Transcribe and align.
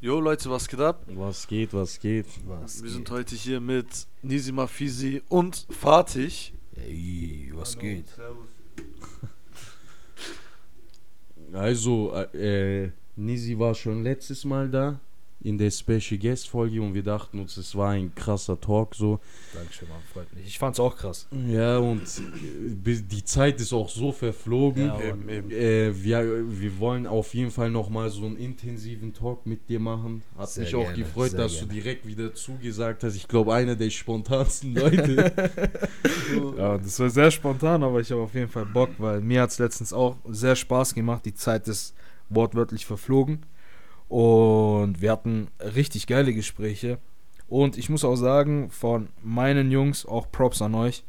Jo 0.00 0.20
Leute, 0.20 0.50
was 0.50 0.66
geht 0.66 0.80
ab? 0.80 1.02
Was 1.08 1.46
geht, 1.46 1.72
was 1.74 2.00
geht? 2.00 2.26
Was 2.46 2.82
Wir 2.82 2.90
sind 2.90 3.10
heute 3.10 3.34
hier 3.34 3.60
mit 3.60 3.86
Nisima 4.22 4.66
Fizi 4.66 5.22
und 5.28 5.66
Fatih. 5.68 6.52
Ey, 6.76 7.52
was 7.54 7.78
geht? 7.78 8.06
Also, 11.52 12.14
äh, 12.32 12.90
Nisi 13.16 13.58
war 13.58 13.74
schon 13.74 14.02
letztes 14.02 14.44
Mal 14.44 14.68
da 14.68 15.00
in 15.42 15.56
der 15.56 15.70
Special 15.70 16.18
Guest 16.18 16.48
Folge 16.48 16.82
und 16.82 16.94
wir 16.94 17.02
dachten 17.02 17.38
uns, 17.38 17.56
es 17.56 17.74
war 17.74 17.90
ein 17.90 18.14
krasser 18.14 18.60
Talk 18.60 18.94
so. 18.94 19.20
Dankeschön, 19.54 19.88
Mann, 19.88 19.98
freut 20.12 20.34
mich. 20.34 20.46
Ich 20.46 20.58
fand's 20.58 20.78
auch 20.78 20.96
krass. 20.96 21.26
Ja, 21.48 21.78
und 21.78 22.02
äh, 22.02 23.02
die 23.02 23.24
Zeit 23.24 23.60
ist 23.60 23.72
auch 23.72 23.88
so 23.88 24.12
verflogen. 24.12 24.86
Ja, 24.86 25.00
Eben, 25.00 25.28
eben. 25.28 25.50
Äh, 25.50 26.02
wir, 26.02 26.44
wir 26.60 26.78
wollen 26.78 27.06
auf 27.06 27.32
jeden 27.34 27.50
Fall 27.50 27.70
nochmal 27.70 28.10
so 28.10 28.26
einen 28.26 28.36
intensiven 28.36 29.14
Talk 29.14 29.46
mit 29.46 29.68
dir 29.68 29.80
machen. 29.80 30.22
Hat 30.36 30.50
Sehr 30.50 30.64
mich 30.64 30.74
auch 30.74 30.84
gerne, 30.84 30.98
gefreut, 30.98 31.30
sehr 31.30 31.40
dass 31.40 31.52
gerne. 31.52 31.68
du 31.68 31.74
direkt 31.74 32.06
wieder 32.06 32.34
zugesagt 32.34 33.02
hast. 33.02 33.16
Ich 33.16 33.26
glaube, 33.26 33.54
einer 33.54 33.76
der 33.76 33.90
spontansten 33.90 34.74
Leute. 34.74 35.32
Ja, 36.56 36.78
das 36.78 36.98
war 37.00 37.10
sehr 37.10 37.30
spontan, 37.30 37.82
aber 37.82 38.00
ich 38.00 38.10
habe 38.12 38.22
auf 38.22 38.34
jeden 38.34 38.48
Fall 38.48 38.66
Bock, 38.66 38.90
weil 38.98 39.20
mir 39.20 39.42
hat's 39.42 39.58
letztens 39.58 39.92
auch 39.92 40.16
sehr 40.28 40.54
Spaß 40.54 40.94
gemacht. 40.94 41.24
Die 41.24 41.34
Zeit 41.34 41.66
ist 41.66 41.94
wortwörtlich 42.28 42.86
verflogen. 42.86 43.40
Und 44.10 45.00
wir 45.00 45.12
hatten 45.12 45.46
richtig 45.60 46.08
geile 46.08 46.34
Gespräche. 46.34 46.98
Und 47.48 47.78
ich 47.78 47.88
muss 47.88 48.04
auch 48.04 48.16
sagen, 48.16 48.68
von 48.70 49.08
meinen 49.22 49.70
Jungs, 49.70 50.04
auch 50.04 50.30
Props 50.32 50.60
an 50.62 50.74
euch, 50.74 51.04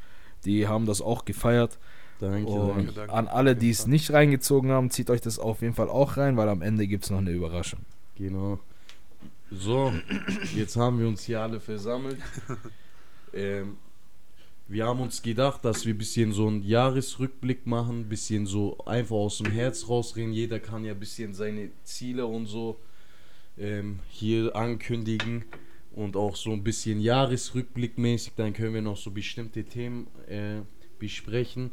die 0.45 0.67
haben 0.67 0.85
das 0.85 1.01
auch 1.01 1.25
gefeiert. 1.25 1.79
danke, 2.19 2.47
Und 2.47 2.77
danke. 2.77 2.91
danke. 2.93 3.13
an 3.13 3.27
alle, 3.27 3.55
die 3.55 3.71
es 3.71 3.87
nicht 3.87 4.13
reingezogen 4.13 4.69
haben, 4.69 4.91
zieht 4.91 5.09
euch 5.09 5.21
das 5.21 5.39
auf 5.39 5.63
jeden 5.63 5.73
Fall 5.73 5.89
auch 5.89 6.17
rein, 6.17 6.37
weil 6.37 6.47
am 6.47 6.61
Ende 6.61 6.85
gibt 6.85 7.03
es 7.05 7.09
noch 7.09 7.17
eine 7.17 7.31
Überraschung. 7.31 7.79
Genau. 8.15 8.59
So, 9.49 9.91
jetzt 10.55 10.77
haben 10.77 10.99
wir 10.99 11.07
uns 11.07 11.23
hier 11.23 11.41
alle 11.41 11.59
versammelt. 11.59 12.17
Ähm, 13.33 13.77
wir 14.67 14.85
haben 14.85 14.99
uns 14.99 15.21
gedacht, 15.21 15.63
dass 15.63 15.85
wir 15.85 15.93
ein 15.93 15.97
bisschen 15.97 16.33
so 16.33 16.49
einen 16.49 16.63
Jahresrückblick 16.63 17.65
machen, 17.65 18.01
ein 18.01 18.09
bisschen 18.09 18.45
so 18.45 18.77
einfach 18.85 19.15
aus 19.15 19.37
dem 19.37 19.49
Herz 19.53 19.87
rausreden. 19.87 20.33
Jeder 20.33 20.59
kann 20.59 20.83
ja 20.83 20.91
ein 20.91 20.99
bisschen 20.99 21.33
seine 21.33 21.71
Ziele 21.85 22.25
und 22.25 22.47
so 22.47 22.77
ähm, 23.61 23.99
hier 24.09 24.55
ankündigen 24.55 25.45
und 25.93 26.17
auch 26.17 26.35
so 26.35 26.51
ein 26.51 26.63
bisschen 26.63 26.99
Jahresrückblickmäßig. 26.99 28.33
Dann 28.35 28.53
können 28.53 28.73
wir 28.73 28.81
noch 28.81 28.97
so 28.97 29.11
bestimmte 29.11 29.63
Themen 29.63 30.07
äh, 30.27 30.61
besprechen. 30.99 31.71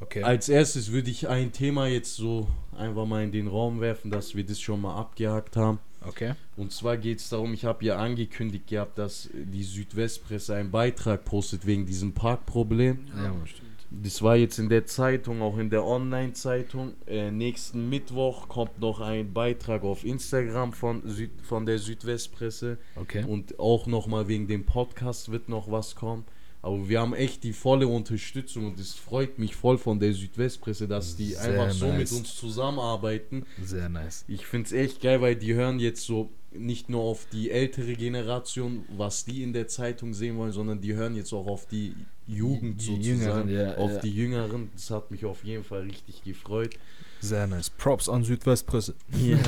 Okay. 0.00 0.22
Als 0.22 0.48
erstes 0.48 0.92
würde 0.92 1.10
ich 1.10 1.28
ein 1.28 1.52
Thema 1.52 1.86
jetzt 1.86 2.16
so 2.16 2.48
einfach 2.76 3.06
mal 3.06 3.22
in 3.22 3.32
den 3.32 3.48
Raum 3.48 3.80
werfen, 3.80 4.10
dass 4.10 4.34
wir 4.34 4.44
das 4.44 4.60
schon 4.60 4.80
mal 4.80 4.96
abgehakt 4.96 5.56
haben. 5.56 5.78
Okay. 6.02 6.32
Und 6.56 6.72
zwar 6.72 6.96
geht 6.96 7.18
es 7.18 7.28
darum, 7.28 7.52
ich 7.52 7.66
habe 7.66 7.84
ja 7.84 7.96
angekündigt 7.98 8.68
gehabt, 8.68 8.96
dass 8.96 9.28
die 9.34 9.62
Südwestpresse 9.62 10.54
einen 10.54 10.70
Beitrag 10.70 11.26
postet 11.26 11.66
wegen 11.66 11.84
diesem 11.84 12.12
Parkproblem. 12.12 13.06
Ja, 13.14 13.34
stimmt. 13.44 13.69
Das 13.90 14.22
war 14.22 14.36
jetzt 14.36 14.58
in 14.58 14.68
der 14.68 14.86
Zeitung, 14.86 15.42
auch 15.42 15.58
in 15.58 15.68
der 15.68 15.84
Online-Zeitung. 15.84 16.94
Äh, 17.06 17.30
nächsten 17.30 17.88
Mittwoch 17.88 18.48
kommt 18.48 18.78
noch 18.80 19.00
ein 19.00 19.32
Beitrag 19.32 19.82
auf 19.82 20.04
Instagram 20.04 20.72
von, 20.72 21.02
Süd, 21.06 21.30
von 21.42 21.66
der 21.66 21.78
Südwestpresse. 21.78 22.78
Okay. 22.94 23.24
Und 23.24 23.58
auch 23.58 23.86
nochmal 23.86 24.28
wegen 24.28 24.46
dem 24.46 24.64
Podcast 24.64 25.32
wird 25.32 25.48
noch 25.48 25.70
was 25.70 25.96
kommen. 25.96 26.24
Aber 26.62 26.88
wir 26.88 27.00
haben 27.00 27.14
echt 27.14 27.42
die 27.42 27.52
volle 27.52 27.88
Unterstützung 27.88 28.66
und 28.66 28.78
es 28.78 28.92
freut 28.92 29.38
mich 29.38 29.56
voll 29.56 29.78
von 29.78 29.98
der 29.98 30.12
Südwestpresse, 30.12 30.86
dass 30.86 31.16
die 31.16 31.32
Sehr 31.32 31.40
einfach 31.42 31.70
so 31.70 31.88
mit 31.88 32.12
uns 32.12 32.36
zusammenarbeiten. 32.36 33.46
Sehr 33.62 33.88
nice. 33.88 34.24
Ich 34.28 34.44
finde 34.46 34.66
es 34.66 34.72
echt 34.72 35.00
geil, 35.00 35.22
weil 35.22 35.36
die 35.36 35.54
hören 35.54 35.80
jetzt 35.80 36.04
so 36.04 36.30
nicht 36.52 36.88
nur 36.88 37.02
auf 37.02 37.26
die 37.32 37.50
ältere 37.50 37.94
Generation, 37.94 38.84
was 38.96 39.24
die 39.24 39.42
in 39.42 39.52
der 39.52 39.68
Zeitung 39.68 40.14
sehen 40.14 40.36
wollen, 40.36 40.52
sondern 40.52 40.80
die 40.80 40.94
hören 40.94 41.14
jetzt 41.14 41.32
auch 41.32 41.46
auf 41.46 41.66
die 41.66 41.94
Jugend 42.26 42.80
Die 42.80 42.86
sozusagen, 42.86 43.48
Jüngeren, 43.48 43.48
ja, 43.48 43.76
auf 43.76 43.92
ja. 43.92 43.98
die 44.00 44.14
Jüngeren. 44.14 44.70
Das 44.74 44.90
hat 44.90 45.10
mich 45.10 45.24
auf 45.24 45.44
jeden 45.44 45.64
Fall 45.64 45.82
richtig 45.82 46.22
gefreut. 46.22 46.74
Sehr 47.20 47.46
nice. 47.46 47.70
Props 47.70 48.08
an 48.08 48.24
Südwestpresse. 48.24 48.94
Ja, 49.16 49.38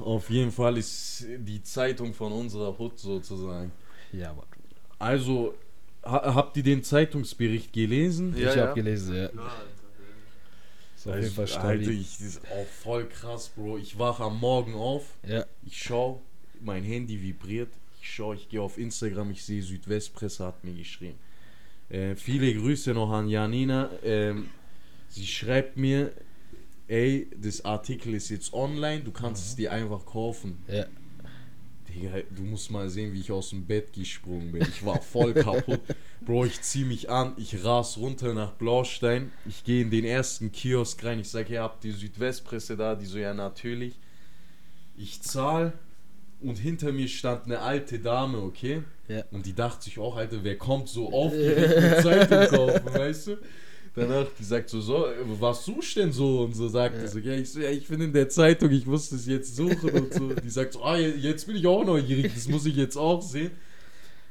auf 0.00 0.30
jeden 0.30 0.50
Fall 0.50 0.78
ist 0.78 1.26
die 1.38 1.62
Zeitung 1.62 2.14
von 2.14 2.32
unserer 2.32 2.76
Hut 2.78 2.98
sozusagen. 2.98 3.70
Ja, 4.12 4.32
Mann. 4.32 4.46
Also, 4.98 5.54
ha 6.04 6.34
habt 6.34 6.56
ihr 6.56 6.62
den 6.62 6.82
Zeitungsbericht 6.82 7.72
gelesen? 7.72 8.34
Ja, 8.36 8.50
ich 8.50 8.56
ja. 8.56 8.62
habe 8.62 8.74
gelesen, 8.74 9.14
ja. 9.14 9.30
Ist 10.96 11.06
auf 11.06 11.14
jeden 11.14 11.30
Fall 11.30 11.44
Also, 11.44 11.58
Alter, 11.58 11.90
ich, 11.90 12.18
das 12.18 12.26
ist 12.26 12.40
auch 12.46 12.66
voll 12.82 13.06
krass, 13.06 13.50
Bro. 13.54 13.78
Ich 13.78 13.98
wache 13.98 14.24
am 14.24 14.40
Morgen 14.40 14.74
auf, 14.74 15.04
Ja, 15.26 15.44
ich 15.64 15.80
schaue, 15.80 16.20
mein 16.62 16.84
Handy 16.84 17.20
vibriert, 17.22 17.70
ich 18.00 18.14
schaue, 18.14 18.36
ich 18.36 18.48
gehe 18.48 18.62
auf 18.62 18.78
Instagram, 18.78 19.30
ich 19.30 19.44
sehe 19.44 19.62
Südwestpresse 19.62 20.44
hat 20.44 20.64
mir 20.64 20.74
geschrieben. 20.74 21.18
Äh, 21.88 22.16
viele 22.16 22.54
Grüße 22.54 22.92
noch 22.92 23.10
an 23.10 23.28
Janina. 23.28 23.90
Ähm, 24.02 24.48
sie 25.08 25.26
schreibt 25.26 25.76
mir, 25.76 26.12
ey, 26.86 27.28
das 27.40 27.64
Artikel 27.64 28.14
ist 28.14 28.28
jetzt 28.28 28.52
online, 28.52 29.02
du 29.02 29.10
kannst 29.10 29.46
es 29.46 29.56
dir 29.56 29.72
einfach 29.72 30.04
kaufen. 30.06 30.58
ja. 30.68 30.86
Digga, 31.88 32.18
du 32.36 32.42
musst 32.42 32.70
mal 32.70 32.88
sehen, 32.90 33.12
wie 33.12 33.20
ich 33.20 33.32
aus 33.32 33.50
dem 33.50 33.64
Bett 33.64 33.92
gesprungen 33.92 34.52
bin. 34.52 34.62
Ich 34.62 34.84
war 34.84 35.00
voll 35.00 35.32
kaputt. 35.44 35.80
Bro, 36.20 36.46
ich 36.46 36.60
zieh 36.60 36.84
mich 36.84 37.08
an, 37.10 37.32
ich 37.36 37.64
ras 37.64 37.96
runter 37.96 38.34
nach 38.34 38.52
Blaustein. 38.52 39.32
Ich 39.46 39.64
gehe 39.64 39.82
in 39.82 39.90
den 39.90 40.04
ersten 40.04 40.52
Kiosk 40.52 41.02
rein. 41.04 41.20
Ich 41.20 41.30
sage, 41.30 41.54
ihr 41.54 41.62
habt 41.62 41.84
die 41.84 41.92
Südwestpresse 41.92 42.76
da? 42.76 42.94
Die 42.94 43.06
so, 43.06 43.18
ja, 43.18 43.32
natürlich. 43.34 43.98
Ich 44.96 45.22
zahl 45.22 45.72
und 46.40 46.56
hinter 46.56 46.92
mir 46.92 47.08
stand 47.08 47.46
eine 47.46 47.60
alte 47.60 47.98
Dame, 47.98 48.38
okay? 48.38 48.82
Ja. 49.08 49.24
Und 49.30 49.46
die 49.46 49.54
dachte 49.54 49.84
sich 49.84 49.98
auch, 49.98 50.16
Alter, 50.16 50.38
wer 50.42 50.56
kommt 50.56 50.88
so 50.88 51.12
aufgeregt 51.12 51.76
eine 51.76 52.02
Zeitung 52.02 52.58
kaufen, 52.58 52.86
weißt 52.94 53.26
du? 53.28 53.38
Danach, 53.94 54.26
die 54.38 54.44
sagt 54.44 54.68
so, 54.68 54.80
so, 54.80 55.06
was 55.40 55.64
suchst 55.64 55.96
denn 55.96 56.12
so? 56.12 56.42
Und 56.42 56.54
so 56.54 56.68
sagt 56.68 57.00
sie 57.00 57.08
so, 57.08 57.18
ja, 57.18 57.34
ich 57.34 57.52
ja, 57.54 57.70
ich 57.70 57.88
bin 57.88 58.00
in 58.00 58.12
der 58.12 58.28
Zeitung, 58.28 58.70
ich 58.70 58.86
muss 58.86 59.10
das 59.10 59.26
jetzt 59.26 59.56
suchen 59.56 59.90
und 59.90 60.14
so. 60.14 60.34
Die 60.34 60.50
sagt 60.50 60.74
so, 60.74 60.84
ah, 60.84 60.96
jetzt 60.96 61.46
bin 61.46 61.56
ich 61.56 61.66
auch 61.66 61.84
neugierig, 61.84 62.32
das 62.32 62.46
muss 62.48 62.66
ich 62.66 62.76
jetzt 62.76 62.96
auch 62.96 63.20
sehen. 63.20 63.50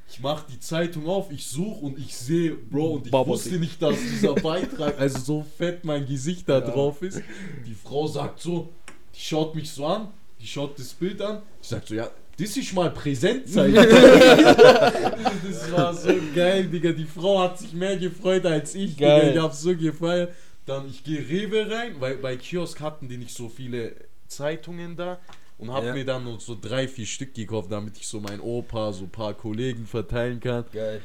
Ich 0.10 0.22
mach 0.22 0.44
die 0.44 0.60
Zeitung 0.60 1.08
auf, 1.08 1.32
ich 1.32 1.46
suche 1.46 1.86
und 1.86 2.00
ich 2.00 2.16
sehe, 2.16 2.56
Bro, 2.56 2.94
und 2.94 3.06
ich 3.08 3.12
Bubble 3.12 3.34
wusste 3.34 3.50
Tea. 3.50 3.60
nicht, 3.60 3.82
dass 3.82 3.98
dieser 4.00 4.36
Beitrag, 4.36 4.98
also 4.98 5.20
so 5.20 5.46
fett 5.58 5.84
mein 5.84 6.06
Gesicht 6.08 6.48
da 6.48 6.62
drauf 6.62 7.02
ist. 7.02 7.22
Die 7.66 7.74
Frau 7.74 8.08
sagt 8.08 8.40
so, 8.40 8.70
die 9.14 9.20
schaut 9.20 9.54
mich 9.54 9.70
so 9.70 9.86
an, 9.86 10.08
die 10.40 10.48
schaut 10.48 10.78
das 10.80 10.94
Bild 10.94 11.22
an, 11.22 11.42
ich 11.62 11.68
sag 11.68 11.88
so, 11.88 11.96
ja, 11.96 12.10
das 12.40 12.56
ist 12.56 12.74
mal 12.74 12.92
Präsentzeit. 12.92 13.74
das 13.76 15.72
war 15.72 15.94
so 15.94 16.14
geil, 16.36 16.66
Digga. 16.68 16.92
Die 16.92 17.06
Frau 17.06 17.40
hat 17.40 17.58
sich 17.60 17.74
mehr 17.74 17.98
gefreut 17.98 18.46
als 18.46 18.76
ich, 18.76 18.98
Geil. 18.98 19.22
Digga. 19.30 19.34
Ich 19.34 19.42
hab's 19.42 19.62
so 19.62 19.76
gefeiert. 19.76 20.34
Dann, 20.66 20.88
ich 20.88 21.04
gehe 21.04 21.20
Rewe 21.28 21.70
rein, 21.72 21.96
weil 22.00 22.18
bei 22.18 22.36
Kiosk 22.36 22.80
hatten 22.82 23.08
die 23.08 23.18
nicht 23.18 23.36
so 23.36 23.48
viele 23.50 23.96
Zeitungen 24.28 24.96
da. 24.96 25.20
Und 25.58 25.72
hab 25.72 25.84
Ja. 25.84 25.94
mir 25.94 26.06
dann 26.06 26.24
noch 26.26 26.40
so 26.40 26.56
drei, 26.60 26.88
vier 26.88 27.06
Stück 27.08 27.34
gekauft, 27.34 27.72
damit 27.72 27.98
ich 27.98 28.08
so 28.08 28.20
mein 28.20 28.40
Opa, 28.40 28.94
so 28.94 29.06
ein 29.06 29.10
paar 29.10 29.34
Kollegen 29.34 29.88
verteilen 29.88 30.40
kann. 30.40 30.66
Geil. 30.72 31.02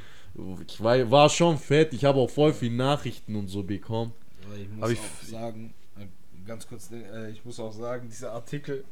Ich 0.69 0.83
war, 0.83 1.11
war 1.11 1.29
schon 1.31 1.57
fett. 1.59 1.95
Ich 1.95 2.05
habe 2.05 2.19
auch 2.19 2.29
voll 2.29 2.53
viele 2.53 2.75
Nachrichten 2.75 3.35
und 3.37 3.49
so 3.49 3.63
bekommen. 3.63 4.13
Ich 4.61 4.69
muss 4.69 4.83
Aber 4.83 4.93
ich- 4.93 4.99
auch 4.99 5.27
sagen, 5.27 5.73
äh, 5.99 6.05
ganz 6.47 6.67
kurz, 6.69 6.91
äh, 6.91 7.31
ich 7.31 7.43
muss 7.47 7.59
auch 7.61 7.73
sagen, 7.73 8.09
dieser 8.11 8.33
Artikel, 8.33 8.85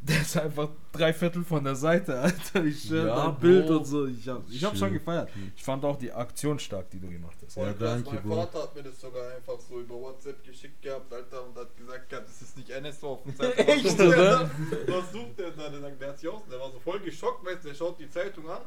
der 0.00 0.20
ist 0.20 0.36
einfach 0.36 0.68
drei 0.92 1.12
Viertel 1.12 1.44
von 1.44 1.64
der 1.64 1.74
Seite, 1.74 2.18
Alter. 2.20 2.64
Ich 2.64 2.88
Ja, 2.88 3.26
dein 3.26 3.40
Bild 3.40 3.66
Bro. 3.66 3.76
und 3.78 3.84
so. 3.84 4.06
Ich 4.06 4.28
hab, 4.28 4.42
ich 4.48 4.64
hab 4.64 4.76
schon 4.76 4.92
gefeiert. 4.92 5.28
Ich 5.56 5.62
fand 5.62 5.84
auch 5.84 5.96
die 5.96 6.12
Aktion 6.12 6.58
stark, 6.58 6.88
die 6.90 7.00
du 7.00 7.08
gemacht 7.08 7.36
hast. 7.44 7.56
Ja, 7.56 7.72
krass, 7.72 7.78
danke, 7.78 8.10
mein 8.14 8.22
Bro. 8.22 8.36
Vater 8.36 8.62
hat 8.62 8.74
mir 8.76 8.82
das 8.84 9.00
sogar 9.00 9.30
einfach 9.34 9.58
so 9.60 9.80
über 9.80 9.94
WhatsApp 9.94 10.42
geschickt 10.44 10.80
gehabt, 10.82 11.12
Alter, 11.12 11.44
und 11.46 11.56
hat 11.56 11.76
gesagt, 11.76 12.12
ja, 12.12 12.20
das 12.20 12.40
ist 12.42 12.56
nicht 12.56 12.70
NSO 12.80 13.12
auf 13.14 13.22
dem 13.24 13.36
Zeitung. 13.36 13.66
Was 13.66 13.66
Echt, 13.74 13.86
sucht 13.88 13.98
der 13.98 14.08
oder? 14.08 14.50
da? 14.86 14.92
Was 14.92 15.12
sucht 15.12 15.38
der 15.38 15.50
da? 15.50 15.68
Der, 15.68 16.08
hat 16.08 16.18
sich 16.18 16.28
aus, 16.28 16.42
der 16.50 16.60
war 16.60 16.70
so 16.70 16.78
voll 16.78 17.00
geschockt, 17.00 17.44
weißt 17.44 17.64
du, 17.64 17.68
der 17.68 17.74
schaut 17.74 17.98
die 17.98 18.08
Zeitung 18.08 18.48
an 18.48 18.60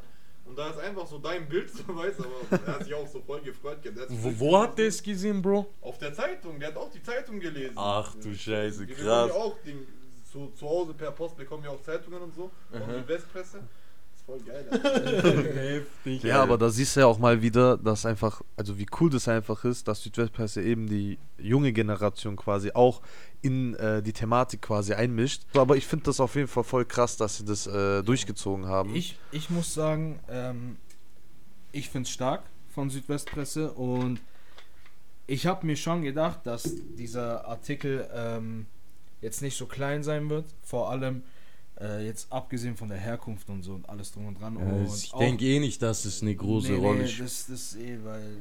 und 0.46 0.58
da 0.58 0.70
ist 0.70 0.80
einfach 0.80 1.08
so 1.08 1.18
dein 1.20 1.48
Bild, 1.48 1.70
so 1.72 1.84
weißt 1.96 2.20
du, 2.20 2.24
aber 2.26 2.64
er 2.66 2.74
hat 2.74 2.84
sich 2.84 2.94
auch 2.94 3.08
so 3.08 3.22
voll 3.22 3.42
gefreut. 3.42 3.82
gehabt. 3.82 4.08
Wo, 4.10 4.40
wo 4.40 4.60
hat 4.60 4.78
der 4.78 4.88
es 4.88 5.02
gesehen, 5.02 5.42
Bro? 5.42 5.68
Auf 5.82 5.98
der 5.98 6.14
Zeitung, 6.14 6.60
der 6.60 6.70
hat 6.70 6.78
auch 6.78 6.90
die 6.92 7.02
Zeitung 7.02 7.40
gelesen. 7.40 7.74
Ach 7.78 8.14
du 8.16 8.34
Scheiße, 8.34 8.86
krass. 8.88 9.30
ja 9.30 9.34
auch 9.34 9.56
den, 9.66 9.88
zu, 10.32 10.52
zu 10.56 10.68
Hause 10.68 10.94
per 10.94 11.12
Post 11.12 11.38
bekommen 11.38 11.64
wir 11.64 11.72
auch 11.72 11.82
Zeitungen 11.82 12.22
und 12.22 12.34
so, 12.34 12.52
Aha. 12.74 12.84
und 12.84 13.04
die 13.04 13.08
Westpresse. 13.08 13.60
ist 14.16 14.26
voll 14.26 14.40
geil. 14.40 14.66
Heftig. 16.04 16.24
Ja, 16.24 16.42
aber 16.42 16.58
da 16.58 16.70
siehst 16.70 16.96
du 16.96 17.02
ja 17.02 17.08
auch 17.08 17.20
mal 17.20 17.42
wieder, 17.42 17.78
dass 17.78 18.06
einfach, 18.06 18.42
also 18.56 18.78
wie 18.78 18.86
cool 19.00 19.10
das 19.10 19.28
einfach 19.28 19.66
ist, 19.66 19.88
dass 19.88 20.02
Südwestpresse 20.04 20.62
eben 20.62 20.88
die 20.88 21.18
junge 21.38 21.74
Generation 21.74 22.36
quasi 22.36 22.72
auch 22.72 23.02
in 23.42 23.76
äh, 23.76 24.02
die 24.02 24.14
Thematik 24.14 24.62
quasi 24.62 24.94
einmischt. 24.94 25.44
Aber 25.56 25.76
ich 25.76 25.86
finde 25.86 26.06
das 26.06 26.20
auf 26.20 26.36
jeden 26.36 26.48
Fall 26.48 26.64
voll 26.64 26.86
krass, 26.86 27.18
dass 27.18 27.38
sie 27.38 27.46
das 27.46 27.68
äh, 27.68 28.04
durchgezogen 28.04 28.68
haben. 28.68 28.96
Ich, 28.96 29.18
ich 29.32 29.50
muss 29.50 29.74
sagen, 29.74 30.20
ähm, 30.30 30.78
ich 31.72 31.90
finde 31.90 32.08
es 32.08 32.14
stark 32.14 32.44
von 32.70 32.90
Südwestpresse 32.90 33.72
und 33.74 34.22
ich 35.28 35.46
habe 35.46 35.66
mir 35.66 35.76
schon 35.76 36.04
gedacht, 36.04 36.42
dass 36.46 36.64
dieser 36.98 37.46
Artikel 37.48 38.10
ähm, 38.14 38.66
jetzt 39.22 39.42
nicht 39.42 39.58
so 39.58 39.66
klein 39.66 40.04
sein 40.04 40.30
wird. 40.30 40.46
Vor 40.64 40.90
allem 40.90 41.24
äh, 41.80 42.06
jetzt 42.06 42.32
abgesehen 42.32 42.76
von 42.76 42.90
der 42.90 42.98
Herkunft 42.98 43.50
und 43.50 43.64
so 43.64 43.74
und 43.74 43.88
alles 43.90 44.12
drum 44.12 44.28
und 44.28 44.40
dran. 44.40 44.58
Ja, 44.58 44.66
und 44.66 44.86
ich 44.86 45.12
denke 45.12 45.46
eh 45.46 45.60
nicht, 45.60 45.82
dass 45.82 46.06
es 46.06 46.22
eine 46.22 46.36
große 46.36 46.72
Nee, 46.72 46.78
nee, 46.78 46.86
Rolle 46.86 47.08
spielt. 47.08 47.28
Das, 47.28 47.46
das 47.48 47.76
eh, 47.76 47.98
weil 48.04 48.38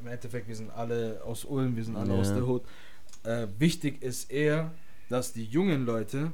im 0.00 0.06
Endeffekt, 0.06 0.46
wir 0.48 0.56
sind 0.56 0.70
alle 0.70 1.20
aus 1.24 1.44
Ulm, 1.44 1.76
wir 1.76 1.84
sind 1.84 1.96
alle 1.96 2.14
Ja. 2.14 2.20
aus 2.20 2.28
der 2.28 2.46
Hut. 2.46 2.62
Äh, 3.24 3.48
wichtig 3.58 4.02
ist 4.02 4.30
eher, 4.30 4.72
dass 5.08 5.32
die 5.32 5.44
jungen 5.44 5.84
Leute 5.84 6.32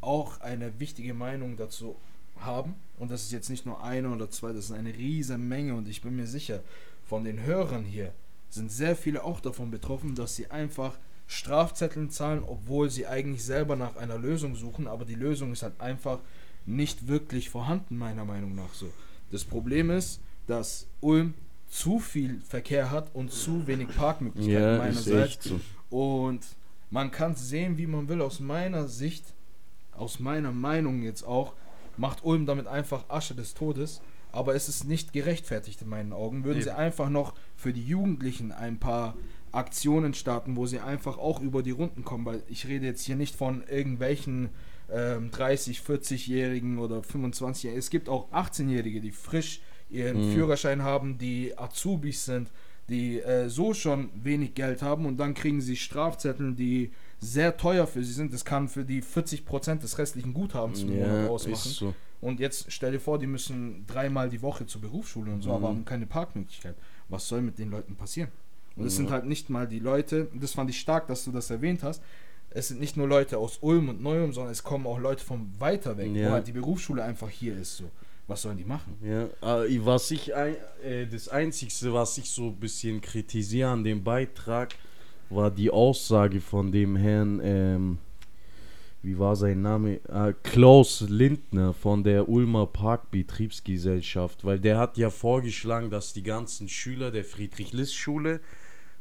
auch 0.00 0.40
eine 0.40 0.78
wichtige 0.78 1.14
Meinung 1.14 1.56
dazu 1.56 1.96
haben. 2.38 2.74
Und 2.98 3.10
das 3.10 3.22
ist 3.22 3.32
jetzt 3.32 3.48
nicht 3.48 3.66
nur 3.66 3.82
eine 3.82 4.10
oder 4.10 4.28
zwei, 4.30 4.52
das 4.52 4.66
ist 4.66 4.72
eine 4.72 4.94
riesige 4.94 5.38
Menge. 5.38 5.74
Und 5.74 5.88
ich 5.88 6.02
bin 6.02 6.16
mir 6.16 6.26
sicher, 6.26 6.60
von 7.06 7.24
den 7.24 7.42
Hörern 7.42 7.84
hier 7.84 8.12
sind 8.50 8.70
sehr 8.70 8.94
viele 8.96 9.24
auch 9.24 9.40
davon 9.40 9.70
betroffen, 9.70 10.14
dass 10.14 10.36
sie 10.36 10.50
einfach 10.50 10.98
Strafzetteln 11.26 12.10
zahlen, 12.10 12.42
obwohl 12.46 12.90
sie 12.90 13.06
eigentlich 13.06 13.44
selber 13.44 13.76
nach 13.76 13.96
einer 13.96 14.18
Lösung 14.18 14.54
suchen. 14.54 14.86
Aber 14.86 15.04
die 15.04 15.14
Lösung 15.14 15.52
ist 15.52 15.62
halt 15.62 15.80
einfach 15.80 16.18
nicht 16.66 17.08
wirklich 17.08 17.50
vorhanden, 17.50 17.96
meiner 17.96 18.24
Meinung 18.24 18.54
nach 18.54 18.72
so. 18.74 18.90
Das 19.30 19.44
Problem 19.44 19.90
ist, 19.90 20.20
dass 20.46 20.86
Ulm 21.00 21.34
zu 21.68 21.98
viel 21.98 22.40
Verkehr 22.42 22.90
hat 22.90 23.14
und 23.14 23.32
zu 23.32 23.66
wenig 23.66 23.88
Parkmöglichkeiten 23.96 24.62
Ja, 24.62 24.78
meinerseits. 24.78 25.44
so. 25.44 25.60
Und 25.90 26.40
man 26.90 27.10
kann 27.10 27.32
es 27.32 27.48
sehen, 27.48 27.78
wie 27.78 27.86
man 27.86 28.08
will. 28.08 28.20
Aus 28.20 28.40
meiner 28.40 28.88
Sicht, 28.88 29.24
aus 29.92 30.20
meiner 30.20 30.52
Meinung 30.52 31.02
jetzt 31.02 31.22
auch, 31.24 31.54
macht 31.96 32.24
Ulm 32.24 32.44
damit 32.44 32.66
einfach 32.66 33.08
Asche 33.08 33.34
des 33.34 33.54
Todes. 33.54 34.02
Aber 34.32 34.54
es 34.54 34.68
ist 34.68 34.84
nicht 34.84 35.12
gerechtfertigt 35.12 35.80
in 35.82 35.88
meinen 35.88 36.12
Augen. 36.12 36.44
Würden 36.44 36.62
sie 36.62 36.68
Eben. 36.68 36.78
einfach 36.78 37.08
noch 37.08 37.34
für 37.56 37.72
die 37.72 37.84
Jugendlichen 37.84 38.52
ein 38.52 38.78
paar 38.78 39.14
Aktionen 39.52 40.14
starten, 40.14 40.56
wo 40.56 40.66
sie 40.66 40.80
einfach 40.80 41.18
auch 41.18 41.40
über 41.40 41.62
die 41.62 41.70
Runden 41.70 42.04
kommen, 42.04 42.24
weil 42.24 42.42
ich 42.48 42.66
rede 42.66 42.86
jetzt 42.86 43.02
hier 43.04 43.16
nicht 43.16 43.36
von 43.36 43.62
irgendwelchen 43.68 44.48
ähm, 44.90 45.30
30, 45.30 45.78
40-Jährigen 45.80 46.78
oder 46.78 47.00
25-Jährigen. 47.00 47.78
Es 47.78 47.90
gibt 47.90 48.08
auch 48.08 48.30
18-Jährige, 48.32 49.00
die 49.00 49.10
frisch 49.12 49.60
ihren 49.90 50.28
Mhm. 50.28 50.32
Führerschein 50.32 50.82
haben, 50.82 51.18
die 51.18 51.56
Azubis 51.58 52.24
sind, 52.24 52.50
die 52.88 53.20
äh, 53.20 53.48
so 53.48 53.74
schon 53.74 54.08
wenig 54.14 54.54
Geld 54.54 54.82
haben 54.82 55.04
und 55.06 55.18
dann 55.18 55.34
kriegen 55.34 55.60
sie 55.60 55.76
Strafzettel, 55.76 56.54
die 56.54 56.90
sehr 57.20 57.56
teuer 57.56 57.86
für 57.86 58.02
sie 58.02 58.12
sind. 58.12 58.32
Das 58.32 58.44
kann 58.44 58.68
für 58.68 58.84
die 58.84 59.02
40% 59.02 59.76
des 59.80 59.98
restlichen 59.98 60.32
Guthabens 60.34 60.82
im 60.82 60.96
Monat 60.98 61.24
Ja, 61.24 61.28
ausmachen. 61.28 61.70
so. 61.70 61.94
Und 62.20 62.40
jetzt 62.40 62.66
stell 62.72 62.92
dir 62.92 63.00
vor, 63.00 63.18
die 63.18 63.26
müssen 63.26 63.84
dreimal 63.86 64.28
die 64.30 64.42
Woche 64.42 64.66
zur 64.66 64.80
Berufsschule 64.80 65.30
und 65.32 65.42
so, 65.42 65.50
Mhm. 65.50 65.54
aber 65.56 65.68
haben 65.68 65.84
keine 65.84 66.06
Parkmöglichkeit. 66.06 66.74
Was 67.08 67.28
soll 67.28 67.42
mit 67.42 67.58
den 67.58 67.70
Leuten 67.70 67.94
passieren? 67.96 68.30
Und 68.76 68.86
es 68.86 68.94
Ja. 68.94 68.98
sind 68.98 69.10
halt 69.10 69.26
nicht 69.26 69.50
mal 69.50 69.66
die 69.66 69.78
Leute, 69.80 70.28
das 70.34 70.52
fand 70.54 70.70
ich 70.70 70.78
stark, 70.80 71.06
dass 71.06 71.24
du 71.24 71.32
das 71.32 71.50
erwähnt 71.50 71.82
hast. 71.82 72.02
Es 72.50 72.68
sind 72.68 72.80
nicht 72.80 72.96
nur 72.96 73.08
Leute 73.08 73.38
aus 73.38 73.58
Ulm 73.62 73.88
und 73.88 74.02
Neu-Ulm, 74.02 74.32
sondern 74.32 74.52
es 74.52 74.62
kommen 74.62 74.86
auch 74.86 74.98
Leute 74.98 75.24
von 75.24 75.50
weiter 75.58 75.96
weg, 75.96 76.10
Ja. 76.14 76.28
wo 76.28 76.32
halt 76.32 76.46
die 76.46 76.52
Berufsschule 76.52 77.02
einfach 77.02 77.28
hier 77.30 77.56
ist. 77.56 77.78
So. 77.78 77.84
Was 78.26 78.42
sollen 78.42 78.56
die 78.58 78.64
machen? 78.64 78.94
Ja, 79.02 79.64
äh, 79.64 79.80
was 79.84 80.10
ich 80.10 80.34
ein, 80.34 80.54
äh, 80.84 81.06
das 81.06 81.28
Einzigste, 81.28 81.92
was 81.92 82.16
ich 82.18 82.30
so 82.30 82.48
ein 82.48 82.56
bisschen 82.56 83.00
kritisiere 83.00 83.68
an 83.70 83.84
dem 83.84 84.04
Beitrag, 84.04 84.74
war 85.28 85.50
die 85.50 85.70
Aussage 85.70 86.40
von 86.40 86.70
dem 86.70 86.94
Herrn, 86.96 87.40
ähm, 87.42 87.98
wie 89.02 89.18
war 89.18 89.34
sein 89.34 89.60
Name? 89.62 89.98
Äh, 90.08 90.34
Klaus 90.44 91.00
Lindner 91.08 91.72
von 91.72 92.04
der 92.04 92.28
Ulmer 92.28 92.66
Parkbetriebsgesellschaft, 93.46 94.44
weil 94.44 94.60
der 94.60 94.78
hat 94.78 94.96
ja 94.98 95.10
vorgeschlagen, 95.10 95.90
dass 95.90 96.12
die 96.12 96.22
ganzen 96.22 96.68
Schüler 96.68 97.10
der 97.10 97.24
Friedrich-List-Schule 97.24 98.40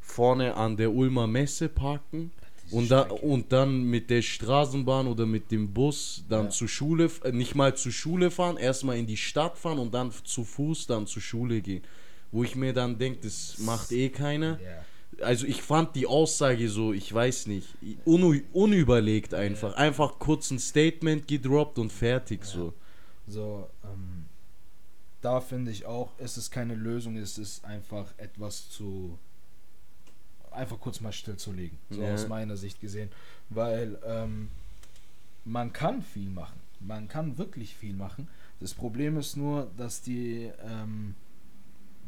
vorne 0.01 0.55
an 0.55 0.75
der 0.75 0.91
Ulmer 0.91 1.27
Messe 1.27 1.69
parken. 1.69 2.31
Und, 2.71 2.89
da, 2.89 3.01
und 3.01 3.51
dann 3.51 3.83
mit 3.83 4.09
der 4.09 4.21
Straßenbahn 4.21 5.05
oder 5.07 5.25
mit 5.25 5.51
dem 5.51 5.73
Bus 5.73 6.23
dann 6.29 6.45
Ja. 6.45 6.49
zur 6.51 6.69
Schule, 6.69 7.11
äh, 7.23 7.31
nicht 7.33 7.53
mal 7.53 7.75
zur 7.75 7.91
Schule 7.91 8.31
fahren, 8.31 8.55
erstmal 8.55 8.97
in 8.97 9.05
die 9.07 9.17
Stadt 9.17 9.57
fahren 9.57 9.77
und 9.77 9.93
dann 9.93 10.11
zu 10.23 10.45
Fuß 10.45 10.87
dann 10.87 11.05
zur 11.05 11.21
Schule 11.21 11.59
gehen. 11.61 11.83
Wo 12.31 12.45
ich 12.45 12.55
mir 12.55 12.71
dann 12.71 12.97
denke, 12.97 13.19
das 13.23 13.57
macht 13.57 13.91
eh 13.91 14.07
keiner. 14.07 14.57
Also 15.21 15.45
ich 15.45 15.61
fand 15.61 15.97
die 15.97 16.07
Aussage 16.07 16.69
so, 16.69 16.93
ich 16.93 17.13
weiß 17.13 17.47
nicht, 17.47 17.67
unu 18.05 18.39
unüberlegt 18.53 19.33
einfach. 19.33 19.73
Einfach 19.75 20.17
kurz 20.17 20.49
ein 20.49 20.57
Statement 20.59 21.27
gedroppt 21.27 21.77
und 21.77 21.91
fertig 21.91 22.45
so. 22.45 22.73
So, 23.27 23.67
ähm, 23.83 24.25
da 25.19 25.41
finde 25.41 25.71
ich 25.71 25.85
auch, 25.85 26.13
es 26.17 26.37
ist 26.37 26.51
keine 26.51 26.73
Lösung, 26.75 27.17
es 27.17 27.37
ist 27.37 27.65
einfach 27.65 28.05
etwas 28.17 28.69
zu. 28.69 29.19
Einfach 30.51 30.79
kurz 30.79 31.01
mal 31.01 31.11
stillzulegen. 31.13 31.77
So 31.89 32.01
Ja. 32.01 32.13
aus 32.13 32.27
meiner 32.27 32.57
Sicht 32.57 32.79
gesehen. 32.81 33.09
Weil 33.49 33.97
ähm, 34.05 34.49
man 35.45 35.73
kann 35.73 36.01
viel 36.01 36.29
machen. 36.29 36.59
Man 36.79 37.07
kann 37.07 37.37
wirklich 37.37 37.75
viel 37.75 37.93
machen. 37.93 38.27
Das 38.59 38.73
Problem 38.73 39.17
ist 39.17 39.37
nur, 39.37 39.71
dass 39.77 40.01
die 40.01 40.51
ähm, 40.63 41.15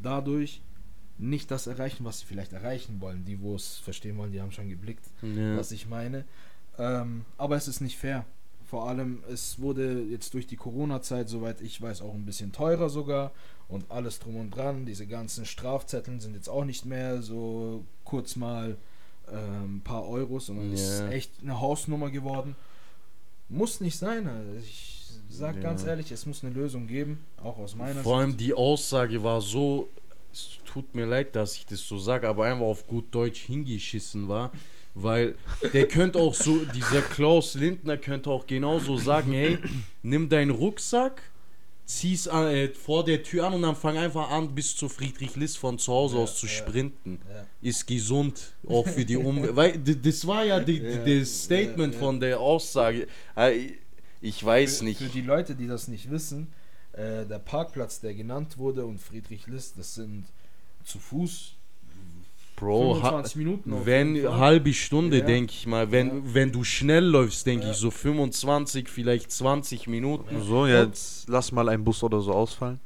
dadurch 0.01 0.61
nicht 1.17 1.51
das 1.51 1.67
erreichen, 1.67 2.05
was 2.05 2.19
sie 2.19 2.25
vielleicht 2.25 2.53
erreichen 2.53 2.99
wollen. 2.99 3.23
Die, 3.25 3.39
wo 3.41 3.55
es 3.55 3.77
verstehen 3.77 4.17
wollen, 4.17 4.31
die 4.31 4.41
haben 4.41 4.51
schon 4.51 4.69
geblickt 4.69 5.05
Ja. 5.21 5.57
was 5.57 5.71
ich 5.71 5.87
meine. 5.87 6.25
Ähm, 6.77 7.25
aber 7.37 7.55
es 7.55 7.67
ist 7.67 7.81
nicht 7.81 7.97
fair. 7.97 8.25
Vor 8.73 8.89
allem, 8.89 9.21
es 9.31 9.59
wurde 9.61 10.01
jetzt 10.01 10.33
durch 10.33 10.47
die 10.47 10.55
Corona-Zeit, 10.55 11.29
soweit 11.29 11.61
ich 11.61 11.79
weiß, 11.79 12.01
auch 12.01 12.15
ein 12.15 12.25
bisschen 12.25 12.51
teurer 12.51 12.89
sogar 12.89 13.31
und 13.67 13.85
alles 13.91 14.17
drum 14.17 14.35
und 14.37 14.49
dran. 14.49 14.87
Diese 14.87 15.05
ganzen 15.05 15.45
Strafzetteln 15.45 16.19
sind 16.19 16.33
jetzt 16.33 16.49
auch 16.49 16.65
nicht 16.65 16.83
mehr 16.83 17.21
so 17.21 17.85
kurz 18.03 18.35
mal 18.35 18.75
ähm, 19.31 19.75
ein 19.75 19.81
paar 19.83 20.07
Euros, 20.09 20.47
sondern 20.47 20.73
es 20.73 20.81
ist 20.81 21.01
echt 21.11 21.29
eine 21.43 21.61
Hausnummer 21.61 22.09
geworden. 22.09 22.55
Muss 23.47 23.79
nicht 23.79 23.95
sein. 23.95 24.27
Also 24.27 24.53
ich 24.57 25.05
sag 25.29 25.57
Ja. 25.57 25.61
ganz 25.61 25.85
ehrlich, 25.85 26.11
es 26.11 26.25
muss 26.25 26.43
eine 26.43 26.51
Lösung 26.55 26.87
geben, 26.87 27.19
auch 27.43 27.59
aus 27.59 27.75
meiner 27.75 28.01
Vor 28.01 28.17
allem 28.17 28.31
Sicht. 28.31 28.39
die 28.41 28.53
Aussage 28.55 29.21
war 29.21 29.39
so, 29.41 29.87
es 30.31 30.57
tut 30.65 30.95
mir 30.95 31.05
leid, 31.05 31.35
dass 31.35 31.55
ich 31.57 31.67
das 31.67 31.87
so 31.87 31.99
sage, 31.99 32.27
aber 32.27 32.45
einfach 32.45 32.65
auf 32.65 32.87
gut 32.87 33.05
Deutsch 33.13 33.41
hingeschissen 33.41 34.27
war. 34.27 34.51
Weil 34.95 35.35
der 35.73 35.87
könnte 35.87 36.19
auch 36.19 36.35
so, 36.35 36.63
dieser 36.65 37.01
Klaus 37.01 37.55
Lindner 37.55 37.97
könnte 37.97 38.29
auch 38.29 38.45
genauso 38.45 38.97
sagen, 38.97 39.31
hey, 39.31 39.57
nimm 40.03 40.29
deinen 40.29 40.51
Rucksack, 40.51 41.21
zieh's 41.85 42.27
an, 42.27 42.47
äh, 42.47 42.69
vor 42.69 43.03
der 43.03 43.23
Tür 43.23 43.47
an 43.47 43.53
und 43.55 43.63
dann 43.63 43.75
fang 43.75 43.97
einfach 43.97 44.29
an, 44.29 44.53
bis 44.53 44.75
zu 44.75 44.87
Friedrich 44.89 45.35
List 45.35 45.57
von 45.57 45.79
zu 45.79 45.91
Hause 45.91 46.17
Ja, 46.17 46.21
aus 46.23 46.37
zu 46.37 46.45
ja. 46.45 46.51
sprinten. 46.51 47.19
Ja. 47.27 47.45
Ist 47.69 47.87
gesund, 47.87 48.53
auch 48.67 48.87
für 48.87 49.03
die 49.03 49.17
Umwelt. 49.17 49.55
Weil 49.55 49.77
das 49.79 50.27
war 50.27 50.45
ja, 50.45 50.59
das 50.59 51.43
Statement 51.45 51.95
von 51.95 52.19
der 52.19 52.39
Aussage. 52.39 53.07
Äh, 53.35 53.71
Ich 54.21 54.43
weiß 54.45 54.77
Für, 54.79 54.85
nicht. 54.85 54.99
für 55.01 55.09
die 55.09 55.21
Leute, 55.21 55.55
die 55.55 55.67
das 55.67 55.87
nicht 55.87 56.09
wissen, 56.11 56.47
äh, 56.93 57.25
der 57.25 57.39
Parkplatz, 57.39 57.99
der 57.99 58.13
genannt 58.13 58.57
wurde 58.57 58.85
und 58.85 59.01
Friedrich 59.01 59.47
List, 59.47 59.73
das 59.77 59.95
sind 59.95 60.25
zu 60.85 60.99
Fuß 60.99 61.55
Bro, 62.63 62.95
ha 63.03 63.09
25 63.09 63.35
Minuten. 63.35 63.73
auf 63.73 63.85
Wenn 63.85 64.15
jeden 64.15 64.27
Fall. 64.29 64.37
halbe 64.39 64.73
Stunde, 64.73 65.19
Ja. 65.19 65.25
denke 65.25 65.51
ich 65.51 65.67
mal. 65.67 65.91
Wenn, 65.91 66.07
Ja. 66.07 66.13
wenn 66.33 66.51
du 66.51 66.63
schnell 66.63 67.03
läufst, 67.05 67.45
denke 67.45 67.65
Ja. 67.65 67.71
ich 67.71 67.77
so 67.77 67.91
25, 67.91 68.87
vielleicht 68.89 69.31
20 69.31 69.87
Minuten. 69.87 70.41
So, 70.43 70.65
jetzt 70.67 71.27
lass 71.29 71.51
mal 71.51 71.67
einen 71.69 71.83
Bus 71.83 72.03
oder 72.03 72.21
so 72.21 72.31
ausfallen. 72.33 72.79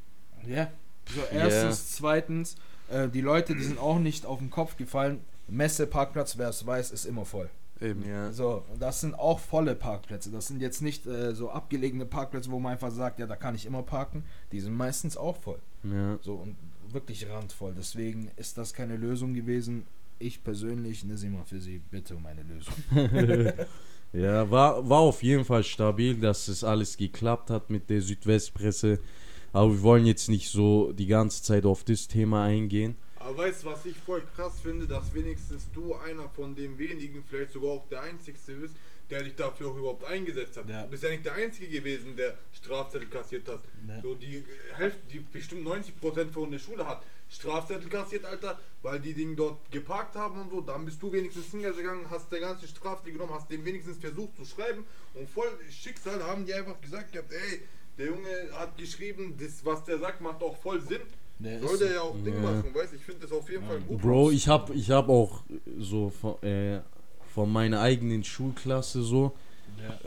Ja. 0.48 0.69
So, 1.13 1.22
erstens, 1.34 1.96
zweitens, 1.96 2.55
äh, 2.89 3.07
die 3.07 3.22
Leute, 3.22 3.55
die 3.55 3.63
sind 3.63 3.79
auch 3.79 4.00
nicht 4.00 4.25
auf 4.25 4.39
den 4.39 4.50
Kopf 4.50 4.75
gefallen. 4.77 5.19
Messe, 5.48 5.88
Parkplatz, 5.88 6.38
wer 6.38 6.50
es 6.50 6.65
weiß, 6.65 6.91
ist 6.91 7.05
immer 7.05 7.24
voll. 7.25 7.50
Eben. 7.79 8.03
Ja. 8.10 8.34
So, 8.34 8.63
das 8.79 9.01
sind 9.01 9.13
auch 9.17 9.39
volle 9.39 9.75
Parkplätze. 9.75 10.31
Das 10.31 10.48
sind 10.48 10.62
jetzt 10.62 10.81
nicht 10.81 11.05
äh, 11.05 11.36
so 11.36 11.51
abgelegene 11.51 12.05
Parkplätze, 12.05 12.50
wo 12.51 12.60
man 12.60 12.72
einfach 12.74 12.91
sagt, 12.91 13.19
ja, 13.19 13.27
da 13.27 13.36
kann 13.36 13.53
ich 13.55 13.65
immer 13.67 13.84
parken. 13.84 14.24
Die 14.51 14.60
sind 14.60 14.74
meistens 14.75 15.15
auch 15.15 15.38
voll. 15.38 15.60
Ja. 15.84 16.17
So 16.24 16.34
und 16.34 16.55
wirklich 16.94 17.29
randvoll. 17.29 17.74
Deswegen 17.77 18.32
ist 18.36 18.58
das 18.58 18.74
keine 18.74 18.98
Lösung 18.98 19.34
gewesen. 19.34 19.86
Ich 20.20 20.44
persönlich, 20.44 21.03
Nisima, 21.03 21.44
für 21.46 21.60
Sie 21.60 21.79
bitte 21.91 22.15
um 22.15 22.25
eine 22.25 22.44
Lösung. 22.44 22.74
Ja, 24.13 24.50
war, 24.50 24.88
war 24.89 25.00
auf 25.00 25.22
jeden 25.22 25.44
Fall 25.44 25.63
stabil, 25.63 26.15
dass 26.15 26.48
es 26.48 26.63
alles 26.63 26.98
geklappt 26.98 27.50
hat 27.50 27.70
mit 27.70 27.89
der 27.89 28.01
Südwestpresse. 28.01 29.00
Aber 29.53 29.72
wir 29.72 29.82
wollen 29.82 30.06
jetzt 30.06 30.29
nicht 30.29 30.50
so 30.50 30.91
die 30.94 31.08
ganze 31.08 31.44
Zeit 31.44 31.65
auf 31.65 31.84
das 31.84 32.08
Thema 32.08 32.46
eingehen. 32.46 32.96
Aber 33.17 33.39
weißt 33.39 33.63
du, 33.63 33.67
was 33.67 33.86
ich 33.86 33.98
voll 33.98 34.24
krass 34.36 34.60
finde, 34.62 34.88
dass 34.88 35.13
wenigstens 35.13 35.67
du 35.74 35.94
einer 35.96 36.29
von 36.29 36.56
den 36.56 36.77
wenigen, 36.77 37.24
vielleicht 37.27 37.51
sogar 37.51 37.72
auch 37.72 37.88
der 37.89 38.03
einzigste 38.03 38.53
bist, 38.53 38.75
der 39.09 39.23
dich 39.23 39.35
dafür 39.35 39.69
auch 39.69 39.77
überhaupt 39.77 40.05
eingesetzt 40.05 40.57
hat. 40.57 40.69
Ja. 40.69 40.83
Du 40.83 40.89
bist 40.89 41.03
ja 41.03 41.09
nicht 41.09 41.25
der 41.25 41.33
Einzige 41.33 41.69
gewesen, 41.69 42.15
der 42.15 42.35
Strafzettel 42.53 43.07
kassiert 43.07 43.47
hat. 43.47 43.61
Ja. 43.87 44.01
So 44.01 44.15
die 44.15 44.43
Hälfte, 44.75 44.99
die 45.11 45.19
bestimmt 45.19 45.65
90% 45.67 46.31
von 46.31 46.51
der 46.51 46.59
Schule 46.59 46.87
hat 46.87 47.03
Strafzettel 47.29 47.89
kassiert, 47.89 48.25
Alter, 48.25 48.59
weil 48.81 48.99
die 48.99 49.13
Dinge 49.13 49.35
dort 49.35 49.69
geparkt 49.71 50.15
haben 50.15 50.41
und 50.41 50.49
so. 50.49 50.61
Dann 50.61 50.85
bist 50.85 51.01
du 51.01 51.11
wenigstens 51.11 51.51
hingegangen, 51.51 52.09
hast 52.09 52.31
der 52.31 52.39
ganze 52.39 52.67
Strafzettel 52.67 53.13
genommen, 53.13 53.33
hast 53.33 53.51
den 53.51 53.65
wenigstens 53.65 53.97
versucht 53.97 54.35
zu 54.37 54.45
schreiben 54.45 54.85
und 55.13 55.29
voll 55.29 55.49
Schicksal 55.69 56.23
haben 56.23 56.45
die 56.45 56.53
einfach 56.53 56.79
gesagt 56.79 57.11
gehabt, 57.11 57.33
ey, 57.33 57.61
der 57.97 58.07
Junge 58.07 58.29
hat 58.53 58.77
geschrieben, 58.77 59.35
das 59.39 59.65
was 59.65 59.83
der 59.83 59.99
sagt, 59.99 60.21
macht 60.21 60.41
auch 60.41 60.55
voll 60.57 60.81
Sinn. 60.81 61.01
Der 61.39 61.59
Soll 61.59 61.73
ist 61.73 61.81
der 61.81 61.93
ja 61.93 62.01
auch 62.01 62.15
Ding 62.15 62.41
machen, 62.41 62.73
weißt 62.73 62.93
Ich 62.93 63.03
finde 63.03 63.21
das 63.21 63.31
auf 63.31 63.47
jeden 63.49 63.65
Fall 63.65 63.79
gut. 63.81 64.01
Bro, 64.01 64.31
ich 64.31 64.47
hab, 64.47 64.73
ich 64.73 64.89
hab 64.89 65.07
auch 65.07 65.43
so 65.77 66.11
äh, 66.41 66.79
von 67.38 67.53
meiner 67.53 67.82
eigenen 67.82 68.24
Schulklasse 68.24 69.03
so 69.03 69.32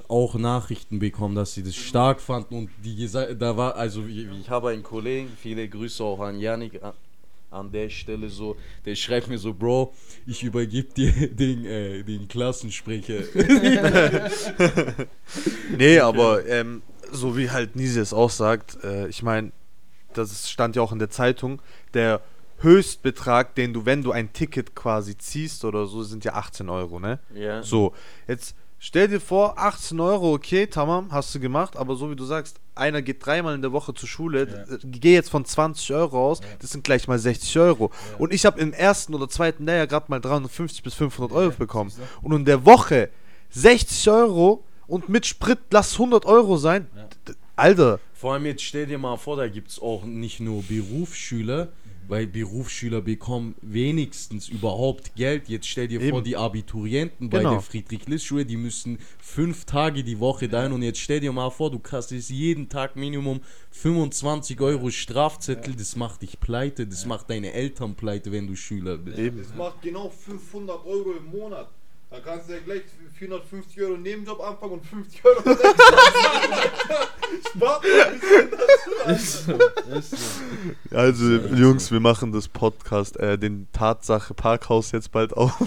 auch 0.08 0.34
Nachrichten 0.34 0.98
bekommen, 0.98 1.36
dass 1.36 1.54
sie 1.54 1.62
das 1.62 1.76
stark 1.76 2.20
fanden 2.20 2.56
und 2.56 2.70
die 2.84 2.96
gesagt, 2.96 3.40
da 3.40 3.56
war, 3.56 3.76
also 3.76 4.04
ich, 4.04 4.26
ich 4.26 4.50
habe 4.50 4.70
einen 4.70 4.82
Kollegen, 4.82 5.28
viele 5.40 5.68
Grüße 5.68 6.02
auch 6.02 6.18
an 6.18 6.40
Janik 6.40 6.82
an, 6.82 6.92
an 7.52 7.70
der 7.70 7.88
Stelle 7.88 8.28
so, 8.30 8.56
der 8.84 8.96
schreibt 8.96 9.28
mir 9.28 9.38
so, 9.38 9.54
Bro, 9.54 9.94
ich 10.26 10.42
übergib 10.42 10.92
dir 10.96 11.12
den, 11.30 11.64
äh, 11.64 12.02
den 12.02 12.26
Klassensprecher. 12.26 13.22
Nee, 15.78 16.00
aber 16.00 16.44
ähm, 16.48 16.82
so 17.12 17.36
wie 17.36 17.48
halt 17.48 17.76
Nisi 17.76 18.00
es 18.00 18.12
auch 18.12 18.30
sagt, 18.30 18.82
äh, 18.82 19.06
ich 19.06 19.22
meine, 19.22 19.52
das 20.14 20.50
stand 20.50 20.74
ja 20.74 20.82
auch 20.82 20.90
in 20.90 20.98
der 20.98 21.10
Zeitung, 21.10 21.62
der 21.94 22.22
Höchstbetrag, 22.62 23.54
den 23.54 23.72
du, 23.72 23.86
wenn 23.86 24.02
du 24.02 24.12
ein 24.12 24.32
Ticket 24.32 24.74
quasi 24.74 25.16
ziehst 25.16 25.64
oder 25.64 25.86
so, 25.86 26.02
sind 26.02 26.24
ja 26.24 26.34
18 26.34 26.68
Euro, 26.68 26.98
ne? 27.00 27.18
ja. 27.34 27.62
So, 27.62 27.92
jetzt 28.28 28.54
stell 28.78 29.08
dir 29.08 29.20
vor, 29.20 29.58
18 29.58 29.98
Euro, 30.00 30.32
okay, 30.34 30.66
tamam, 30.66 31.08
hast 31.10 31.34
du 31.34 31.40
gemacht, 31.40 31.76
aber 31.76 31.96
so 31.96 32.10
wie 32.10 32.16
du 32.16 32.24
sagst, 32.24 32.60
einer 32.74 33.02
geht 33.02 33.24
dreimal 33.24 33.54
in 33.54 33.62
der 33.62 33.72
Woche 33.72 33.92
zur 33.94 34.08
Schule, 34.08 34.46
Ja. 34.68 34.74
äh, 34.74 34.78
geh 34.84 35.14
jetzt 35.14 35.30
von 35.30 35.44
20 35.44 35.92
Euro 35.92 36.30
aus, 36.30 36.40
das 36.60 36.70
sind 36.70 36.84
gleich 36.84 37.06
mal 37.08 37.18
60 37.18 37.58
Euro. 37.58 37.90
Und 38.18 38.32
ich 38.32 38.46
habe 38.46 38.60
im 38.60 38.72
ersten 38.72 39.14
oder 39.14 39.28
zweiten 39.28 39.64
Lehrjahr 39.66 39.86
gerade 39.86 40.06
mal 40.08 40.20
350 40.20 40.82
bis 40.82 40.94
500 40.94 41.32
Euro 41.36 41.52
bekommen. 41.58 41.92
Und 42.22 42.32
in 42.34 42.44
der 42.44 42.64
Woche 42.64 43.10
60 43.50 44.08
Euro 44.10 44.64
und 44.86 45.08
mit 45.08 45.26
Sprit, 45.26 45.58
lass 45.70 45.92
100 45.94 46.24
Euro 46.26 46.56
sein. 46.56 46.86
Ja. 46.96 47.08
Alter, 47.56 48.00
Vor 48.14 48.32
allem 48.32 48.46
jetzt 48.46 48.62
stell 48.62 48.86
dir 48.86 48.96
mal 48.98 49.18
vor, 49.18 49.36
da 49.36 49.46
gibt 49.46 49.68
es 49.70 49.82
auch 49.82 50.04
nicht 50.04 50.40
nur 50.40 50.62
Berufsschüler, 50.62 51.68
weil 52.10 52.26
Berufsschüler 52.26 53.00
bekommen 53.00 53.54
wenigstens 53.62 54.48
überhaupt 54.48 55.14
Geld. 55.14 55.48
Jetzt 55.48 55.66
stell 55.68 55.88
dir 55.88 56.00
vor, 56.00 56.18
Eben. 56.18 56.24
die 56.24 56.36
Abiturienten 56.36 57.30
bei 57.30 57.38
Genau. 57.38 57.52
der 57.52 57.60
Friedrich-List-Schule, 57.60 58.44
die 58.44 58.56
müssen 58.56 58.98
fünf 59.20 59.64
Tage 59.64 60.02
die 60.02 60.18
Woche 60.18 60.48
dahin 60.48 60.72
und 60.72 60.82
jetzt 60.82 60.98
stell 60.98 61.20
dir 61.20 61.32
mal 61.32 61.50
vor, 61.50 61.70
du 61.70 61.78
kassierst 61.78 62.30
jeden 62.30 62.68
Tag 62.68 62.96
Minimum 62.96 63.40
25 63.70 64.60
Euro 64.60 64.90
Strafzettel, 64.90 65.74
das 65.76 65.94
macht 65.96 66.22
dich 66.22 66.40
pleite, 66.40 66.86
das 66.86 67.06
macht 67.06 67.30
deine 67.30 67.52
Eltern 67.52 67.94
pleite, 67.94 68.32
wenn 68.32 68.46
du 68.46 68.56
Schüler 68.56 68.98
bist. 68.98 69.18
eben. 69.18 69.38
Das 69.38 69.54
macht 69.54 69.80
genau 69.82 70.10
500 70.10 70.84
Euro 70.84 71.12
im 71.12 71.26
Monat. 71.26 71.68
Da 72.10 72.18
kannst 72.18 72.48
du 72.48 72.54
ja 72.54 72.58
gleich 72.58 72.82
450 73.14 73.80
Euro 73.82 73.96
Nebenjob 73.96 74.40
anfangen 74.40 74.72
und 74.72 74.84
50 74.84 75.24
Euro 75.24 75.42
Spart 77.54 77.84
ein 77.84 78.20
bisschen 78.20 78.50
Ist 79.06 79.46
so, 79.46 79.52
ist 79.96 80.10
so. 80.10 80.96
Also, 80.96 81.24
Jungs, 81.54 81.92
wir 81.92 82.00
machen 82.00 82.32
das 82.32 82.48
Podcast, 82.48 83.16
äh, 83.16 83.38
den 83.38 83.68
Tatsache 83.72 84.34
Parkhaus 84.34 84.90
jetzt 84.90 85.12
bald 85.12 85.34
auf. 85.34 85.52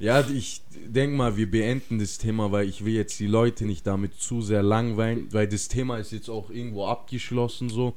Ja, 0.00 0.20
ich 0.28 0.60
denke 0.72 1.16
mal, 1.16 1.36
wir 1.36 1.48
beenden 1.48 2.00
das 2.00 2.18
Thema, 2.18 2.50
weil 2.50 2.68
ich 2.68 2.84
will 2.84 2.94
jetzt 2.94 3.20
die 3.20 3.28
Leute 3.28 3.66
nicht 3.66 3.86
damit 3.86 4.20
zu 4.20 4.42
sehr 4.42 4.64
langweilen, 4.64 5.28
weil 5.32 5.46
das 5.46 5.68
Thema 5.68 5.98
ist 5.98 6.10
jetzt 6.10 6.28
auch 6.28 6.50
irgendwo 6.50 6.86
abgeschlossen 6.86 7.70
so. 7.70 7.94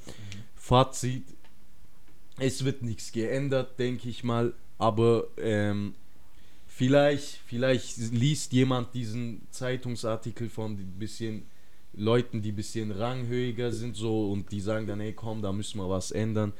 Fazit, 0.55 1.23
es 2.39 2.63
wird 2.65 2.83
nichts 2.83 3.11
geändert, 3.11 3.79
denke 3.79 4.09
ich 4.09 4.23
mal, 4.23 4.53
aber 4.77 5.25
ähm, 5.37 5.95
vielleicht, 6.77 7.39
vielleicht 7.47 7.97
liest 7.97 8.53
jemand 8.53 8.93
diesen 8.93 9.47
Zeitungsartikel 9.51 10.47
von 10.49 10.73
ein 10.73 10.95
bisschen 10.99 11.43
Leuten, 11.93 12.41
die 12.43 12.51
ein 12.51 12.55
bisschen 12.55 12.91
ranghöhiger 12.91 13.71
sind 13.71 13.95
so 13.95 14.31
und 14.31 14.51
die 14.51 14.61
sagen 14.61 14.85
dann, 14.85 14.99
hey 14.99 15.13
komm, 15.13 15.41
da 15.41 15.51
müssen 15.51 15.79
wir 15.79 15.89
was 15.89 16.11
ändern. 16.11 16.53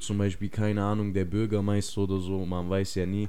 Zum 0.00 0.18
Beispiel, 0.18 0.48
keine 0.48 0.82
Ahnung, 0.82 1.12
der 1.14 1.24
Bürgermeister 1.24 1.98
oder 2.02 2.18
so, 2.18 2.44
man 2.44 2.68
weiß 2.68 2.96
ja 2.96 3.06
nie. 3.06 3.28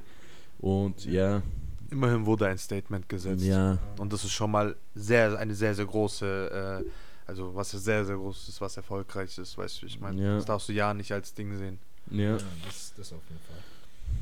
Und 0.58 1.04
ja, 1.04 1.42
Immerhin 1.88 2.26
wurde 2.26 2.48
ein 2.48 2.58
Statement 2.58 3.08
gesetzt. 3.08 3.44
ja, 3.44 3.78
Und 3.98 4.12
das 4.12 4.24
ist 4.24 4.32
schon 4.32 4.50
mal 4.50 4.74
sehr, 4.96 5.38
eine 5.38 5.54
sehr, 5.54 5.72
sehr 5.72 5.86
große, 5.86 6.82
äh, 6.84 6.90
also 7.28 7.54
was 7.54 7.70
ja 7.72 7.78
sehr, 7.78 8.04
sehr 8.04 8.16
groß 8.16 8.48
ist, 8.48 8.60
was 8.60 8.76
erfolgreich 8.76 9.38
ist, 9.38 9.56
weißt 9.56 9.82
du, 9.82 9.86
ich 9.86 10.00
meine, 10.00 10.20
Ja. 10.20 10.34
das 10.34 10.46
darfst 10.46 10.68
du 10.68 10.72
ja 10.72 10.92
nicht 10.92 11.12
als 11.12 11.32
Ding 11.32 11.56
sehen. 11.56 11.78
ja. 12.10 12.32
Ja, 12.32 12.38
das, 12.64 12.92
das 12.96 13.12
auf 13.12 13.22
jeden 13.28 13.40
Fall. 13.46 13.62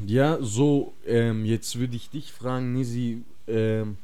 Ja, 0.06 0.38
so, 0.40 0.94
ähm, 1.06 1.44
jetzt 1.44 1.78
würde 1.78 1.96
ich 1.96 2.10
dich 2.10 2.32
fragen, 2.32 2.72
Nisi, 2.72 3.22
ähm, 3.46 3.96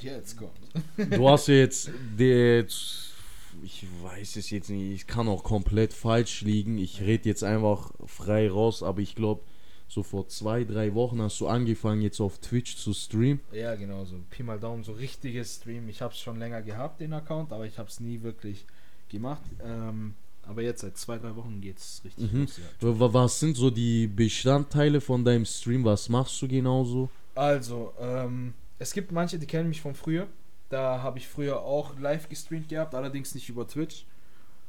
Jetzt 0.00 0.36
kommt. 0.36 0.52
du 0.96 1.28
hast 1.28 1.48
ja 1.48 1.54
jetzt, 1.54 1.90
der, 2.16 2.64
ich 2.64 3.86
weiß 4.02 4.36
es 4.36 4.50
jetzt 4.50 4.70
nicht, 4.70 4.92
ich 4.92 5.06
kann 5.06 5.28
auch 5.28 5.42
komplett 5.42 5.92
falsch 5.92 6.42
liegen, 6.42 6.78
ich 6.78 7.00
rede 7.00 7.28
jetzt 7.28 7.42
einfach 7.42 7.90
frei 8.06 8.48
raus, 8.48 8.82
aber 8.82 9.00
ich 9.00 9.14
glaube, 9.14 9.42
so 9.88 10.02
vor 10.02 10.28
zwei, 10.28 10.64
drei 10.64 10.94
Wochen 10.94 11.20
hast 11.22 11.40
du 11.40 11.48
angefangen, 11.48 12.02
jetzt 12.02 12.20
auf 12.20 12.38
Twitch 12.38 12.76
zu 12.76 12.92
streamen. 12.92 13.40
Ja, 13.52 13.74
genau, 13.74 14.04
so 14.04 14.16
Pi 14.30 14.42
mal 14.42 14.60
Daumen, 14.60 14.84
so 14.84 14.92
richtiges 14.92 15.56
Stream. 15.56 15.88
Ich 15.88 16.02
habe 16.02 16.12
es 16.12 16.20
schon 16.20 16.38
länger 16.38 16.62
gehabt, 16.62 17.00
den 17.00 17.14
Account, 17.14 17.52
aber 17.52 17.66
ich 17.66 17.78
habe 17.78 17.88
es 17.88 17.98
nie 17.98 18.22
wirklich 18.22 18.66
gemacht. 19.08 19.40
Ähm, 19.64 20.14
aber 20.48 20.62
jetzt 20.62 20.80
seit 20.80 20.96
zwei, 20.96 21.18
drei 21.18 21.34
Wochen 21.36 21.60
geht 21.60 21.78
es 21.78 22.00
richtig 22.04 22.32
Mhm. 22.32 22.40
los. 22.42 22.56
Ja. 22.80 22.88
Wa- 22.88 22.98
wa- 23.00 23.14
Was 23.14 23.38
sind 23.40 23.56
so 23.56 23.70
die 23.70 24.06
Bestandteile 24.06 25.00
von 25.00 25.24
deinem 25.24 25.44
Stream? 25.44 25.84
Was 25.84 26.08
machst 26.08 26.40
du 26.42 26.48
genauso? 26.48 27.10
Also, 27.34 27.92
ähm, 28.00 28.54
es 28.78 28.92
gibt 28.92 29.12
manche, 29.12 29.38
die 29.38 29.46
kennen 29.46 29.68
mich 29.68 29.80
von 29.80 29.94
früher. 29.94 30.26
Da 30.70 31.02
habe 31.02 31.18
ich 31.18 31.26
früher 31.28 31.60
auch 31.62 31.98
live 31.98 32.28
gestreamt 32.28 32.68
gehabt, 32.68 32.94
allerdings 32.94 33.34
nicht 33.34 33.48
über 33.48 33.66
Twitch. 33.66 34.04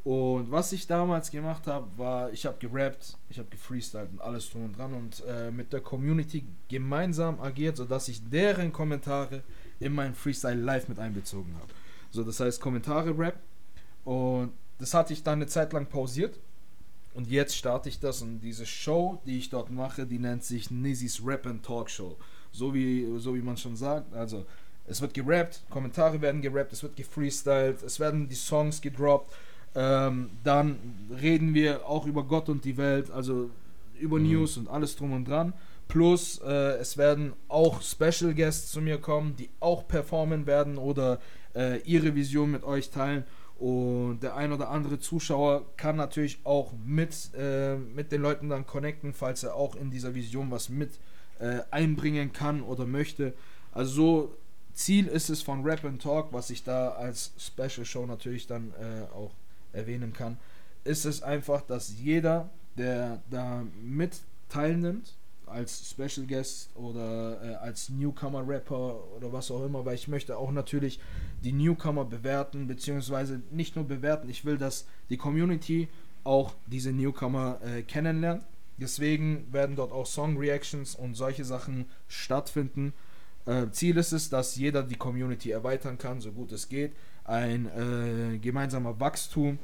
Und 0.05 0.49
was 0.49 0.71
ich 0.71 0.87
damals 0.87 1.29
gemacht 1.29 1.67
habe, 1.67 1.85
war, 1.97 2.31
ich 2.31 2.45
habe 2.45 2.57
gerappt, 2.57 3.17
ich 3.29 3.37
habe 3.37 3.49
gefreestylt 3.49 4.09
und 4.13 4.21
alles 4.21 4.49
drum 4.49 4.63
und 4.65 4.77
dran 4.77 4.93
und 4.93 5.21
äh, 5.27 5.51
mit 5.51 5.73
der 5.73 5.81
Community 5.81 6.45
gemeinsam 6.69 7.39
agiert, 7.41 7.75
sodass 7.75 8.07
ich 8.07 8.21
deren 8.29 8.71
Kommentare 8.71 9.43
in 9.81 9.91
meinen 9.93 10.15
Freestyle 10.15 10.55
live 10.61 10.87
mit 10.87 10.99
einbezogen 10.99 11.53
habe. 11.55 11.67
So, 12.11 12.23
das 12.23 12.39
heißt 12.39 12.61
Kommentare 12.61 13.15
Rap 13.17 13.39
und 14.05 14.51
das 14.79 14.93
hatte 14.93 15.13
ich 15.13 15.23
dann 15.23 15.35
eine 15.39 15.47
Zeit 15.47 15.73
lang 15.73 15.85
pausiert 15.87 16.39
und 17.13 17.27
jetzt 17.29 17.55
starte 17.55 17.89
ich 17.89 17.99
das 17.99 18.21
und 18.21 18.39
diese 18.39 18.65
Show, 18.65 19.21
die 19.25 19.37
ich 19.37 19.49
dort 19.49 19.71
mache, 19.71 20.05
die 20.05 20.19
nennt 20.19 20.43
sich 20.43 20.71
Nizzy's 20.71 21.21
Rap 21.23 21.45
and 21.45 21.63
Talk 21.63 21.89
Show. 21.89 22.17
So 22.51 22.73
wie, 22.73 23.07
so 23.19 23.35
wie 23.35 23.41
man 23.41 23.57
schon 23.57 23.75
sagt, 23.75 24.13
also 24.13 24.45
es 24.87 25.01
wird 25.01 25.13
gerappt, 25.13 25.61
Kommentare 25.69 26.19
werden 26.21 26.41
gerappt, 26.41 26.73
es 26.73 26.81
wird 26.81 26.95
gefreestylt, 26.95 27.83
es 27.83 27.99
werden 27.99 28.27
die 28.27 28.35
Songs 28.35 28.81
gedroppt, 28.81 29.31
ähm, 29.75 30.31
dann 30.43 30.77
reden 31.21 31.53
wir 31.53 31.85
auch 31.85 32.07
über 32.07 32.23
Gott 32.23 32.49
und 32.49 32.65
die 32.65 32.77
Welt, 32.77 33.11
also 33.11 33.51
über 33.99 34.17
Mhm. 34.17 34.27
News 34.31 34.57
und 34.57 34.67
alles 34.67 34.95
drum 34.95 35.13
und 35.13 35.27
dran. 35.27 35.53
Plus 35.87 36.39
äh, 36.45 36.77
es 36.77 36.97
werden 36.97 37.33
auch 37.47 37.81
Special 37.81 38.33
Guests 38.33 38.71
zu 38.71 38.81
mir 38.81 38.99
kommen, 38.99 39.35
die 39.35 39.49
auch 39.59 39.87
performen 39.87 40.45
werden 40.45 40.77
oder 40.77 41.19
äh, 41.55 41.79
ihre 41.81 42.15
Vision 42.15 42.51
mit 42.51 42.63
euch 42.63 42.89
teilen. 42.89 43.25
Und 43.59 44.21
der 44.21 44.37
ein 44.37 44.53
oder 44.53 44.69
andere 44.69 44.99
Zuschauer 44.99 45.65
kann 45.75 45.97
natürlich 45.97 46.39
auch 46.45 46.71
mit, 46.85 47.31
äh, 47.37 47.75
mit 47.75 48.11
den 48.11 48.21
Leuten 48.21 48.47
dann 48.47 48.65
connecten, 48.65 49.13
falls 49.13 49.43
er 49.43 49.55
auch 49.55 49.75
in 49.75 49.91
dieser 49.91 50.15
Vision 50.15 50.49
was 50.49 50.69
mit 50.69 50.91
äh, 51.39 51.59
einbringen 51.69 52.31
kann 52.31 52.61
oder 52.61 52.85
möchte. 52.85 53.33
Also 53.73 53.91
so 53.91 54.35
Ziel 54.73 55.07
ist 55.07 55.29
es 55.29 55.41
von 55.41 55.63
Rap 55.63 55.83
and 55.83 56.01
Talk, 56.01 56.31
was 56.31 56.49
ich 56.49 56.63
da 56.63 56.91
als 56.91 57.33
Special 57.37 57.85
Show 57.85 58.05
natürlich 58.05 58.47
dann 58.47 58.71
äh, 58.79 59.13
auch 59.13 59.31
erwähnen 59.73 60.13
kann, 60.13 60.37
ist 60.85 61.05
es 61.05 61.21
einfach, 61.21 61.61
dass 61.61 61.99
jeder, 61.99 62.49
der 62.77 63.21
da 63.29 63.63
mit 63.83 64.21
teilnimmt, 64.47 65.15
als 65.45 65.89
Special 65.89 66.25
Guest 66.27 66.69
oder 66.75 67.41
äh, 67.43 67.55
als 67.55 67.89
Newcomer 67.89 68.47
Rapper 68.47 68.99
oder 69.17 69.33
was 69.33 69.51
auch 69.51 69.65
immer, 69.65 69.83
weil 69.83 69.95
ich 69.95 70.07
möchte 70.07 70.37
auch 70.37 70.51
natürlich 70.51 70.99
die 71.43 71.53
Newcomer 71.53 72.05
bewerten, 72.05 72.67
beziehungsweise 72.67 73.41
nicht 73.51 73.75
nur 73.75 73.85
bewerten, 73.85 74.29
ich 74.29 74.45
will, 74.45 74.57
dass 74.57 74.87
die 75.09 75.17
Community 75.17 75.87
auch 76.23 76.53
diese 76.67 76.91
Newcomer 76.91 77.59
äh, 77.63 77.81
kennenlernt. 77.81 78.45
Deswegen 78.77 79.51
werden 79.51 79.75
dort 79.75 79.91
auch 79.91 80.05
Song 80.05 80.37
Reactions 80.37 80.95
und 80.95 81.15
solche 81.15 81.43
Sachen 81.43 81.85
stattfinden. 82.07 82.93
Äh, 83.45 83.69
Ziel 83.71 83.97
ist 83.97 84.11
es, 84.11 84.29
dass 84.29 84.55
jeder 84.55 84.83
die 84.83 84.95
Community 84.95 85.51
erweitern 85.51 85.97
kann, 85.97 86.21
so 86.21 86.31
gut 86.31 86.51
es 86.51 86.69
geht. 86.69 86.93
Ein 87.25 87.65
äh, 87.67 88.37
gemeinsamer 88.37 88.99
Wachstum. 88.99 89.59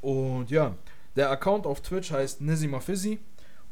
Und 0.00 0.50
ja, 0.50 0.76
der 1.16 1.30
Account 1.30 1.66
auf 1.66 1.80
Twitch 1.80 2.12
heißt 2.12 2.40
Nizima 2.40 2.80
Fizzy. 2.80 3.18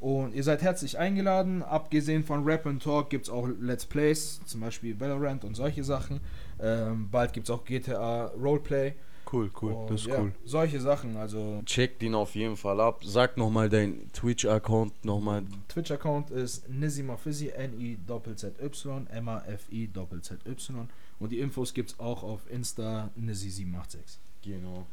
Und 0.00 0.34
ihr 0.34 0.44
seid 0.44 0.62
herzlich 0.62 0.98
eingeladen. 0.98 1.62
Abgesehen 1.62 2.22
von 2.22 2.44
Rap 2.44 2.66
and 2.66 2.82
Talk 2.82 3.10
gibt 3.10 3.24
es 3.24 3.30
auch 3.30 3.48
Let's 3.60 3.84
Plays, 3.84 4.40
zum 4.46 4.60
Beispiel 4.60 4.98
Valorant 4.98 5.44
und 5.44 5.56
solche 5.56 5.82
Sachen. 5.82 6.20
Ähm, 6.60 7.08
bald 7.10 7.32
gibt 7.32 7.48
es 7.48 7.50
auch 7.50 7.64
GTA 7.64 8.26
Roleplay. 8.26 8.94
Cool, 9.30 9.50
cool, 9.60 9.72
Und 9.72 9.90
das 9.90 10.02
ist 10.02 10.06
ja, 10.06 10.20
cool. 10.20 10.32
Solche 10.44 10.80
Sachen. 10.80 11.16
Also 11.16 11.62
Check 11.66 11.98
den 11.98 12.14
auf 12.14 12.34
jeden 12.34 12.56
Fall 12.56 12.80
ab. 12.80 13.02
Sag 13.04 13.36
nochmal 13.36 13.68
dein 13.68 14.10
Twitch-Account 14.12 15.04
nochmal. 15.04 15.42
Twitch-Account 15.68 16.30
ist 16.30 16.68
Nizima 16.68 17.16
Fizzy, 17.16 17.48
N-I-Z-Y, 17.48 19.06
M-A-F-I-Z-Y. 19.10 20.88
Und 21.18 21.32
die 21.32 21.40
Infos 21.40 21.74
gibt 21.74 21.90
es 21.90 22.00
auch 22.00 22.22
auf 22.22 22.40
Insta 22.50 23.10
Nizzy786. 23.20 24.18
Genau. 24.42 24.86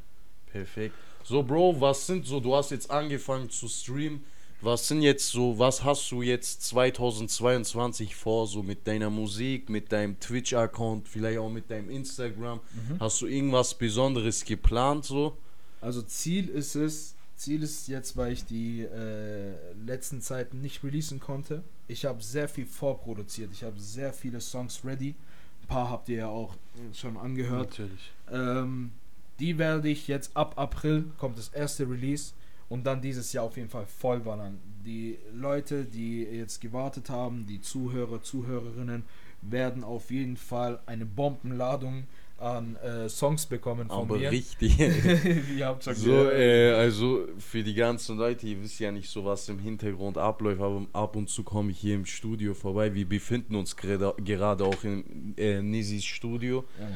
Perfekt. 0.51 0.95
So, 1.24 1.41
Bro, 1.43 1.79
was 1.79 2.05
sind 2.05 2.25
so, 2.25 2.39
du 2.39 2.55
hast 2.55 2.71
jetzt 2.71 2.91
angefangen 2.91 3.50
zu 3.50 3.67
streamen. 3.67 4.25
Was 4.62 4.88
sind 4.88 5.01
jetzt 5.01 5.29
so, 5.29 5.59
was 5.59 5.83
hast 5.83 6.09
du 6.12 6.21
jetzt 6.21 6.63
2022 6.63 8.15
vor, 8.15 8.47
so 8.47 8.63
mit 8.63 8.88
deiner 8.88 9.09
Musik, 9.09 9.69
mit 9.69 9.91
deinem 9.91 10.19
Twitch-Account, 10.19 11.07
vielleicht 11.07 11.39
auch 11.39 11.50
mit 11.50 11.69
deinem 11.69 11.89
Instagram? 11.89 12.62
Hast 13.00 13.21
du 13.21 13.27
irgendwas 13.27 13.74
Besonderes 13.74 14.43
geplant 14.43 15.05
so? 15.05 15.38
Also 15.81 16.01
Ziel 16.01 16.50
ist 16.50 16.75
es, 16.75 17.15
Ziel 17.35 17.63
ist 17.63 17.88
jetzt, 17.88 18.17
weil 18.17 18.31
ich 18.31 18.45
die 18.45 18.81
äh, 18.81 19.53
letzten 19.85 20.21
Zeiten 20.21 20.62
nicht 20.62 20.83
releasen 20.83 21.19
konnte. 21.19 21.63
Ich 21.88 22.05
habe 22.05 22.24
sehr 22.24 22.47
viel 22.47 22.65
vorproduziert. 22.65 23.51
Ich 23.51 23.63
habe 23.63 23.79
sehr 23.79 24.13
viele 24.13 24.41
Songs 24.41 24.81
ready. 24.83 25.15
Ein 25.63 25.67
paar 25.67 25.89
habt 25.89 26.09
ihr 26.09 26.17
ja 26.17 26.27
auch 26.27 26.55
schon 26.93 27.17
angehört. 27.17 27.69
Natürlich. 27.71 28.12
Ähm, 28.31 28.91
die 29.39 29.57
werde 29.57 29.89
ich 29.89 30.07
jetzt 30.07 30.35
ab 30.35 30.53
April 30.57 31.05
kommt 31.17 31.38
das 31.38 31.50
erste 31.50 31.89
Release 31.89 32.33
und 32.69 32.86
dann 32.86 33.01
dieses 33.01 33.34
Jahr 33.34 33.45
auf 33.45 33.57
jeden 33.57 33.69
Fall 33.69 33.86
vollballern. 33.86 34.60
Die 34.86 35.17
Leute, 35.34 35.86
die 35.86 36.24
jetzt 36.24 36.62
gewartet 36.62 37.10
haben, 37.10 37.45
die 37.45 37.62
Zuhörer, 37.62 38.22
Zuhörerinnen, 38.22 39.03
werden 39.41 39.84
auf 39.84 40.12
jeden 40.12 40.38
Fall 40.38 40.79
eine 40.86 41.05
Bombenladung 41.05 42.05
an 42.38 42.75
äh, 42.77 43.07
Songs 43.07 43.45
bekommen 43.45 43.88
von 43.88 44.00
Aber 44.00 44.17
mir. 44.17 44.29
richtig. 44.29 44.77
Ihr 45.57 45.65
habt 45.65 45.84
schon 45.86 45.95
So, 45.95 46.29
äh, 46.29 46.72
also 46.74 47.27
für 47.38 47.63
die 47.63 47.74
ganzen 47.74 48.17
Leute, 48.17 48.45
ihr 48.45 48.62
wisst 48.62 48.79
ja 48.79 48.91
nicht 48.91 49.10
so, 49.10 49.24
was 49.24 49.48
im 49.48 49.60
Hintergrund 49.60 50.17
abläuft, 50.17 50.62
aber 50.62 50.86
ab 50.91 51.15
und 51.15 51.29
zu 51.29 51.43
komme 51.43 51.72
ich 51.72 51.77
hier 51.79 51.95
im 51.95 52.05
Studio 52.05 52.53
vorbei. 52.53 52.93
Wir 52.93 53.07
befinden 53.07 53.55
uns 53.55 53.77
gerade 53.77 54.65
auch 54.65 54.84
in 54.84 55.34
äh, 55.38 55.62
Nisis 55.62 56.03
Studio. 56.03 56.65
Ja. 56.79 56.88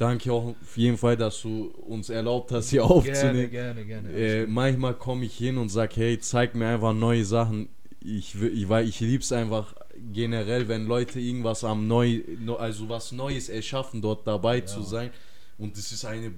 Danke 0.00 0.32
auch 0.32 0.54
auf 0.60 0.76
jeden 0.78 0.96
Fall, 0.96 1.14
dass 1.14 1.42
du 1.42 1.66
uns 1.86 2.08
erlaubt 2.08 2.52
hast, 2.52 2.70
hier 2.70 2.80
gerne, 2.80 2.94
aufzunehmen. 2.94 3.50
gerne, 3.50 3.84
gerne. 3.84 4.08
Äh, 4.10 4.46
manchmal 4.46 4.94
komme 4.94 5.26
ich 5.26 5.36
hin 5.36 5.58
und 5.58 5.68
sag, 5.68 5.94
hey, 5.96 6.18
zeig 6.18 6.54
mir 6.54 6.68
einfach 6.68 6.94
neue 6.94 7.22
Sachen. 7.26 7.68
Ich, 8.02 8.40
will- 8.40 8.56
ich, 8.56 8.66
weil 8.66 8.88
ich 8.88 8.98
lieb's 9.00 9.30
einfach 9.30 9.74
generell, 10.14 10.68
wenn 10.68 10.86
Leute 10.86 11.20
irgendwas 11.20 11.64
am 11.64 11.86
neu, 11.86 12.22
also 12.58 12.88
was 12.88 13.12
Neues 13.12 13.50
erschaffen, 13.50 14.00
dort 14.00 14.26
dabei 14.26 14.62
zu 14.62 14.82
sein. 14.82 15.10
Und 15.58 15.76
es 15.76 15.92
ist 15.92 16.06
eine 16.06 16.30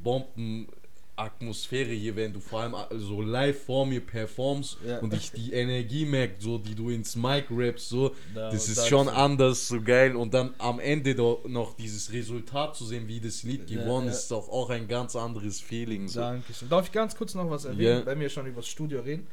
Bombenatmosphäre 1.31 1.91
hier, 1.93 2.17
wenn 2.17 2.33
du 2.33 2.41
vor 2.41 2.61
allem 2.61 2.75
äh, 2.75 2.99
so 2.99 3.21
live 3.23 3.65
vor 3.65 3.87
mir 3.87 4.01
performst 4.01 4.79
Ja. 4.87 4.99
und 4.99 5.15
ich 5.15 5.33
die 5.33 5.53
Energie 5.53 6.05
merke, 6.05 6.35
so 6.39 6.59
die 6.59 6.75
du 6.75 6.91
ins 6.91 7.17
Mic 7.17 7.47
rappst, 7.51 7.89
so, 7.89 8.15
Da 8.35 8.51
das 8.51 8.69
ist 8.69 8.87
schon 8.89 9.07
du. 9.07 9.13
anders, 9.15 9.69
so 9.69 9.81
geil. 9.81 10.17
Und 10.17 10.35
dann 10.35 10.55
am 10.59 10.81
Ende 10.81 11.15
doch 11.15 11.45
noch 11.47 11.75
dieses 11.77 12.13
Resultat 12.13 12.77
zu 12.77 12.85
sehen, 12.85 13.09
wie 13.09 13.21
das 13.21 13.43
Lied 13.43 13.71
Ja, 13.71 13.81
gewonnen 13.83 14.07
ja. 14.07 14.13
ist, 14.13 14.23
ist 14.23 14.31
doch 14.31 14.49
auch 14.49 14.71
ein 14.71 14.89
ganz 14.89 15.17
anderes 15.17 15.61
Feeling. 15.61 16.09
So. 16.09 16.21
Dankeschön. 16.21 16.69
Darf 16.69 16.87
ich 16.87 16.93
ganz 16.93 17.15
kurz 17.17 17.35
noch 17.35 17.49
was 17.51 17.65
erwähnen, 17.65 18.01
Ja. 18.01 18.07
wenn 18.07 18.21
wir 18.21 18.29
schon 18.29 18.47
über 18.47 18.57
das 18.61 18.69
Studio 18.69 19.01
reden? 19.01 19.27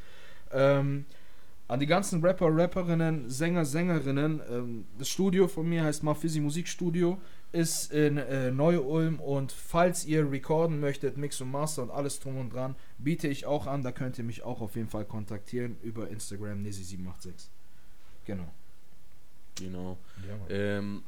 Ähm, 0.51 1.05
an 1.67 1.79
die 1.79 1.85
ganzen 1.85 2.23
Rapper, 2.25 2.47
Rapperinnen, 2.55 3.29
Sänger, 3.29 3.63
Sängerinnen, 3.63 4.41
ähm, 4.49 4.85
das 4.97 5.07
Studio 5.09 5.47
von 5.47 5.69
mir 5.69 5.83
heißt 5.83 6.01
Mafisi 6.03 6.39
Musikstudio, 6.39 7.19
ist 7.51 7.91
in 7.91 8.17
äh, 8.17 8.51
Neu-Ulm 8.51 9.19
und 9.19 9.51
falls 9.51 10.05
ihr 10.05 10.31
recorden 10.31 10.79
möchtet, 10.79 11.17
Mix 11.17 11.41
und 11.41 11.51
Master 11.51 11.83
und 11.83 11.89
alles 11.89 12.19
drum 12.19 12.37
und 12.37 12.53
dran, 12.53 12.75
biete 12.99 13.27
ich 13.27 13.45
auch 13.45 13.65
an, 13.65 13.81
da 13.81 13.91
könnt 13.91 14.17
ihr 14.17 14.23
mich 14.23 14.43
auch 14.43 14.61
auf 14.61 14.75
jeden 14.75 14.89
Fall 14.89 15.05
kontaktieren 15.05 15.77
über 15.81 16.09
Instagram 16.09 16.63
Nesi786. 16.63 17.47
Genau. 18.25 18.47
Genau. 19.55 19.97
Ja. 20.27 20.55
Ähm, 20.55 21.03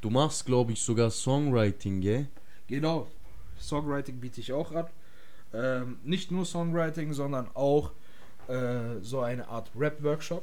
du 0.00 0.10
machst, 0.10 0.46
glaube 0.46 0.72
ich, 0.72 0.80
sogar 0.80 1.10
Songwriting, 1.10 2.00
gell? 2.00 2.28
Genau. 2.66 3.08
Songwriting 3.60 4.20
biete 4.20 4.40
ich 4.40 4.52
auch 4.52 4.72
an. 4.72 4.86
Ähm, 5.52 5.98
nicht 6.02 6.30
nur 6.30 6.46
Songwriting, 6.46 7.12
sondern 7.12 7.48
auch 7.54 7.92
äh, 8.48 9.00
so 9.02 9.20
eine 9.20 9.48
Art 9.48 9.70
Rap-Workshop, 9.76 10.42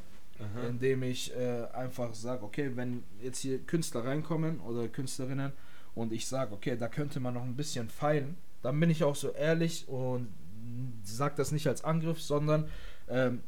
in 0.67 0.79
dem 0.79 1.03
ich 1.03 1.36
äh, 1.36 1.65
einfach 1.74 2.13
sage, 2.13 2.43
okay, 2.43 2.71
wenn 2.75 3.03
jetzt 3.21 3.39
hier 3.39 3.60
Künstler 3.60 4.05
reinkommen 4.05 4.60
oder 4.60 4.88
Künstlerinnen 4.88 5.51
und 5.95 6.12
ich 6.12 6.27
sage, 6.27 6.53
okay, 6.53 6.77
da 6.77 6.88
könnte 6.88 7.19
man 7.19 7.33
noch 7.33 7.43
ein 7.43 7.55
bisschen 7.55 7.89
feilen, 7.89 8.38
dann 8.62 8.79
bin 8.79 8.89
ich 8.89 9.03
auch 9.03 9.15
so 9.15 9.31
ehrlich 9.31 9.87
und 9.87 10.27
sage 11.03 11.35
das 11.37 11.51
nicht 11.51 11.68
als 11.68 11.83
Angriff, 11.83 12.22
sondern 12.22 12.68
ähm, 13.09 13.42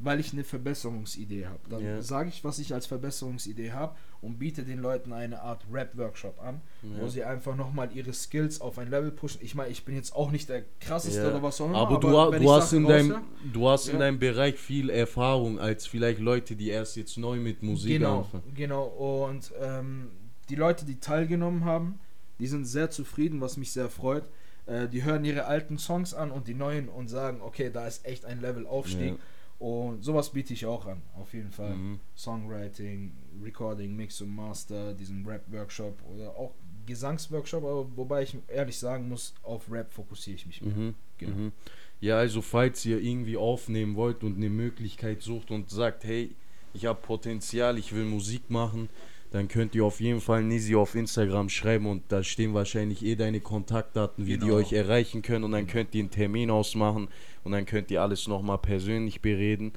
weil 0.00 0.20
ich 0.20 0.32
eine 0.32 0.44
Verbesserungsidee 0.44 1.46
habe. 1.46 1.58
Dann 1.68 1.82
Ja. 1.84 2.02
sage 2.02 2.28
ich, 2.28 2.44
was 2.44 2.58
ich 2.60 2.72
als 2.72 2.86
Verbesserungsidee 2.86 3.72
habe 3.72 3.96
und 4.20 4.38
biete 4.38 4.62
den 4.62 4.78
Leuten 4.78 5.12
eine 5.12 5.42
Art 5.42 5.64
Rap-Workshop 5.72 6.40
an, 6.40 6.60
wo 6.82 7.04
Ja. 7.04 7.08
sie 7.08 7.24
einfach 7.24 7.56
nochmal 7.56 7.90
ihre 7.94 8.12
Skills 8.12 8.60
auf 8.60 8.78
ein 8.78 8.90
Level 8.90 9.10
pushen. 9.10 9.40
Ich 9.42 9.54
meine, 9.56 9.70
ich 9.70 9.84
bin 9.84 9.96
jetzt 9.96 10.14
auch 10.14 10.30
nicht 10.30 10.48
der 10.48 10.62
krasseste 10.80 11.22
Ja. 11.22 11.28
oder 11.30 11.42
was 11.42 11.60
auch 11.60 11.66
immer. 11.66 11.78
Aber, 11.78 11.98
du, 11.98 12.08
wenn 12.32 12.42
du 12.42 12.52
hast, 12.52 12.72
in 12.72 12.86
deinem, 12.86 13.22
du 13.52 13.68
hast 13.68 13.88
in 13.88 13.94
Ja. 13.94 13.98
deinem 14.00 14.18
Bereich 14.18 14.56
viel 14.56 14.88
Erfahrung 14.90 15.58
als 15.58 15.86
vielleicht 15.86 16.20
Leute, 16.20 16.54
die 16.54 16.68
erst 16.68 16.96
jetzt 16.96 17.18
neu 17.18 17.36
mit 17.38 17.62
Musik 17.62 17.90
genau, 17.98 18.18
anfangen. 18.20 18.54
genau. 18.54 18.84
Und 18.84 19.52
ähm, 19.60 20.10
die 20.48 20.54
Leute, 20.54 20.84
die 20.84 21.00
teilgenommen 21.00 21.64
haben, 21.64 21.98
die 22.38 22.46
sind 22.46 22.66
sehr 22.66 22.90
zufrieden, 22.90 23.40
was 23.40 23.56
mich 23.56 23.72
sehr 23.72 23.88
freut. 23.88 24.24
Äh, 24.66 24.86
die 24.88 25.02
hören 25.02 25.24
ihre 25.24 25.46
alten 25.46 25.76
Songs 25.78 26.14
an 26.14 26.30
und 26.30 26.46
die 26.46 26.54
neuen 26.54 26.88
und 26.88 27.08
sagen, 27.08 27.40
okay, 27.40 27.68
da 27.72 27.86
ist 27.88 28.06
echt 28.06 28.24
ein 28.24 28.40
Level 28.40 28.64
Aufstieg. 28.66 29.14
Ja. 29.14 29.16
Und 29.58 30.04
sowas 30.04 30.30
biete 30.30 30.52
ich 30.52 30.66
auch 30.66 30.86
an, 30.86 31.02
auf 31.16 31.34
jeden 31.34 31.50
Fall. 31.50 31.74
Mhm. 31.74 32.00
Songwriting, 32.16 33.12
Recording, 33.42 33.96
Mix 33.96 34.20
und 34.20 34.34
Master, 34.34 34.94
diesen 34.94 35.26
Rap-Workshop 35.26 36.00
oder 36.14 36.30
auch 36.36 36.52
Gesangsworkshop, 36.86 37.64
aber 37.64 37.96
wobei 37.96 38.22
ich 38.22 38.36
ehrlich 38.48 38.78
sagen 38.78 39.08
muss, 39.08 39.34
auf 39.42 39.70
Rap 39.70 39.92
fokussiere 39.92 40.36
ich 40.36 40.46
mich 40.46 40.62
mehr. 40.62 40.74
Mhm. 40.74 40.94
Genau. 41.18 41.36
Mhm. 41.36 41.52
Ja, 42.00 42.18
also 42.18 42.40
falls 42.40 42.84
ihr 42.86 43.00
irgendwie 43.00 43.36
aufnehmen 43.36 43.96
wollt 43.96 44.22
und 44.22 44.36
eine 44.36 44.48
Möglichkeit 44.48 45.22
sucht 45.22 45.50
und 45.50 45.68
sagt, 45.70 46.04
hey, 46.04 46.34
ich 46.72 46.86
habe 46.86 47.00
Potenzial, 47.00 47.78
ich 47.78 47.92
will 47.92 48.04
Musik 48.04 48.50
machen, 48.50 48.88
dann 49.30 49.48
könnt 49.48 49.74
ihr 49.74 49.84
auf 49.84 50.00
jeden 50.00 50.20
Fall 50.20 50.42
Nisi 50.42 50.74
auf 50.74 50.94
Instagram 50.94 51.48
schreiben 51.48 51.86
und 51.86 52.02
da 52.08 52.22
stehen 52.22 52.54
wahrscheinlich 52.54 53.04
eh 53.04 53.14
deine 53.14 53.40
Kontaktdaten, 53.40 54.26
wie 54.26 54.34
die 54.38 54.46
Genau. 54.46 54.54
euch 54.56 54.72
erreichen 54.72 55.22
können 55.22 55.44
und 55.44 55.52
dann 55.52 55.66
könnt 55.66 55.94
ihr 55.94 56.00
einen 56.00 56.10
Termin 56.10 56.50
ausmachen 56.50 57.08
und 57.44 57.52
dann 57.52 57.66
könnt 57.66 57.90
ihr 57.90 58.00
alles 58.02 58.26
nochmal 58.26 58.58
persönlich 58.58 59.20
bereden. 59.20 59.72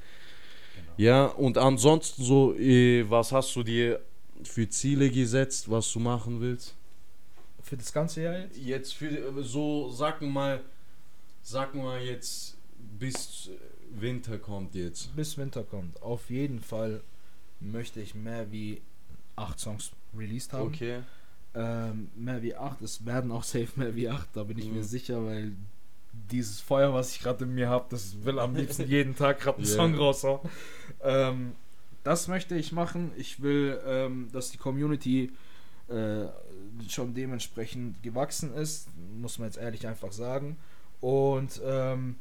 Ja, 0.96 1.26
und 1.26 1.58
ansonsten 1.58 2.22
so, 2.22 2.54
äh, 2.54 3.08
was 3.10 3.32
hast 3.32 3.54
du 3.56 3.62
dir 3.62 4.00
für 4.42 4.68
Ziele 4.68 5.10
gesetzt, 5.10 5.70
was 5.70 5.90
du 5.92 6.00
machen 6.00 6.40
willst? 6.40 6.74
Für 7.62 7.76
das 7.76 7.92
ganze 7.92 8.22
Jahr 8.22 8.38
jetzt? 8.38 8.56
Jetzt 8.58 8.94
für 8.94 9.06
äh, 9.08 9.42
so, 9.42 9.90
sagen 9.90 10.26
wir 10.26 10.32
mal, 10.32 10.60
sagen 11.42 11.78
wir 11.78 11.84
mal 11.84 12.02
jetzt 12.02 12.56
bis 12.98 13.50
Winter 13.94 14.38
kommt 14.38 14.74
jetzt. 14.74 15.14
bis 15.14 15.36
Winter 15.38 15.62
kommt. 15.62 16.02
Auf 16.02 16.30
jeden 16.30 16.60
Fall 16.60 17.02
möchte 17.60 18.00
ich 18.00 18.14
mehr 18.14 18.50
wie 18.50 18.80
acht 19.36 19.58
Songs 19.60 19.92
released 20.16 20.52
haben. 20.52 20.68
Okay. 20.68 21.00
Ähm, 21.54 22.08
mehr 22.16 22.42
wie 22.42 22.54
acht. 22.54 22.80
Es 22.82 23.04
werden 23.04 23.30
auch 23.30 23.44
safe 23.44 23.68
mehr 23.76 23.94
wie 23.94 24.08
acht, 24.08 24.28
da 24.34 24.44
bin 24.44 24.58
ich 24.58 24.68
Mhm. 24.68 24.74
mir 24.76 24.84
sicher, 24.84 25.24
weil 25.24 25.52
dieses 26.30 26.60
Feuer, 26.60 26.92
was 26.94 27.14
ich 27.14 27.20
gerade 27.20 27.44
in 27.44 27.54
mir 27.54 27.68
habe, 27.68 27.86
das 27.90 28.24
will 28.24 28.38
am 28.38 28.54
liebsten 28.54 28.86
jeden 28.88 29.14
Tag 29.16 29.40
gerade 29.40 29.58
einen 29.58 29.66
Ja. 29.66 29.72
Song 29.74 29.94
raushauen. 29.94 30.40
Ähm, 31.02 31.52
das 32.04 32.28
möchte 32.28 32.54
ich 32.56 32.72
machen. 32.72 33.12
Ich 33.16 33.40
will, 33.42 33.78
ähm, 33.86 34.28
dass 34.32 34.50
die 34.50 34.58
Community 34.58 35.32
äh, 35.88 36.26
schon 36.88 37.12
dementsprechend 37.14 38.02
gewachsen 38.02 38.52
ist, 38.54 38.88
muss 39.20 39.38
man 39.38 39.48
jetzt 39.48 39.58
ehrlich 39.58 39.86
einfach 39.86 40.12
sagen. 40.12 40.56
Und 41.00 41.60
ähm, 41.64 42.16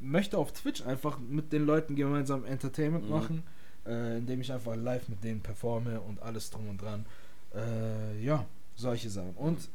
möchte 0.00 0.36
auf 0.38 0.52
Twitch 0.52 0.82
einfach 0.86 1.18
mit 1.18 1.52
den 1.52 1.64
Leuten 1.66 1.94
gemeinsam 1.96 2.44
Entertainment 2.44 3.04
Mhm. 3.04 3.10
machen, 3.10 3.42
äh, 3.90 4.18
indem 4.18 4.40
ich 4.40 4.52
einfach 4.52 4.76
live 4.76 5.08
mit 5.08 5.24
denen 5.24 5.40
performe 5.40 6.00
und 6.00 6.22
alles 6.22 6.50
drum 6.50 6.68
und 6.68 6.80
dran. 6.80 7.04
Äh, 7.54 8.22
ja, 8.22 8.46
solche 8.76 9.10
Sachen. 9.10 9.34
Und 9.34 9.68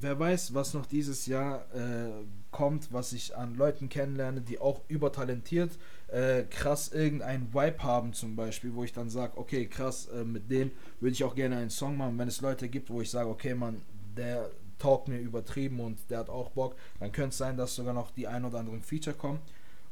wer 0.00 0.18
weiß, 0.18 0.54
was 0.54 0.74
noch 0.74 0.86
dieses 0.86 1.26
Jahr 1.26 1.66
äh, 1.74 2.10
kommt, 2.50 2.92
was 2.92 3.12
ich 3.12 3.36
an 3.36 3.56
Leuten 3.56 3.88
kennenlerne, 3.88 4.40
die 4.40 4.58
auch 4.58 4.80
übertalentiert, 4.88 5.72
äh, 6.08 6.44
krass 6.44 6.92
irgendein 6.92 7.52
Vibe 7.52 7.82
haben 7.82 8.12
zum 8.12 8.36
Beispiel, 8.36 8.74
wo 8.74 8.84
ich 8.84 8.92
dann 8.92 9.10
sage, 9.10 9.36
okay, 9.36 9.66
krass, 9.66 10.06
äh, 10.06 10.24
mit 10.24 10.50
denen 10.50 10.70
würde 11.00 11.12
ich 11.12 11.24
auch 11.24 11.34
gerne 11.34 11.56
einen 11.56 11.70
Song 11.70 11.96
machen. 11.96 12.18
Wenn 12.18 12.28
es 12.28 12.40
Leute 12.40 12.68
gibt, 12.68 12.90
wo 12.90 13.00
ich 13.00 13.10
sage, 13.10 13.28
okay, 13.28 13.54
man, 13.54 13.82
der 14.16 14.50
taugt 14.78 15.08
mir 15.08 15.18
übertrieben 15.18 15.80
und 15.80 15.98
der 16.10 16.18
hat 16.18 16.28
auch 16.28 16.50
Bock, 16.50 16.76
dann 17.00 17.12
könnte 17.12 17.30
es 17.30 17.38
sein, 17.38 17.56
dass 17.56 17.74
sogar 17.74 17.94
noch 17.94 18.10
die 18.10 18.28
ein 18.28 18.44
oder 18.44 18.58
anderen 18.58 18.82
Feature 18.82 19.16
kommen. 19.16 19.40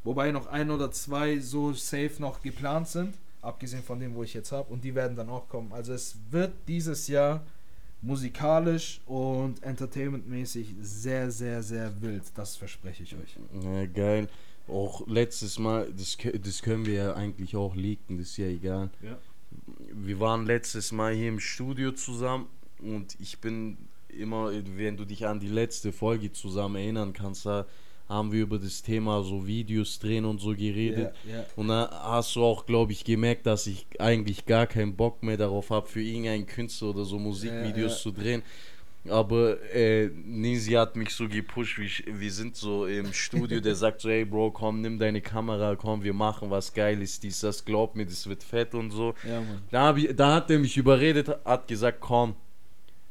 Wobei 0.05 0.31
noch 0.31 0.47
ein 0.47 0.71
oder 0.71 0.91
zwei 0.91 1.39
so 1.39 1.73
safe 1.73 2.17
noch 2.19 2.43
geplant 2.43 2.89
sind, 2.89 3.15
abgesehen 3.45 3.83
von 3.83 4.01
dem, 4.01 4.15
wo 4.15 4.23
ich 4.23 4.35
jetzt 4.35 4.53
habe, 4.53 4.73
und 4.73 4.83
die 4.85 4.95
werden 4.95 5.17
dann 5.17 5.29
auch 5.29 5.49
kommen. 5.49 5.73
Also 5.73 5.93
es 5.93 6.17
wird 6.31 6.53
dieses 6.67 7.09
Jahr 7.09 7.45
musikalisch 8.03 9.01
und 9.07 9.63
entertainmentmäßig 9.63 10.75
sehr, 10.83 11.31
sehr, 11.31 11.63
sehr 11.63 12.01
wild. 12.03 12.23
Das 12.35 12.57
verspreche 12.57 13.03
ich 13.03 13.15
euch. 13.15 13.37
Ja, 13.63 13.87
geil. 13.87 14.29
Auch 14.69 15.07
letztes 15.07 15.59
Mal, 15.59 15.93
das, 15.93 16.17
das 16.43 16.63
können 16.63 16.87
wir 16.87 16.95
ja 16.95 17.15
eigentlich 17.15 17.57
auch 17.57 17.75
leaken, 17.75 18.19
das 18.19 18.29
ist 18.29 18.37
ja 18.39 18.47
egal. 18.47 18.91
Ja. 19.03 19.19
Wir 19.93 20.21
waren 20.21 20.47
letztes 20.47 20.91
Mal 20.93 21.15
hier 21.15 21.29
im 21.29 21.41
Studio 21.41 21.93
zusammen 21.93 22.47
und 22.81 23.17
ich 23.21 23.41
bin 23.41 23.77
immer, 24.09 24.53
wenn 24.77 24.97
du 24.97 25.05
dich 25.05 25.27
an 25.27 25.41
die 25.41 25.49
letzte 25.49 25.93
Folge 25.93 26.33
zusammen 26.33 26.77
erinnern 26.77 27.13
kannst, 27.13 27.47
da 27.47 27.67
haben 28.09 28.33
wir 28.33 28.43
über 28.43 28.59
das 28.59 28.83
Thema 28.83 29.23
so 29.23 29.47
Videos 29.47 29.99
drehen 29.99 30.25
und 30.25 30.41
so 30.41 30.51
geredet. 30.51 31.15
Ja, 31.25 31.37
ja. 31.37 31.47
Und 31.57 31.69
da 31.69 31.89
hast 32.05 32.37
du 32.37 32.45
auch, 32.45 32.67
glaube 32.67 32.93
ich, 32.93 33.05
gemerkt, 33.05 33.47
dass 33.47 33.67
ich 33.67 33.87
eigentlich 33.99 34.45
gar 34.45 34.67
keinen 34.67 34.95
Bock 34.95 35.23
mehr 35.23 35.37
darauf 35.37 35.71
habe, 35.71 35.89
für 35.89 36.03
irgendeinen 36.03 36.47
Künstler 36.47 36.91
oder 36.91 37.05
so 37.05 37.19
Musikvideos 37.19 37.93
ja. 37.93 37.99
zu 37.99 38.11
drehen. 38.13 38.43
Aber 39.09 39.63
äh, 39.75 40.09
Nisi 40.25 40.73
hat 40.73 40.97
mich 40.97 41.11
so 41.11 41.29
gepusht, 41.29 41.79
wie 41.79 41.85
ich, 41.85 42.05
wir 42.07 42.33
sind 42.33 42.57
so 42.57 42.87
im 42.87 43.13
Studio, 43.13 43.61
der 43.61 43.75
sagt 43.77 44.01
so, 44.01 44.09
hey 44.09 44.25
Bro, 44.25 44.53
komm, 44.53 44.81
nimm 44.81 44.99
deine 44.99 45.21
Kamera, 45.21 45.77
komm, 45.77 46.03
wir 46.03 46.15
machen 46.15 46.51
was 46.51 46.73
Geiles, 46.73 47.21
dies, 47.21 47.41
das, 47.41 47.65
glaub 47.65 47.97
mir, 47.97 48.07
das 48.07 48.27
wird 48.27 48.43
fett 48.43 48.75
und 48.75 48.91
so. 48.91 49.15
Ja. 49.29 49.43
Da, 49.71 49.95
ich, 49.97 50.15
da 50.17 50.37
hat 50.37 50.51
er 50.51 50.59
mich 50.59 50.77
überredet, 50.77 51.29
hat 51.45 51.69
gesagt, 51.69 52.01
komm. 52.01 52.35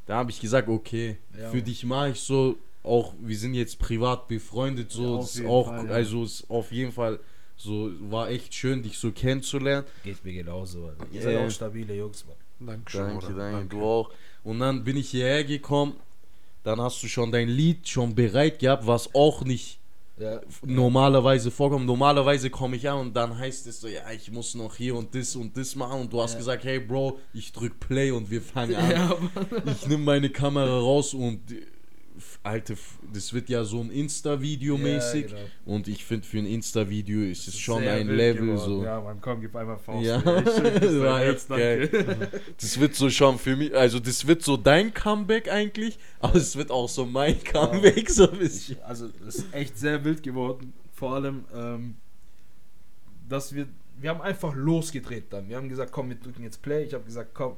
Da 0.05 0.15
habe 0.17 0.31
ich 0.31 0.41
gesagt, 0.41 0.67
okay, 0.67 1.17
Ja, 1.37 1.49
für 1.49 1.57
Mann. 1.57 1.65
dich 1.65 1.83
mache 1.85 2.09
ich 2.09 2.19
so, 2.19 2.57
auch 2.83 3.13
wir 3.19 3.37
sind 3.37 3.53
jetzt 3.53 3.79
privat 3.79 4.27
befreundet, 4.27 4.91
Ja, 4.91 4.97
so, 4.97 5.15
auf 5.17 5.25
ist 5.35 5.45
auch, 5.45 5.67
Fall, 5.67 5.85
ja. 5.87 5.91
also 5.91 6.23
ist 6.23 6.49
auf 6.49 6.71
jeden 6.71 6.91
Fall 6.91 7.19
so, 7.55 7.89
war 8.09 8.29
echt 8.29 8.53
schön, 8.53 8.83
dich 8.83 8.97
so 8.97 9.11
kennenzulernen. 9.11 9.85
Geht 10.03 10.23
mir 10.25 10.33
genauso. 10.33 10.85
Alter. 10.87 11.05
Ihr 11.11 11.17
Ja, 11.19 11.23
seid 11.23 11.33
ja. 11.35 11.45
auch 11.47 11.51
stabile 11.51 11.95
Jungs, 11.95 12.25
Mann. 12.25 12.67
Dankeschön. 12.67 13.07
Danke, 13.07 13.25
Bruder. 13.27 13.51
danke, 13.51 13.67
du 13.75 13.83
auch. 13.83 14.09
Und 14.43 14.59
dann 14.59 14.83
bin 14.83 14.97
ich 14.97 15.09
hierher 15.09 15.43
gekommen, 15.43 15.93
dann 16.63 16.81
hast 16.81 17.01
du 17.03 17.07
schon 17.07 17.31
dein 17.31 17.47
Lied 17.49 17.87
schon 17.87 18.15
bereit 18.15 18.59
gehabt, 18.59 18.85
was 18.87 19.13
auch 19.15 19.43
nicht 19.45 19.79
Ja. 20.17 20.41
normalerweise 20.63 21.51
vorkommt. 21.51 21.85
Normalerweise 21.85 22.49
komme 22.49 22.75
ich 22.75 22.89
an 22.89 22.99
und 22.99 23.13
dann 23.15 23.37
heißt 23.37 23.65
es 23.67 23.81
so, 23.81 23.87
ja, 23.87 24.11
ich 24.11 24.31
muss 24.31 24.55
noch 24.55 24.75
hier 24.75 24.95
und 24.95 25.13
das 25.15 25.35
und 25.35 25.55
das 25.57 25.75
machen 25.75 26.01
und 26.01 26.13
du 26.13 26.21
hast 26.21 26.33
Ja. 26.33 26.37
gesagt, 26.39 26.63
hey 26.65 26.79
Bro, 26.79 27.19
ich 27.33 27.51
drück 27.51 27.79
Play 27.79 28.11
und 28.11 28.29
wir 28.29 28.41
fangen 28.41 28.75
an. 28.75 28.91
Ja, 28.91 29.07
Mann. 29.35 29.47
Ich 29.67 29.87
nehme 29.87 30.03
meine 30.03 30.29
Kamera 30.29 30.77
raus 30.79 31.13
und 31.13 31.39
f- 32.17 32.99
das 33.11 33.33
wird 33.33 33.49
ja 33.49 33.63
so 33.63 33.81
ein 33.81 33.89
Insta-Video 33.91 34.77
mäßig 34.77 35.31
Ja, 35.31 35.37
genau. 35.37 35.49
und 35.65 35.87
ich 35.87 36.05
finde 36.05 36.27
für 36.27 36.37
ein 36.39 36.45
Insta-Video 36.45 37.21
ist 37.21 37.47
es 37.47 37.57
schon 37.57 37.81
Sehr 37.81 37.93
ein 37.93 38.07
Level 38.07 38.47
geworden. 38.47 38.59
so. 38.59 38.83
Ja, 38.83 39.01
man, 39.01 39.19
komm, 39.21 39.41
gib 39.41 39.55
einmal 39.55 39.77
Faust. 39.77 40.05
Ja, 40.05 40.17
das. 40.21 41.47
Das 42.59 42.79
wird 42.79 42.95
so 42.95 43.09
schon 43.09 43.37
für 43.39 43.55
mich, 43.55 43.75
also 43.75 43.99
das 43.99 44.25
wird 44.27 44.43
so 44.43 44.57
dein 44.57 44.93
Comeback 44.93 45.49
eigentlich, 45.51 45.97
aber 46.19 46.35
es 46.35 46.55
wird 46.55 46.71
auch 46.71 46.87
so 46.89 47.05
mein 47.05 47.43
Comeback 47.43 48.09
so 48.09 48.29
ein 48.29 48.37
bisschen. 48.39 48.81
Also, 48.83 49.09
es 49.27 49.35
ist 49.35 49.53
echt 49.53 49.77
sehr 49.77 50.03
wild 50.03 50.23
geworden. 50.23 50.73
Vor 50.93 51.13
allem, 51.15 51.45
ähm, 51.55 51.95
dass 53.29 53.53
wir, 53.53 53.67
wir 53.99 54.09
haben 54.09 54.21
einfach 54.21 54.53
losgedreht 54.55 55.25
dann. 55.31 55.49
Wir 55.49 55.57
haben 55.57 55.69
gesagt, 55.69 55.91
komm, 55.91 56.09
wir 56.09 56.15
drücken 56.17 56.43
jetzt 56.43 56.61
Play. 56.61 56.83
Ich 56.83 56.93
habe 56.93 57.03
gesagt, 57.03 57.31
komm, 57.33 57.55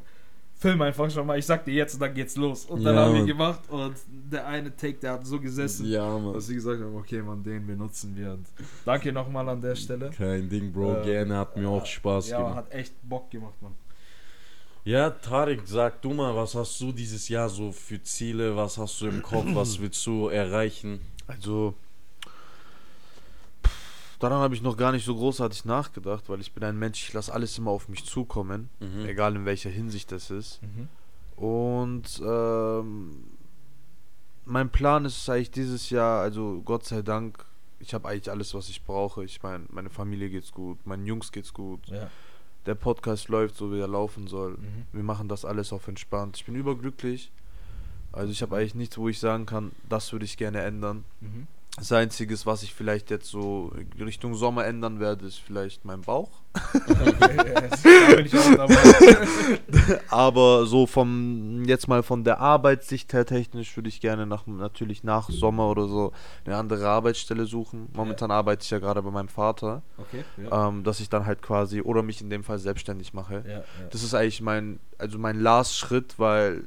film 0.57 0.81
einfach 0.81 1.09
schon 1.11 1.27
mal. 1.27 1.37
Ich 1.37 1.45
sag 1.45 1.65
dir 1.65 1.73
jetzt 1.73 1.95
und 1.95 1.99
dann 2.01 2.13
geht's 2.13 2.35
los. 2.35 2.65
Und 2.65 2.83
dann 2.83 2.95
Ja, 2.95 3.01
haben 3.01 3.13
wir 3.13 3.19
Mann. 3.19 3.27
gemacht 3.27 3.59
und 3.69 3.95
der 4.07 4.47
eine 4.47 4.75
Take, 4.75 4.99
der 4.99 5.13
hat 5.13 5.25
so 5.27 5.39
gesessen, 5.39 5.85
Ja, 5.87 6.17
Mann. 6.17 6.33
dass 6.33 6.47
sie 6.47 6.55
gesagt 6.55 6.81
haben, 6.81 6.95
okay, 6.95 7.21
man, 7.21 7.43
den 7.43 7.67
benutzen 7.67 8.15
wir. 8.15 8.31
Und 8.33 8.45
danke 8.85 9.11
nochmal 9.11 9.47
an 9.49 9.61
der 9.61 9.75
Stelle. 9.75 10.11
Kein 10.11 10.47
Ding, 10.49 10.71
Bro, 10.71 11.01
Äh, 11.01 11.03
gerne, 11.03 11.37
hat 11.37 11.57
mir 11.57 11.67
auch 11.69 11.85
Spaß 11.85 12.29
Ja, 12.29 12.37
gemacht. 12.39 12.55
hat 12.55 12.71
echt 12.73 12.93
Bock 13.03 13.29
gemacht, 13.31 13.55
man. 13.61 13.73
Ja, 14.85 15.09
Tarek, 15.09 15.61
sag 15.65 16.01
du 16.03 16.13
mal, 16.13 16.35
was 16.35 16.53
hast 16.53 16.79
du 16.79 16.91
dieses 16.91 17.27
Jahr 17.27 17.49
so 17.49 17.71
für 17.71 18.01
Ziele, 18.03 18.55
was 18.55 18.77
hast 18.77 19.01
du 19.01 19.07
im 19.07 19.21
Kopf, 19.23 19.47
was 19.53 19.79
willst 19.79 20.05
du 20.05 20.27
erreichen? 20.27 20.99
Also, 21.27 21.73
daran 24.19 24.39
habe 24.39 24.56
ich 24.56 24.62
noch 24.62 24.78
gar 24.78 24.91
nicht 24.91 25.06
so 25.06 25.15
großartig 25.15 25.65
nachgedacht, 25.65 26.30
weil 26.30 26.39
ich 26.41 26.51
bin 26.54 26.63
ein 26.63 26.78
Mensch, 26.78 27.08
ich 27.08 27.13
lasse 27.13 27.34
alles 27.34 27.58
immer 27.58 27.71
auf 27.71 27.89
mich 27.89 28.06
zukommen, 28.06 28.69
Mhm. 28.80 29.06
egal 29.06 29.36
in 29.36 29.45
welcher 29.45 29.69
Hinsicht 29.69 30.12
das 30.12 30.30
ist. 30.32 30.62
Mhm. 30.63 30.88
Und 31.43 32.21
ähm, 32.25 33.23
mein 34.45 34.69
Plan 34.69 35.06
ist 35.06 35.28
eigentlich 35.30 35.51
dieses 35.51 35.89
Jahr, 35.89 36.21
also 36.21 36.62
Gott 36.63 36.86
sei 36.86 37.01
Dank, 37.01 37.43
ich 37.80 37.93
habe 37.93 38.08
eigentlich 38.08 38.30
alles, 38.32 38.54
was 38.54 38.69
ich 38.69 38.84
brauche. 38.84 39.23
Ich 39.25 39.43
meine, 39.43 39.65
meine 39.69 39.89
Familie 39.89 40.30
geht's 40.30 40.51
gut, 40.51 40.86
meinen 40.86 41.06
Jungs 41.06 41.32
geht's 41.32 41.54
gut, 41.54 41.86
Ja. 41.88 42.10
der 42.65 42.75
Podcast 42.75 43.28
läuft 43.28 43.56
so, 43.58 43.71
wie 43.71 43.80
er 43.80 43.88
laufen 43.88 44.28
soll. 44.28 44.51
Mhm. 44.51 44.86
Wir 44.93 45.04
machen 45.04 45.28
das 45.28 45.45
alles 45.45 45.73
auf 45.73 45.88
entspannt. 45.88 46.38
Ich 46.38 46.45
bin 46.45 46.56
überglücklich. 46.56 47.32
Also 48.12 48.32
ich 48.32 48.41
habe 48.41 48.56
eigentlich 48.56 48.75
nichts, 48.75 48.97
wo 48.97 49.10
ich 49.10 49.19
sagen 49.19 49.45
kann, 49.45 49.71
das 49.89 50.13
würde 50.13 50.23
ich 50.25 50.38
gerne 50.38 50.62
ändern. 50.62 51.04
Mhm. 51.19 51.47
Das 51.77 51.91
Einzige, 51.91 52.33
was 52.45 52.63
ich 52.63 52.73
vielleicht 52.73 53.09
jetzt 53.09 53.27
so 53.27 53.71
Richtung 53.99 54.33
Sommer 54.35 54.65
ändern 54.65 55.01
werde, 55.01 55.25
ist 55.25 55.39
vielleicht 55.39 55.83
mein 55.83 56.01
Bauch. 56.01 56.29
Aber 60.09 60.65
so 60.65 60.85
vom, 60.88 61.63
jetzt 61.65 61.88
mal 61.88 62.03
von 62.03 62.23
der 62.23 62.39
Arbeitssicht 62.39 63.11
her 63.13 63.25
technisch 63.25 63.75
würde 63.75 63.89
ich 63.89 63.99
gerne 64.01 64.25
nach, 64.25 64.45
natürlich 64.47 65.03
nach 65.03 65.29
Sommer 65.29 65.69
oder 65.69 65.88
so 65.88 66.11
eine 66.45 66.55
andere 66.55 66.88
Arbeitsstelle 66.88 67.45
suchen. 67.45 67.89
Momentan 67.93 68.31
arbeite 68.31 68.63
ich 68.63 68.69
ja 68.69 68.79
gerade 68.79 69.01
bei 69.01 69.11
meinem 69.11 69.27
Vater, 69.29 69.81
Okay. 69.97 70.23
Ja. 70.43 70.67
ähm, 70.69 70.83
dass 70.83 70.99
ich 70.99 71.09
dann 71.09 71.25
halt 71.25 71.41
quasi 71.41 71.81
oder 71.81 72.03
mich 72.03 72.21
in 72.21 72.29
dem 72.29 72.43
Fall 72.43 72.59
selbstständig 72.59 73.13
mache. 73.13 73.43
ja, 73.45 73.51
ja. 73.57 73.63
Das 73.91 74.03
ist 74.03 74.13
eigentlich 74.13 74.41
mein, 74.41 74.79
also 74.97 75.17
mein 75.17 75.39
Last-Schritt, 75.39 76.15
weil 76.17 76.65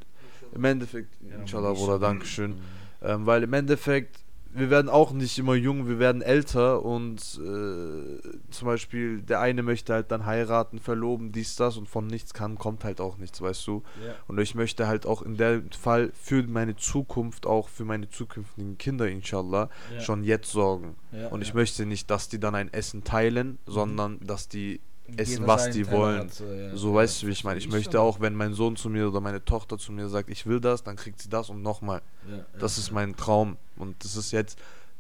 im 0.53 0.65
Endeffekt, 0.65 1.15
Ja, 1.29 1.37
inshallah, 1.37 1.73
Bruder. 1.73 1.99
Dankeschön. 1.99 2.57
Ähm, 3.03 3.27
weil 3.27 3.43
im 3.43 3.53
Endeffekt, 3.53 4.19
wir 4.55 4.71
werden 4.71 4.89
auch 4.89 5.13
nicht 5.13 5.39
immer 5.39 5.55
jung, 5.55 5.87
wir 5.89 5.99
werden 5.99 6.23
älter 6.23 6.83
und 6.85 7.19
äh, 7.21 8.19
zum 8.51 8.67
Beispiel 8.67 9.21
der 9.23 9.41
eine 9.41 9.63
möchte 9.63 9.93
halt 9.93 10.11
dann 10.11 10.27
heiraten, 10.27 10.79
verloben, 10.79 11.33
dies, 11.33 11.57
das 11.57 11.77
und 11.77 11.89
von 11.89 12.07
nichts 12.07 12.35
kann, 12.35 12.57
kommt 12.59 12.85
halt 12.85 13.01
auch 13.01 13.19
nichts, 13.19 13.41
weißt 13.41 13.67
du. 13.67 13.83
ja. 14.05 14.15
Und 14.27 14.39
ich 14.39 14.55
möchte 14.55 14.87
halt 14.89 15.07
auch 15.07 15.23
in 15.23 15.37
dem 15.37 15.71
Fall 15.71 16.11
für 16.21 16.43
meine 16.45 16.77
Zukunft, 16.77 17.47
auch 17.47 17.69
für 17.69 17.85
meine 17.85 18.09
zukünftigen 18.09 18.79
Kinder, 18.79 19.09
inshallah, 19.09 19.69
Ja. 19.95 20.01
schon 20.01 20.25
jetzt 20.25 20.51
sorgen. 20.51 20.97
Ja, 21.13 21.29
und 21.29 21.43
ich 21.43 21.55
möchte 21.55 21.87
nicht, 21.87 22.11
dass 22.11 22.29
die 22.29 22.41
dann 22.41 22.55
ein 22.55 22.73
Essen 22.73 23.05
teilen, 23.05 23.59
sondern 23.67 24.19
dass 24.21 24.49
die 24.49 24.81
essen, 25.17 25.47
was 25.47 25.71
die 25.71 25.83
Teller 25.83 25.97
wollen. 25.97 26.21
hat, 26.21 26.35
so, 26.35 26.45
ja. 26.45 26.77
So 26.77 26.89
Ja, 26.89 26.95
weißt 26.95 27.23
du, 27.23 27.27
wie 27.27 27.33
ich 27.33 27.45
meine. 27.45 27.59
Ich 27.59 27.69
möchte 27.69 28.01
auch, 28.01 28.21
wenn 28.21 28.35
mein 28.35 28.55
Sohn 28.55 28.77
zu 28.77 28.91
mir 28.91 29.09
oder 29.09 29.21
meine 29.21 29.45
Tochter 29.45 29.79
zu 29.79 29.93
mir 29.93 30.09
sagt, 30.09 30.31
ich 30.31 30.47
will 30.47 30.61
das, 30.61 30.83
dann 30.83 30.97
kriegt 30.97 31.21
sie 31.23 31.29
das 31.29 31.51
und 31.51 31.63
nochmal. 31.63 32.03
Ja, 32.31 32.45
Das 32.59 32.79
ist 32.79 32.89
ja. 32.89 32.95
mein 32.95 33.17
Traum. 33.17 33.57
Und 33.77 34.05
das 34.05 34.17
ist 34.17 34.33
jetzt 34.33 34.59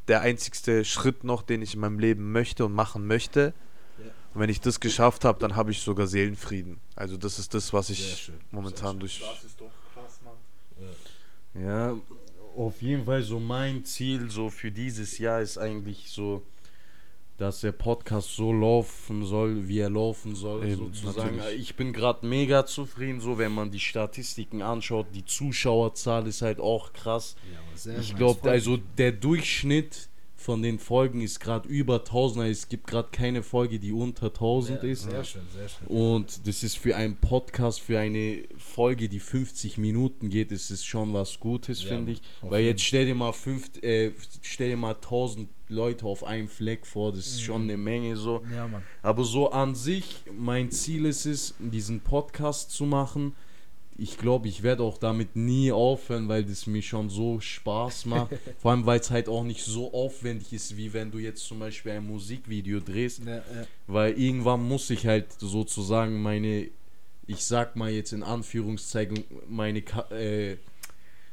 der 0.08 0.22
einzigste 0.22 0.84
Schritt 0.84 1.24
noch, 1.24 1.42
den 1.42 1.62
ich 1.62 1.74
in 1.74 1.80
meinem 1.80 1.98
Leben 1.98 2.32
möchte 2.32 2.64
und 2.64 2.72
machen 2.72 3.06
möchte. 3.06 3.52
Ja. 3.98 4.04
Und 4.34 4.40
wenn 4.40 4.50
ich 4.50 4.60
das 4.60 4.80
geschafft 4.80 5.24
habe, 5.24 5.38
dann 5.38 5.56
habe 5.56 5.70
ich 5.70 5.80
sogar 5.80 6.06
Seelenfrieden. 6.06 6.78
Also 6.96 7.16
das 7.16 7.38
ist 7.38 7.54
das, 7.54 7.72
was 7.72 7.90
ich 7.90 8.32
momentan 8.50 8.98
durch... 8.98 9.20
Das 9.20 9.44
ist 9.44 9.60
doch 9.60 9.70
krass, 9.94 10.20
Mann. 10.24 11.64
Ja, 11.64 11.94
auf 12.56 12.82
jeden 12.82 13.04
Fall 13.04 13.22
so 13.22 13.38
mein 13.38 13.84
Ziel 13.84 14.30
so 14.30 14.50
für 14.50 14.70
dieses 14.70 15.18
Jahr 15.18 15.40
ist 15.40 15.58
eigentlich 15.58 16.10
so, 16.10 16.42
dass 17.38 17.60
der 17.60 17.70
Podcast 17.72 18.34
so 18.34 18.52
laufen 18.52 19.24
soll, 19.24 19.68
wie 19.68 19.78
er 19.78 19.88
laufen 19.90 20.34
soll, 20.34 20.64
Eben, 20.66 20.92
sozusagen. 20.92 21.36
natürlich. 21.36 21.60
Ich 21.60 21.76
bin 21.76 21.92
gerade 21.92 22.26
mega 22.26 22.66
zufrieden, 22.66 23.20
so 23.20 23.38
wenn 23.38 23.52
man 23.52 23.70
die 23.70 23.78
Statistiken 23.80 24.60
anschaut, 24.60 25.06
die 25.14 25.24
Zuschauerzahl 25.24 26.26
ist 26.26 26.42
halt 26.42 26.58
auch 26.58 26.92
krass. 26.92 27.36
Ja, 27.84 27.98
Ich 28.00 28.16
glaube, 28.16 28.50
also 28.50 28.76
der 28.76 29.12
Durchschnitt 29.12 30.07
von 30.38 30.62
den 30.62 30.78
Folgen 30.78 31.20
ist 31.20 31.40
gerade 31.40 31.68
über 31.68 31.96
1000. 31.96 32.44
Also 32.44 32.52
es 32.52 32.68
gibt 32.68 32.86
gerade 32.86 33.08
keine 33.10 33.42
Folge, 33.42 33.80
die 33.80 33.90
unter 33.90 34.26
1000 34.26 34.82
ja, 34.82 34.88
ist. 34.88 35.02
Sehr 35.02 35.24
schön, 35.24 35.42
sehr 35.52 35.68
schön. 35.68 35.88
Und 35.88 36.46
das 36.46 36.62
ist 36.62 36.78
für 36.78 36.94
einen 36.94 37.16
Podcast, 37.16 37.80
für 37.80 37.98
eine 37.98 38.44
Folge, 38.56 39.08
die 39.08 39.18
50 39.18 39.78
Minuten 39.78 40.30
geht, 40.30 40.52
ist 40.52 40.70
es 40.70 40.84
schon 40.84 41.12
was 41.12 41.40
Gutes, 41.40 41.82
Ja, 41.82 41.88
finde 41.88 42.12
ich. 42.12 42.22
Weil 42.40 42.64
jetzt 42.64 42.82
stell 42.82 43.04
dir 43.04 43.16
mal 43.16 43.32
fünf, 43.32 43.82
äh, 43.82 44.12
stell 44.40 44.70
dir 44.70 44.76
mal 44.76 44.94
1000 44.94 45.48
Leute 45.68 46.06
auf 46.06 46.22
einem 46.22 46.48
Fleck 46.48 46.86
vor, 46.86 47.10
das 47.10 47.26
ist 47.26 47.42
schon 47.42 47.62
eine 47.62 47.76
Menge 47.76 48.16
so. 48.16 48.42
Ja. 48.54 48.70
Aber 49.02 49.24
so 49.24 49.50
an 49.50 49.74
sich, 49.74 50.22
mein 50.32 50.70
Ziel 50.70 51.04
ist 51.04 51.26
es, 51.26 51.56
diesen 51.58 52.00
Podcast 52.00 52.70
zu 52.70 52.86
machen. 52.86 53.34
Ich 54.00 54.16
glaube, 54.16 54.46
ich 54.46 54.62
werde 54.62 54.84
auch 54.84 54.96
damit 54.96 55.34
nie 55.34 55.72
aufhören, 55.72 56.28
weil 56.28 56.44
das 56.44 56.68
mir 56.68 56.82
schon 56.82 57.10
so 57.10 57.40
Spaß 57.40 58.06
macht. 58.06 58.30
Vor 58.58 58.70
allem, 58.70 58.86
weil 58.86 59.00
es 59.00 59.10
halt 59.10 59.28
auch 59.28 59.42
nicht 59.42 59.64
so 59.64 59.92
aufwendig 59.92 60.52
ist, 60.52 60.76
wie 60.76 60.92
wenn 60.92 61.10
du 61.10 61.18
jetzt 61.18 61.44
zum 61.44 61.58
Beispiel 61.58 61.92
ein 61.92 62.06
Musikvideo 62.06 62.78
drehst. 62.78 63.24
Ja, 63.24 63.36
ja. 63.36 63.42
Weil 63.88 64.12
irgendwann 64.12 64.62
muss 64.62 64.88
ich 64.90 65.04
halt 65.06 65.32
sozusagen 65.38 66.22
meine, 66.22 66.68
ich 67.26 67.44
sag 67.44 67.74
mal 67.74 67.90
jetzt 67.90 68.12
in 68.12 68.22
Anführungszeichen, 68.22 69.24
meine, 69.48 69.80
äh, 70.12 70.58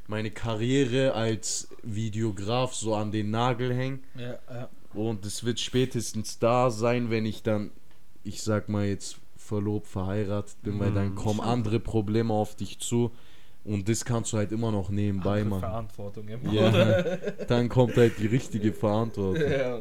meine 0.08 0.32
Karriere 0.32 1.14
als 1.14 1.68
Videograf 1.84 2.74
so 2.74 2.96
an 2.96 3.12
den 3.12 3.30
Nagel 3.30 3.72
hängen. 3.72 4.02
Ja. 4.18 4.68
Und 4.92 5.24
es 5.24 5.44
wird 5.44 5.60
spätestens 5.60 6.40
da 6.40 6.70
sein, 6.70 7.10
wenn 7.10 7.26
ich 7.26 7.44
dann, 7.44 7.70
ich 8.24 8.42
sag 8.42 8.68
mal 8.68 8.86
jetzt 8.86 9.18
verlobt, 9.46 9.86
verheiratet 9.86 10.60
bin, 10.62 10.78
weil 10.80 10.92
dann 10.92 11.14
kommen 11.14 11.40
andere 11.40 11.80
Probleme 11.80 12.32
auf 12.32 12.56
dich 12.56 12.78
zu. 12.78 13.12
Und 13.64 13.88
das 13.88 14.04
kannst 14.04 14.32
du 14.32 14.36
halt 14.36 14.52
immer 14.52 14.70
noch 14.70 14.90
nebenbei 14.90 15.40
Andere 15.40 15.50
machen. 15.50 15.60
Verantwortung 15.60 16.28
immer. 16.28 16.52
Ja, 16.52 17.16
dann 17.48 17.68
kommt 17.68 17.96
halt 17.96 18.18
die 18.18 18.26
richtige 18.26 18.72
Verantwortung. 18.72 19.50
ja. 19.50 19.80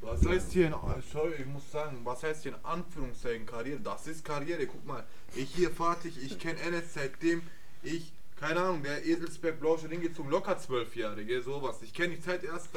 Was 0.00 0.26
heißt 0.26 0.52
hier 0.52 0.68
in, 0.68 0.74
sorry, 1.12 1.34
ich 1.38 1.46
muss 1.46 1.70
sagen, 1.70 1.98
was 2.04 2.22
heißt 2.22 2.42
hier 2.44 2.52
in 2.52 2.64
Anführungszeichen 2.64 3.46
Karriere? 3.46 3.80
Das 3.80 4.06
ist 4.06 4.24
Karriere, 4.24 4.66
guck 4.66 4.86
mal. 4.86 5.04
Ich 5.34 5.54
hier 5.54 5.70
fertig, 5.70 6.22
ich 6.22 6.38
kenne 6.38 6.58
Enes 6.60 6.94
seitdem 6.94 7.42
ich, 7.82 8.12
keine 8.38 8.60
Ahnung, 8.60 8.82
der 8.82 9.04
Eselsberg 9.04 9.60
Blausche 9.60 9.88
hingezogen, 9.88 10.30
locker 10.30 10.58
Zwölfjährige, 10.58 11.42
sowas. 11.42 11.82
Ich 11.82 11.92
kenne 11.92 12.14
die 12.14 12.20
Zeit 12.20 12.44
erst. 12.44 12.70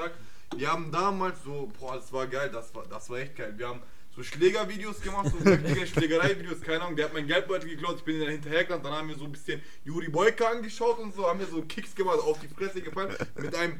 Wir 0.56 0.72
haben 0.72 0.92
damals 0.92 1.44
so, 1.44 1.72
boah, 1.80 1.96
das 1.96 2.12
war 2.14 2.28
geil, 2.28 2.50
das 2.52 2.74
war, 2.76 2.86
das 2.88 3.10
war 3.10 3.20
echt 3.20 3.36
geil. 3.36 3.54
Wir 3.58 3.70
haben 3.70 3.82
so 4.16 4.24
Schlägervideos 4.24 5.02
gemacht, 5.02 5.32
so 5.32 5.40
Schlägereivideos, 5.86 6.62
keine 6.62 6.82
Ahnung, 6.82 6.96
der 6.96 7.06
hat 7.06 7.14
mein 7.14 7.28
Geldbeutel 7.28 7.70
geklaut, 7.70 7.98
ich 7.98 8.04
bin 8.04 8.20
dann 8.20 8.30
hinterhergerannt, 8.30 8.86
dann 8.86 8.94
haben 8.94 9.10
wir 9.10 9.16
so 9.16 9.26
ein 9.26 9.32
bisschen 9.32 9.62
Juri 9.84 10.10
Boyka 10.10 10.50
angeschaut 10.50 11.00
und 11.00 11.16
so, 11.16 11.28
haben 11.28 11.40
wir 11.40 11.48
so 11.48 11.62
Kicks 11.64 11.96
gemacht, 11.96 12.20
auf 12.20 12.40
die 12.40 12.48
Fresse 12.48 12.82
gefallen, 12.82 13.16
mit 13.36 13.56
einem 13.56 13.80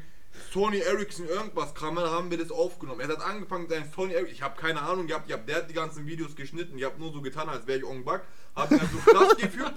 Sony 0.52 0.78
Ericsson 0.78 1.28
irgendwas 1.28 1.74
Kamera 1.74 2.10
haben 2.10 2.28
wir 2.30 2.38
das 2.38 2.50
aufgenommen. 2.50 3.00
Er 3.00 3.08
hat 3.08 3.20
angefangen 3.20 3.68
mit 3.68 3.94
Sony 3.94 4.14
Ericsson, 4.14 4.34
ich 4.34 4.42
habe 4.42 4.60
keine 4.60 4.82
Ahnung 4.82 5.06
gehabt, 5.06 5.28
ich 5.28 5.32
hab, 5.32 5.46
der 5.46 5.56
hat 5.56 5.70
die 5.70 5.74
ganzen 5.74 6.06
Videos 6.06 6.34
geschnitten, 6.34 6.76
ich 6.76 6.84
habe 6.84 6.98
nur 6.98 7.12
so 7.12 7.22
getan, 7.22 7.48
als 7.48 7.66
wäre 7.68 7.78
ich 7.78 7.84
Ong 7.84 8.04
Bak, 8.04 8.26
hab 8.54 8.70
mir 8.70 8.80
so 8.80 8.98
krass 9.10 9.36
gefühlt. 9.36 9.74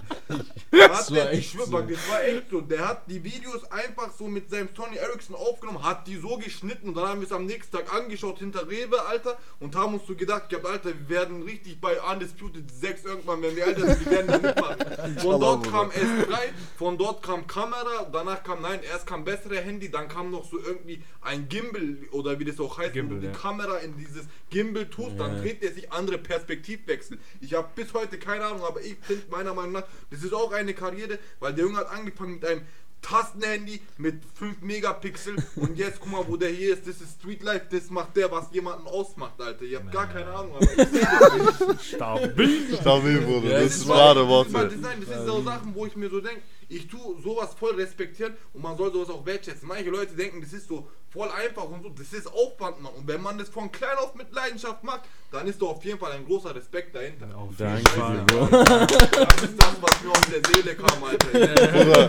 Da 0.72 0.90
hat 0.90 1.12
war 1.12 1.32
echt 1.32 1.52
so. 1.52 1.60
das 1.60 2.10
war 2.10 2.24
echt 2.24 2.50
so, 2.50 2.62
der 2.62 2.88
hat 2.88 3.10
die 3.10 3.24
Videos 3.24 3.64
einfach 3.72 4.12
so 4.18 4.28
mit 4.28 4.50
seinem 4.50 4.70
Sony 4.76 4.98
Ericsson 4.98 5.36
aufgenommen, 5.36 5.84
hat 5.84 6.08
die 6.08 6.18
so 6.18 6.38
geschnitten 6.38 6.90
und 6.90 6.98
dann 6.98 7.08
haben 7.08 7.22
wir 7.22 7.28
es 7.28 7.32
am 7.32 7.46
nächsten 7.46 7.76
Tag 7.76 7.94
angeschaut 7.94 8.40
hinter 8.40 8.68
Rewe, 8.70 9.06
Alter, 9.06 9.38
und 9.60 9.76
haben 9.76 9.96
uns 9.96 10.06
so 10.06 10.16
gedacht, 10.16 10.44
ich 10.50 10.56
hab, 10.56 10.66
Alter, 10.66 10.90
wir 10.90 11.10
werden 11.10 11.44
richtig 11.44 11.80
bei 11.80 12.00
Undisputed 12.02 12.70
6 12.70 13.06
irgendwann, 13.06 13.42
wenn 13.42 13.56
wir 13.56 13.66
älter 13.66 13.88
sind, 13.88 14.06
wir 14.06 14.12
werden 14.12 14.28
das 14.28 14.42
mitmachen. 14.42 15.18
Von 15.20 15.40
dort 15.40 15.72
kam 15.72 15.90
S3, 15.90 16.38
von 16.78 16.98
dort 16.98 17.24
kam 17.24 17.48
Kamera, 17.48 18.08
danach 18.12 18.44
kam, 18.44 18.62
nein, 18.62 18.82
erst 18.84 19.08
kam 19.08 19.24
bessere 19.24 19.60
Handy, 19.62 19.90
dann 19.90 20.08
kam 20.08 20.32
noch 20.32 20.50
so 20.50 20.60
irgendwie 20.60 21.02
ein 21.22 21.50
Gimbal 21.50 21.98
oder 22.12 22.40
wie 22.40 22.46
das 22.46 22.60
auch 22.60 22.78
heißt, 22.78 22.94
Gimbal, 22.94 23.18
wo 23.18 23.22
du 23.22 23.28
die 23.28 23.34
ja. 23.34 23.40
Kamera 23.40 23.78
in 23.78 23.98
dieses 23.98 24.26
Gimbal 24.50 24.90
tust, 24.90 25.20
dann 25.20 25.42
dreht 25.42 25.64
er 25.64 25.72
sich 25.72 25.92
andere 25.92 26.18
Perspektivwechsel. 26.18 27.18
Ich 27.42 27.54
habe 27.54 27.68
bis 27.76 27.94
heute 27.94 28.18
keine 28.20 28.46
Ahnung, 28.46 28.64
aber 28.68 28.82
ich 28.82 28.96
finde 29.02 29.24
meiner 29.30 29.54
Meinung 29.54 29.74
nach, 29.74 29.84
das 30.10 30.24
ist 30.24 30.34
auch 30.34 30.52
eine 30.52 30.74
Karriere, 30.74 31.20
weil 31.40 31.54
der 31.54 31.66
Junge 31.66 31.78
hat 31.80 31.90
angefangen 31.92 32.36
mit 32.36 32.46
einem 32.46 32.62
Tastenhandy 33.02 33.80
mit 33.98 34.22
5 34.36 34.62
Megapixel 34.62 35.36
und 35.56 35.78
jetzt 35.78 36.00
guck 36.00 36.12
mal, 36.12 36.26
wo 36.28 36.36
der 36.36 36.50
hier 36.50 36.74
ist, 36.74 36.88
das 36.88 37.00
ist 37.00 37.20
Street 37.20 37.44
Life, 37.44 37.68
das 37.70 37.90
macht 37.92 38.16
der, 38.18 38.32
was 38.32 38.46
jemanden 38.52 38.88
ausmacht, 38.88 39.40
Alter. 39.40 39.64
Ich 39.64 39.76
hab 39.76 39.92
gar 39.92 40.08
keine 40.08 40.34
Ahnung, 40.34 40.56
aber 40.56 40.64
ich 40.64 40.90
sehe 40.90 41.08
das 41.20 41.68
nicht. 41.68 41.84
Stabil. 41.84 42.76
Stabil, 42.82 43.22
Bruder. 43.22 43.50
Ja, 43.50 43.60
das 43.60 43.64
das 43.64 43.76
ist 43.78 43.88
wahre 43.88 44.20
Das, 44.22 44.28
Worte. 44.28 44.74
ist, 44.76 44.82
nein, 44.82 45.04
das 45.08 45.20
ist 45.20 45.26
so 45.28 45.42
Sachen, 45.44 45.76
wo 45.76 45.86
ich 45.86 45.96
mir 45.96 46.10
so 46.10 46.20
denke, 46.20 46.42
ich 46.70 46.88
tue 46.88 47.22
sowas 47.22 47.54
voll 47.58 47.76
respektieren 47.76 48.34
und 48.54 48.62
man 48.62 48.78
soll 48.78 48.92
sowas 48.92 49.10
auch 49.10 49.26
wertschätzen. 49.26 49.68
Manche 49.68 49.90
Leute 49.90 50.16
denken, 50.16 50.42
das 50.42 50.54
ist 50.54 50.68
so 50.68 50.88
voll 51.10 51.30
einfach 51.32 51.64
und 51.64 51.82
so, 51.82 51.90
das 51.90 52.12
ist 52.12 52.28
Aufwand, 52.28 52.82
Mann. 52.82 52.94
Und 52.94 53.08
wenn 53.08 53.22
man 53.22 53.38
das 53.38 53.48
von 53.48 53.72
klein 53.72 53.98
auf 53.98 54.14
mit 54.16 54.34
Leidenschaft 54.34 54.84
macht, 54.84 55.02
dann 55.32 55.48
ist 55.48 55.62
da 55.62 55.68
auf 55.68 55.84
jeden 55.86 55.98
Fall 55.98 56.12
ein 56.12 56.26
großer 56.26 56.54
Respekt 56.54 56.94
dahinter. 56.94 57.28
Danke 57.58 57.84
dir, 57.84 58.26
Bro. 58.28 58.48
Das 58.48 59.44
ist 59.44 59.62
das, 59.62 59.76
was 59.82 60.04
mir 60.04 60.12
aus 60.12 60.22
der 60.30 60.42
Seele 60.54 60.76
kam, 60.76 61.04
Alter. 61.04 62.08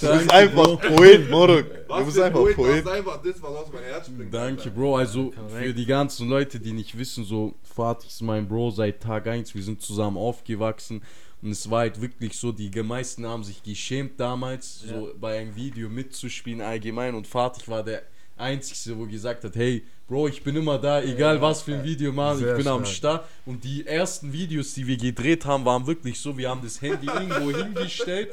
Du 0.00 0.18
bist 0.18 0.30
einfach 0.30 0.80
Poet, 0.80 1.30
Moruk. 1.30 1.66
Du 1.70 1.88
Was 1.88 2.04
bist 2.04 2.20
einfach 2.20 2.40
Poet, 2.40 2.56
Poet. 2.56 2.70
Das 2.70 2.92
ist 2.92 2.98
einfach 2.98 3.22
das, 3.22 3.42
was 3.42 3.50
aus 3.50 3.72
meinem 3.72 3.84
Herz 3.84 4.06
springt. 4.06 4.34
Danke, 4.34 4.62
Alter. 4.64 4.70
Bro. 4.70 4.96
Also 4.96 5.32
für 5.48 5.72
die 5.72 5.86
ganzen 5.86 6.28
Leute, 6.28 6.60
die 6.60 6.72
nicht 6.72 6.98
wissen, 6.98 7.24
so 7.24 7.54
Fatih 7.62 8.08
ist 8.08 8.20
mein 8.20 8.46
Bro 8.46 8.70
seit 8.70 9.02
Tag 9.02 9.26
1. 9.26 9.54
Wir 9.54 9.62
sind 9.62 9.80
zusammen 9.80 10.18
aufgewachsen. 10.18 11.02
Und 11.40 11.50
es 11.50 11.70
war 11.70 11.80
halt 11.80 12.00
wirklich 12.00 12.36
so, 12.36 12.50
die 12.50 12.70
meisten 12.82 13.26
haben 13.26 13.44
sich 13.44 13.62
geschämt 13.62 14.18
damals, 14.18 14.80
so 14.80 15.14
bei 15.20 15.38
einem 15.38 15.54
Video 15.54 15.88
mitzuspielen 15.88 16.60
allgemein. 16.60 17.14
Und 17.14 17.26
Fatih 17.26 17.68
war 17.68 17.84
der 17.84 18.02
Einzige, 18.38 18.98
wo 18.98 19.06
gesagt 19.06 19.44
hat, 19.44 19.56
hey, 19.56 19.84
Bro, 20.08 20.28
ich 20.28 20.42
bin 20.42 20.56
immer 20.56 20.78
da, 20.78 21.02
egal 21.02 21.38
was 21.42 21.60
für 21.60 21.74
ein 21.74 21.84
Video 21.84 22.14
machen, 22.14 22.38
ich 22.38 22.56
bin 22.56 22.66
am 22.66 22.86
stark. 22.86 23.24
Start. 23.24 23.28
Und 23.44 23.62
die 23.62 23.86
ersten 23.86 24.32
Videos, 24.32 24.72
die 24.72 24.86
wir 24.86 24.96
gedreht 24.96 25.44
haben, 25.44 25.66
waren 25.66 25.86
wirklich 25.86 26.18
so, 26.18 26.38
wir 26.38 26.48
haben 26.48 26.62
das 26.62 26.80
Handy 26.80 27.06
irgendwo 27.14 27.50
hingestellt 27.50 28.30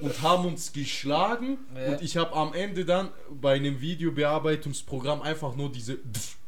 und 0.00 0.22
haben 0.22 0.46
uns 0.46 0.72
geschlagen. 0.72 1.58
Und 1.86 2.00
ich 2.00 2.16
habe 2.16 2.32
am 2.32 2.54
Ende 2.54 2.86
dann 2.86 3.10
bei 3.30 3.56
einem 3.56 3.78
Videobearbeitungsprogramm 3.78 5.20
einfach 5.20 5.54
nur 5.54 5.70
diese 5.70 5.98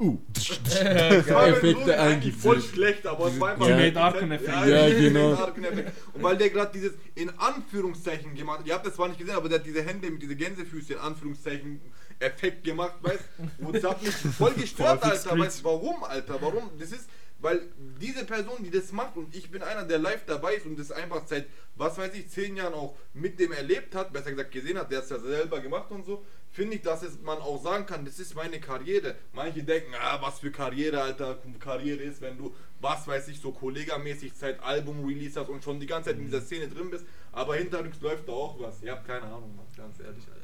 uh, 0.00 0.16
Effekte 0.34 2.00
eigentlich 2.00 2.34
voll 2.34 2.54
eingefügt. 2.56 2.74
schlecht, 2.74 3.06
aber 3.06 3.26
es 3.26 3.38
war 3.38 3.50
einfach 3.50 3.68
Ja. 3.68 3.76
Ja, 3.78 4.66
Ja, 4.66 4.86
ja, 4.88 4.98
genau. 4.98 5.32
Und 6.14 6.22
weil 6.22 6.38
der 6.38 6.48
gerade 6.48 6.70
dieses 6.72 6.92
in 7.16 7.30
Anführungszeichen 7.36 8.34
gemacht 8.34 8.60
hat, 8.60 8.66
ihr 8.66 8.72
habt 8.72 8.86
das 8.86 8.94
zwar 8.94 9.08
nicht 9.08 9.18
gesehen, 9.18 9.34
aber 9.34 9.50
der 9.50 9.58
hat 9.58 9.66
diese 9.66 9.82
Hände 9.82 10.10
mit 10.10 10.22
diese 10.22 10.36
Gänsefüße 10.36 10.94
in 10.94 11.00
Anführungszeichen 11.00 11.82
Effekt 12.20 12.64
gemacht, 12.64 12.94
weißt 13.00 13.24
Und 13.58 13.76
das 13.76 13.84
hat 13.84 14.02
mich 14.02 14.14
voll 14.14 14.54
gestört, 14.54 15.02
Alter. 15.02 15.38
Weißt 15.38 15.60
du 15.60 15.64
warum, 15.64 16.04
Alter? 16.04 16.40
Warum? 16.40 16.70
Das 16.78 16.92
ist, 16.92 17.08
weil 17.40 17.68
diese 18.00 18.24
Person, 18.24 18.56
die 18.64 18.70
das 18.70 18.90
macht 18.92 19.16
und 19.16 19.34
ich 19.34 19.50
bin 19.50 19.62
einer, 19.62 19.84
der 19.84 19.98
live 19.98 20.24
dabei 20.26 20.54
ist 20.54 20.66
und 20.66 20.78
das 20.78 20.90
einfach 20.90 21.22
seit, 21.26 21.46
was 21.76 21.96
weiß 21.96 22.12
ich, 22.14 22.28
zehn 22.28 22.56
Jahren 22.56 22.74
auch 22.74 22.96
mit 23.14 23.38
dem 23.38 23.52
erlebt 23.52 23.94
hat, 23.94 24.12
besser 24.12 24.30
gesagt 24.30 24.50
gesehen 24.50 24.78
hat, 24.78 24.90
der 24.90 25.00
es 25.00 25.10
ja 25.10 25.18
selber 25.18 25.60
gemacht 25.60 25.90
und 25.90 26.04
so, 26.04 26.24
finde 26.50 26.76
ich, 26.76 26.82
dass 26.82 27.02
es 27.02 27.20
man 27.20 27.38
auch 27.38 27.62
sagen 27.62 27.86
kann, 27.86 28.04
das 28.04 28.18
ist 28.18 28.34
meine 28.34 28.58
Karriere. 28.58 29.14
Manche 29.32 29.62
denken, 29.62 29.92
ah, 30.00 30.18
was 30.20 30.40
für 30.40 30.50
Karriere, 30.50 31.00
Alter, 31.00 31.38
Karriere 31.60 32.02
ist, 32.02 32.20
wenn 32.20 32.36
du, 32.36 32.52
was 32.80 33.06
weiß 33.06 33.28
ich, 33.28 33.40
so 33.40 33.52
kollegamäßig 33.52 34.34
Zeit 34.34 34.60
Album-Release 34.60 35.38
hast 35.38 35.48
und 35.48 35.62
schon 35.62 35.78
die 35.78 35.86
ganze 35.86 36.10
Zeit 36.10 36.18
in 36.18 36.24
dieser 36.24 36.40
Szene 36.40 36.68
drin 36.68 36.90
bist, 36.90 37.06
aber 37.32 37.56
hinterrücks 37.56 38.00
läuft 38.00 38.28
da 38.28 38.32
auch 38.32 38.56
was. 38.60 38.82
Ihr 38.82 38.92
habt 38.92 39.06
keine 39.06 39.22
Ahnung, 39.22 39.54
Mann, 39.56 39.66
ganz 39.76 39.98
ehrlich, 40.00 40.24
Alter. 40.28 40.38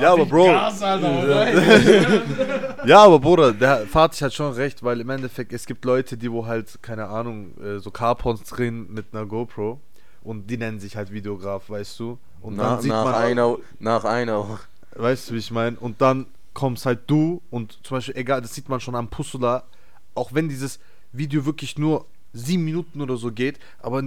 Ja, 0.00 0.12
aber 0.12 0.26
Bro, 0.26 0.46
Gas, 0.46 0.82
Alter, 0.82 2.86
ja, 2.86 3.04
aber 3.04 3.18
Bruder, 3.18 3.52
der 3.52 3.86
Fatih 3.86 4.24
hat 4.24 4.32
schon 4.32 4.52
recht, 4.52 4.82
weil 4.82 5.00
im 5.00 5.10
Endeffekt 5.10 5.52
es 5.52 5.66
gibt 5.66 5.84
Leute, 5.84 6.16
die 6.16 6.30
wo 6.30 6.46
halt, 6.46 6.78
keine 6.82 7.08
Ahnung, 7.08 7.52
äh, 7.60 7.78
so 7.80 7.90
Carporns 7.90 8.44
drehen 8.44 8.92
mit 8.92 9.06
einer 9.12 9.26
GoPro 9.26 9.80
und 10.22 10.48
die 10.48 10.56
nennen 10.56 10.78
sich 10.78 10.96
halt 10.96 11.12
Videograf, 11.12 11.68
weißt 11.68 11.98
du? 11.98 12.18
Und 12.40 12.56
Na, 12.56 12.70
dann 12.70 12.80
sieht 12.80 12.92
nach 12.92 13.04
man, 13.04 13.14
einer, 13.14 13.56
nach 13.80 14.04
einer. 14.04 14.60
weißt 14.94 15.30
du, 15.30 15.34
wie 15.34 15.38
ich 15.38 15.50
meine? 15.50 15.76
Und 15.78 16.00
dann 16.00 16.26
kommst 16.54 16.86
halt 16.86 17.00
du 17.08 17.42
und 17.50 17.80
zum 17.82 17.96
Beispiel, 17.96 18.16
egal, 18.16 18.40
das 18.40 18.54
sieht 18.54 18.68
man 18.68 18.80
schon 18.80 18.94
am 18.94 19.08
Pussula, 19.08 19.64
auch 20.14 20.32
wenn 20.32 20.48
dieses 20.48 20.78
Video 21.12 21.44
wirklich 21.44 21.76
nur 21.78 22.06
sieben 22.32 22.64
Minuten 22.64 23.00
oder 23.00 23.16
so 23.16 23.32
geht, 23.32 23.58
aber 23.80 24.04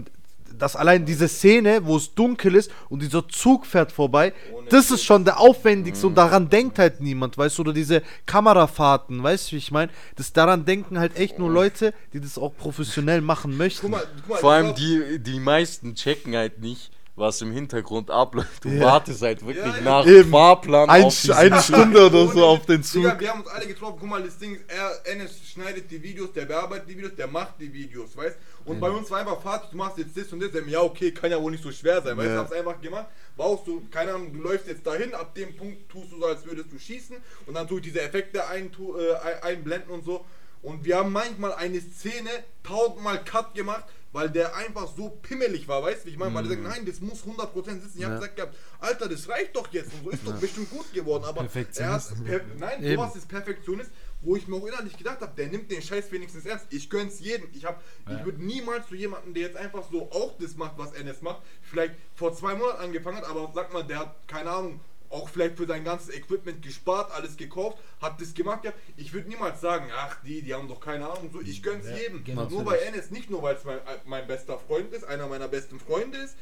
das 0.58 0.76
allein 0.76 1.06
diese 1.06 1.28
Szene, 1.28 1.86
wo 1.86 1.98
es 1.98 2.14
dunkel 2.14 2.56
ist 2.56 2.72
und 2.90 3.02
dieser 3.02 3.28
Zug 3.28 3.66
fährt 3.66 3.92
vorbei, 3.92 4.34
das 4.70 4.92
ist 4.92 5.04
schon 5.04 5.26
der 5.26 5.40
aufwendigste 5.40 6.08
und 6.08 6.16
daran 6.16 6.50
denkt 6.50 6.80
halt 6.80 7.02
niemand, 7.02 7.38
weißt 7.38 7.58
du, 7.58 7.62
oder 7.64 7.74
diese 7.74 8.02
Kamerafahrten, 8.48 9.24
weißt 9.24 9.48
du, 9.48 9.54
wie 9.54 9.58
ich 9.60 9.72
meine? 9.72 9.92
Das 10.16 10.34
daran 10.34 10.66
denken 10.66 11.00
halt 11.00 11.18
echt 11.18 11.40
nur 11.40 11.50
Leute, 11.50 11.94
die 12.14 12.20
das 12.20 12.38
auch 12.38 12.54
professionell 12.56 13.22
machen 13.22 13.56
möchten. 13.58 13.82
Guck 13.82 13.92
mal, 13.92 14.04
guck 14.22 14.30
mal, 14.30 14.38
Vor 14.38 14.52
allem 14.52 14.76
die, 14.76 15.20
die 15.20 15.40
meisten 15.40 15.96
checken 15.96 16.36
halt 16.36 16.60
nicht, 16.60 16.92
was 17.16 17.42
im 17.42 17.52
Hintergrund 17.52 18.10
abläuft. 18.12 18.66
Du 18.66 18.70
Ja. 18.70 18.86
wartest 18.86 19.22
halt 19.22 19.46
wirklich 19.46 19.64
Ja, 19.66 19.76
ja. 19.78 19.82
nach 19.84 20.06
Eben. 20.06 20.32
Fahrplan 20.32 20.90
Ein, 20.90 21.04
auf 21.06 21.30
eine 21.30 21.62
Stunde 21.62 22.08
oder 22.08 22.28
so 22.28 22.40
Ohne- 22.40 22.46
auf 22.46 22.66
den 22.66 22.84
Zug. 22.84 23.04
Digga, 23.04 23.20
wir 23.20 23.30
haben 23.30 23.42
uns 23.42 23.50
alle 23.50 23.68
getroffen. 23.68 23.98
Guck 24.00 24.10
mal, 24.10 24.24
das 24.24 24.38
Ding 24.40 24.56
ist, 24.56 24.64
er, 24.68 25.14
Enes 25.14 25.32
schneidet 25.46 25.90
die 25.92 26.02
Videos, 26.02 26.34
der 26.34 26.46
bearbeitet 26.46 26.90
die 26.90 26.98
Videos, 26.98 27.16
der 27.16 27.28
macht 27.28 27.54
die 27.60 27.72
Videos, 27.72 28.18
weißt 28.18 28.36
Und 28.66 28.80
bei 28.80 28.90
uns 28.90 29.10
war 29.12 29.20
einfach 29.20 29.42
Fazit, 29.42 29.72
du 29.74 29.78
machst 29.78 29.98
jetzt 29.98 30.16
das 30.18 30.32
und 30.32 30.40
das. 30.42 30.52
Ja, 30.68 30.82
okay, 30.82 31.12
kann 31.12 31.32
ja 31.32 31.42
wohl 31.42 31.52
nicht 31.52 31.64
so 31.64 31.72
schwer 31.72 32.02
sein, 32.02 32.18
du? 32.18 32.24
Ja. 32.24 32.38
Hab's 32.38 32.52
einfach 32.52 32.80
gemacht. 32.82 33.08
Brauchst 33.36 33.68
du, 33.68 33.82
keine 33.92 34.14
Ahnung, 34.14 34.32
du 34.34 34.40
läufst 34.42 34.68
jetzt 34.68 34.86
dahin, 34.88 35.14
ab 35.14 35.36
dem 35.36 35.56
Punkt 35.56 35.90
tust 35.90 36.12
du 36.12 36.20
so, 36.20 36.26
als 36.26 36.46
würdest 36.46 36.72
du 36.72 36.80
schießen. 36.80 37.18
Und 37.46 37.54
dann 37.56 37.68
tue 37.68 37.80
ich 37.80 37.84
diese 37.86 38.02
Effekte 38.02 38.48
ein, 38.48 38.72
tu, 38.72 38.98
äh, 38.98 39.16
ein- 39.16 39.44
einblenden 39.44 39.90
und 39.92 40.06
so. 40.06 40.26
Und 40.62 40.86
wir 40.86 40.98
haben 40.98 41.12
manchmal 41.12 41.54
eine 41.56 41.82
Szene 41.82 42.30
tausendmal 42.64 43.24
Cut 43.26 43.54
gemacht, 43.54 43.84
weil 44.14 44.30
der 44.30 44.56
einfach 44.56 44.88
so 44.96 45.10
pimmelig 45.10 45.68
war, 45.68 45.82
weißt 45.84 46.06
du? 46.06 46.10
Ich 46.10 46.18
meine, 46.18 46.34
weil 46.36 46.44
der 46.44 46.52
sagt, 46.58 46.64
nein, 46.64 46.86
das 46.86 47.02
muss 47.02 47.26
100% 47.26 47.82
sitzen. 47.82 47.98
Ich 47.98 48.04
Ja. 48.04 48.14
gesagt 48.16 48.36
gehabt, 48.38 48.56
Alter, 48.80 49.10
das 49.10 49.28
reicht 49.28 49.56
doch 49.56 49.68
jetzt 49.74 49.92
und 49.94 50.04
so 50.04 50.10
ist 50.12 50.26
doch 50.26 50.36
bestimmt 50.40 50.70
gut 50.70 50.94
geworden. 50.94 51.24
Aber 51.26 51.42
er 51.76 51.92
hat, 51.94 52.24
per, 52.24 52.42
nein, 52.60 52.84
Eben. 52.84 52.96
sowas 52.96 53.16
ist 53.16 53.28
Perfektionist, 53.28 53.90
wo 54.24 54.36
ich 54.36 54.48
mir 54.48 54.56
auch 54.58 54.66
innerlich 54.66 54.98
gedacht 54.98 55.22
habe, 55.22 55.34
der 55.36 55.48
nimmt 55.48 55.70
den 55.72 55.82
Scheiß 55.82 56.12
wenigstens 56.12 56.46
ernst. 56.46 56.68
Ich 56.70 56.90
gönn's 56.90 57.20
jedem. 57.20 57.48
Ich 57.54 57.66
hab, 57.66 57.82
ich 58.10 58.26
würde 58.26 58.44
niemals 58.44 58.88
zu 58.88 58.96
jemandem, 58.96 59.34
der 59.34 59.44
jetzt 59.44 59.58
einfach 59.58 59.84
so 59.92 60.10
auch 60.12 60.38
das 60.40 60.56
macht, 60.56 60.78
was 60.78 60.94
NS 60.94 61.22
macht, 61.22 61.42
vielleicht 61.62 61.96
vor 62.16 62.34
zwei 62.34 62.56
Monaten 62.56 62.82
angefangen 62.82 63.18
hat, 63.18 63.26
aber 63.26 63.52
sag 63.54 63.74
mal, 63.74 63.84
der 63.84 64.00
hat 64.00 64.28
keine 64.28 64.50
Ahnung. 64.50 64.80
Auch 65.10 65.30
vielleicht 65.30 65.58
für 65.58 65.68
sein 65.68 65.84
ganzes 65.84 66.10
Equipment 66.10 66.64
gespart, 66.64 67.12
alles 67.12 67.38
gekauft, 67.38 67.78
hat 68.02 68.20
das 68.20 68.34
gemacht. 68.34 68.66
Ja. 68.66 68.74
Ich 68.98 69.14
würde 69.14 69.30
niemals 69.30 69.62
sagen, 69.62 69.92
ach 69.96 70.18
die, 70.24 70.42
die 70.42 70.56
haben 70.56 70.68
doch 70.68 70.80
keine 70.80 71.08
Ahnung. 71.08 71.30
So, 71.32 71.40
ich 71.40 71.62
gönn's 71.62 71.86
jedem. 71.88 72.24
genau. 72.24 72.50
Nur 72.50 72.64
bei 72.64 72.78
NS, 72.80 73.12
nicht 73.12 73.30
nur 73.30 73.44
weil 73.44 73.56
es 73.56 73.64
mein, 73.64 73.78
mein 74.06 74.26
bester 74.26 74.58
Freund 74.58 74.92
ist, 74.92 75.04
einer 75.04 75.28
meiner 75.28 75.48
besten 75.48 75.80
Freunde 75.80 76.18
ist, 76.18 76.36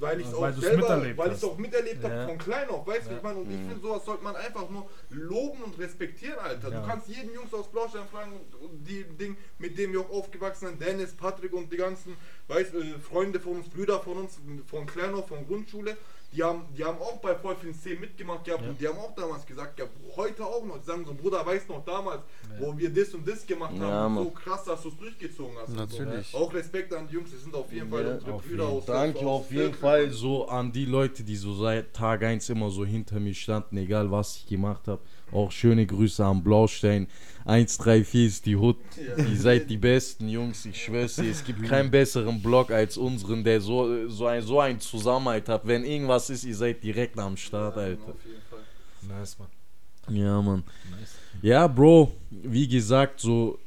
weil 0.00 0.20
ich 0.20 0.26
es 0.26 0.34
auch 0.34 0.50
selber, 0.52 0.76
miterlebt 0.76 1.18
weil 1.18 1.32
ich 1.32 1.44
auch 1.44 1.58
miterlebt 1.58 2.04
habe 2.04 2.14
Ja. 2.14 2.26
von 2.28 2.38
klein 2.38 2.68
auf, 2.68 2.86
weißt 2.86 3.06
du, 3.06 3.10
wie 3.10 3.14
ich 3.16 3.22
meine? 3.22 3.38
Und 3.38 3.50
ich 3.50 3.56
finde, 3.58 3.80
sowas 3.80 4.04
sollte 4.04 4.24
man 4.24 4.36
einfach 4.36 4.68
nur 4.70 4.88
loben 5.10 5.62
und 5.62 5.78
respektieren, 5.78 6.38
Alter. 6.38 6.70
Ja. 6.70 6.80
Du 6.80 6.86
kannst 6.86 7.08
jeden 7.08 7.32
Jungs 7.34 7.52
aus 7.54 7.68
Blaustein 7.70 8.06
fragen, 8.10 8.32
und 8.60 8.86
die 8.86 9.04
Ding, 9.04 9.36
mit 9.58 9.76
dem 9.78 9.92
wir 9.92 10.00
auch 10.00 10.10
aufgewachsen 10.10 10.68
sind, 10.68 10.80
Dennis, 10.80 11.14
Patrick 11.14 11.52
und 11.52 11.72
die 11.72 11.76
ganzen, 11.76 12.16
weißt 12.48 12.74
äh, 12.74 12.98
Freunde 13.00 13.40
von 13.40 13.56
uns, 13.56 13.68
Brüder 13.68 14.00
von 14.00 14.18
uns, 14.18 14.38
von 14.66 14.86
klein 14.86 15.14
auf, 15.14 15.28
von 15.28 15.46
Grundschule, 15.46 15.96
die 16.36 16.42
haben, 16.42 16.64
die 16.76 16.84
haben 16.84 16.98
auch 16.98 17.18
bei 17.18 17.34
voll 17.34 17.56
vielen 17.56 17.74
Szenen 17.74 18.00
mitgemacht 18.00 18.44
gehabt 18.44 18.62
und 18.68 18.78
die 18.80 18.86
haben 18.86 18.98
auch 18.98 19.14
damals 19.14 19.46
gesagt, 19.46 19.78
ja, 19.78 19.86
heute 20.16 20.44
auch 20.44 20.64
noch, 20.64 20.78
die 20.78 20.84
sagen 20.84 21.04
so, 21.06 21.14
Bruder, 21.14 21.44
weißt 21.44 21.68
noch 21.68 21.84
damals, 21.84 22.20
wo 22.58 22.76
wir 22.76 22.90
das 22.90 23.14
und 23.14 23.26
das 23.26 23.46
gemacht 23.46 23.74
Ja, 23.78 23.86
haben, 23.86 24.16
so 24.16 24.30
krass, 24.30 24.64
dass 24.64 24.82
du 24.82 24.88
es 24.88 24.96
durchgezogen 24.98 25.56
hast. 25.60 25.74
Natürlich. 25.74 26.28
So. 26.28 26.38
Auch 26.38 26.52
Respekt 26.52 26.92
an 26.92 27.08
die 27.08 27.14
Jungs, 27.14 27.30
das 27.30 27.42
sind 27.42 27.54
auf 27.54 27.72
jeden 27.72 27.88
Fall 27.88 28.04
Ja, 28.04 28.14
unsere 28.14 28.32
auf 28.32 28.42
Brüder 28.42 28.64
jeden 28.64 28.78
aus 28.78 28.84
Danke 28.84 29.18
aus 29.20 29.24
auf 29.40 29.50
jeden. 29.50 29.74
Fall 29.74 30.10
so 30.10 30.46
an 30.48 30.72
die 30.72 30.84
Leute, 30.84 31.24
die 31.24 31.36
so 31.36 31.54
seit 31.54 31.94
Tag 31.94 32.22
1 32.22 32.48
immer 32.50 32.70
so 32.70 32.84
hinter 32.84 33.18
mir 33.18 33.34
standen, 33.34 33.78
egal 33.78 34.10
was 34.10 34.36
ich 34.36 34.46
gemacht 34.46 34.86
habe. 34.88 35.00
Auch 35.32 35.50
schöne 35.50 35.86
Grüße 35.86 36.24
am 36.24 36.44
Blaustein. 36.44 37.08
134 37.46 38.26
ist 38.26 38.46
die 38.46 38.56
Hut. 38.56 38.76
Ihr 39.16 39.36
seid 39.36 39.70
die 39.70 39.76
besten 39.76 40.28
Jungs, 40.28 40.66
ich 40.66 40.82
schwör's 40.82 41.14
dir. 41.14 41.30
Es 41.30 41.44
gibt 41.44 41.62
keinen 41.62 41.92
besseren 41.92 42.42
Blog 42.42 42.72
als 42.72 42.96
unseren, 42.96 43.44
der 43.44 43.60
so, 43.60 44.08
so, 44.08 44.26
ein, 44.26 44.42
so 44.42 44.60
einen 44.60 44.80
Zusammenhalt 44.80 45.48
hat. 45.48 45.64
Wenn 45.64 45.84
irgendwas 45.84 46.28
ist, 46.28 46.44
ihr 46.44 46.56
seid 46.56 46.82
direkt 46.82 47.16
am 47.18 47.36
Start, 47.36 47.76
Alter. 47.76 48.02
Auf 48.02 48.24
jeden 48.24 48.42
Fall. 48.50 49.16
Nice, 49.16 49.38
Mann. 49.38 50.16
Ja, 50.16 50.42
Mann. 50.42 50.64
Nice. 50.90 51.14
Ja, 51.40 51.68
Bro, 51.68 52.12
wie 52.30 52.66
gesagt, 52.66 53.20
so 53.20 53.60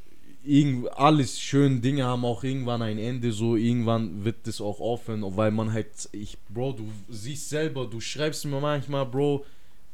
irgend, 0.44 0.92
alles 0.98 1.40
schöne 1.40 1.80
Dinge 1.80 2.04
haben 2.04 2.26
auch 2.26 2.44
irgendwann 2.44 2.82
ein 2.82 2.98
Ende, 2.98 3.32
so 3.32 3.56
irgendwann 3.56 4.26
wird 4.26 4.46
das 4.46 4.60
auch 4.60 4.82
aufhören, 4.82 5.24
weil 5.38 5.52
man 5.52 5.72
halt, 5.72 5.88
ich, 6.12 6.38
Bro, 6.50 6.74
du 6.74 6.92
siehst 7.08 7.50
selber, 7.50 7.86
du 7.86 8.02
schreibst 8.02 8.46
mir 8.46 8.60
manchmal, 8.60 9.06
Bro, 9.06 9.46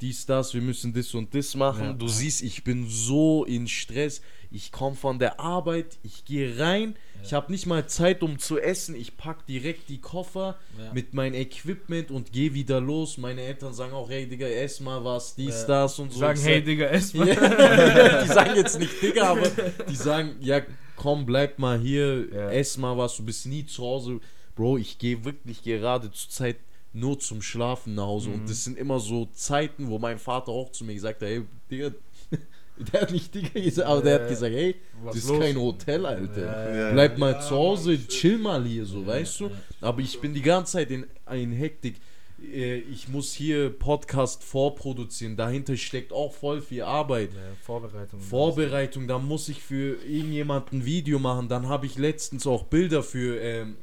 dies, 0.05 0.25
das, 0.25 0.53
wir 0.53 0.61
müssen 0.61 0.93
das 0.93 1.13
und 1.15 1.33
das 1.33 1.55
machen. 1.55 1.83
Ja. 1.85 1.93
Du 1.93 2.07
siehst, 2.07 2.43
ich 2.43 2.63
bin 2.63 2.87
so 2.87 3.43
in 3.45 3.67
Stress. 3.67 4.21
Ich 4.51 4.71
komme 4.71 4.95
von 4.95 5.17
der 5.19 5.39
Arbeit, 5.39 5.97
ich 6.03 6.23
gehe 6.23 6.59
rein, 6.59 6.95
ich 7.23 7.33
habe 7.33 7.51
nicht 7.51 7.65
mal 7.65 7.87
Zeit, 7.87 8.21
um 8.21 8.37
zu 8.37 8.59
essen. 8.59 8.95
Ich 8.95 9.17
pack 9.17 9.45
direkt 9.47 9.89
die 9.89 9.99
Koffer 9.99 10.57
Ja. 10.77 10.93
mit 10.93 11.13
meinem 11.15 11.33
Equipment 11.33 12.11
und 12.11 12.31
gehe 12.31 12.53
wieder 12.53 12.79
los. 12.79 13.17
Meine 13.17 13.41
Eltern 13.41 13.73
sagen 13.73 13.93
auch, 13.93 14.09
hey 14.09 14.27
Digga, 14.27 14.45
ess 14.45 14.79
mal 14.79 15.03
was, 15.03 15.33
dies, 15.35 15.61
Ja. 15.61 15.67
das 15.67 15.97
und 15.99 16.13
so. 16.13 16.19
Sagen, 16.19 16.39
hey 16.39 16.63
Digga, 16.63 16.85
ess 16.85 17.13
mal. 17.15 17.27
ja, 17.27 18.21
die 18.23 18.27
sagen 18.27 18.55
jetzt 18.55 18.79
nicht 18.79 19.01
Digga, 19.01 19.23
aber 19.31 19.49
die 19.89 19.95
sagen, 19.95 20.35
ja, 20.39 20.61
komm, 20.95 21.25
bleib 21.25 21.57
mal 21.57 21.79
hier, 21.79 22.27
Ja. 22.31 22.49
ess 22.51 22.77
mal 22.77 22.95
was, 22.97 23.17
du 23.17 23.23
bist 23.25 23.47
nie 23.47 23.65
zu 23.65 23.83
Hause. 23.83 24.19
Bro, 24.55 24.77
ich 24.77 24.99
gehe 24.99 25.25
wirklich 25.25 25.63
gerade 25.63 26.11
zur 26.11 26.29
Zeit 26.29 26.57
nur 26.95 27.19
zum 27.19 27.41
Schlafen 27.41 27.95
nach 27.95 28.05
Hause. 28.05 28.29
Mhm. 28.29 28.35
Und 28.35 28.49
das 28.49 28.63
sind 28.63 28.77
immer 28.77 28.99
so 28.99 29.27
Zeiten, 29.33 29.89
wo 29.89 29.99
mein 29.99 30.17
Vater 30.19 30.51
auch 30.51 30.71
zu 30.71 30.83
mir 30.85 30.93
gesagt 30.95 31.21
hat, 31.21 31.27
hey, 31.29 31.43
Digga, 31.69 31.91
der 32.91 33.01
hat 33.01 33.11
nicht 33.11 33.33
Digga 33.33 33.59
gesagt, 33.59 33.87
aber 33.87 34.01
der 34.01 34.15
Ja. 34.15 34.21
hat 34.21 34.29
gesagt, 34.29 34.53
hey, 34.53 34.75
Was 35.03 35.15
das 35.15 35.23
ist 35.23 35.29
los? 35.29 35.39
kein 35.39 35.57
Hotel, 35.57 36.05
Alter. 36.05 36.41
Ja, 36.45 36.75
ja, 36.87 36.91
Bleib 36.93 37.17
mal 37.17 37.33
Ja, 37.33 37.39
zu 37.41 37.55
Hause, 37.55 37.91
Mann, 37.93 38.07
chill 38.07 38.37
mal 38.37 38.63
hier, 38.65 38.85
so, 38.85 39.05
weißt 39.05 39.39
du? 39.41 39.45
ja. 39.45 39.51
Aber 39.81 40.01
ich 40.01 40.19
bin 40.19 40.33
die 40.33 40.41
ganze 40.41 40.73
Zeit 40.73 40.91
in, 40.91 41.05
in 41.31 41.51
Hektik. 41.51 41.95
Äh, 42.41 42.79
Ich 42.79 43.07
muss 43.07 43.31
hier 43.33 43.69
Podcast 43.69 44.43
vorproduzieren. 44.43 45.37
Dahinter 45.37 45.77
steckt 45.77 46.11
auch 46.11 46.33
voll 46.33 46.61
viel 46.61 46.81
Arbeit. 46.83 47.31
Ja, 47.33 47.39
Vorbereitung. 47.61 48.19
Vorbereitung, 48.19 49.07
da 49.07 49.19
muss 49.19 49.47
ich 49.49 49.61
für 49.61 49.95
irgendjemanden 50.05 50.79
ein 50.79 50.85
Video 50.85 51.17
machen. 51.19 51.47
Dann 51.47 51.67
habe 51.69 51.85
ich 51.85 51.97
letztens 51.97 52.45
auch 52.45 52.63
Bilder 52.63 53.03
für, 53.03 53.39
ähm, 53.39 53.77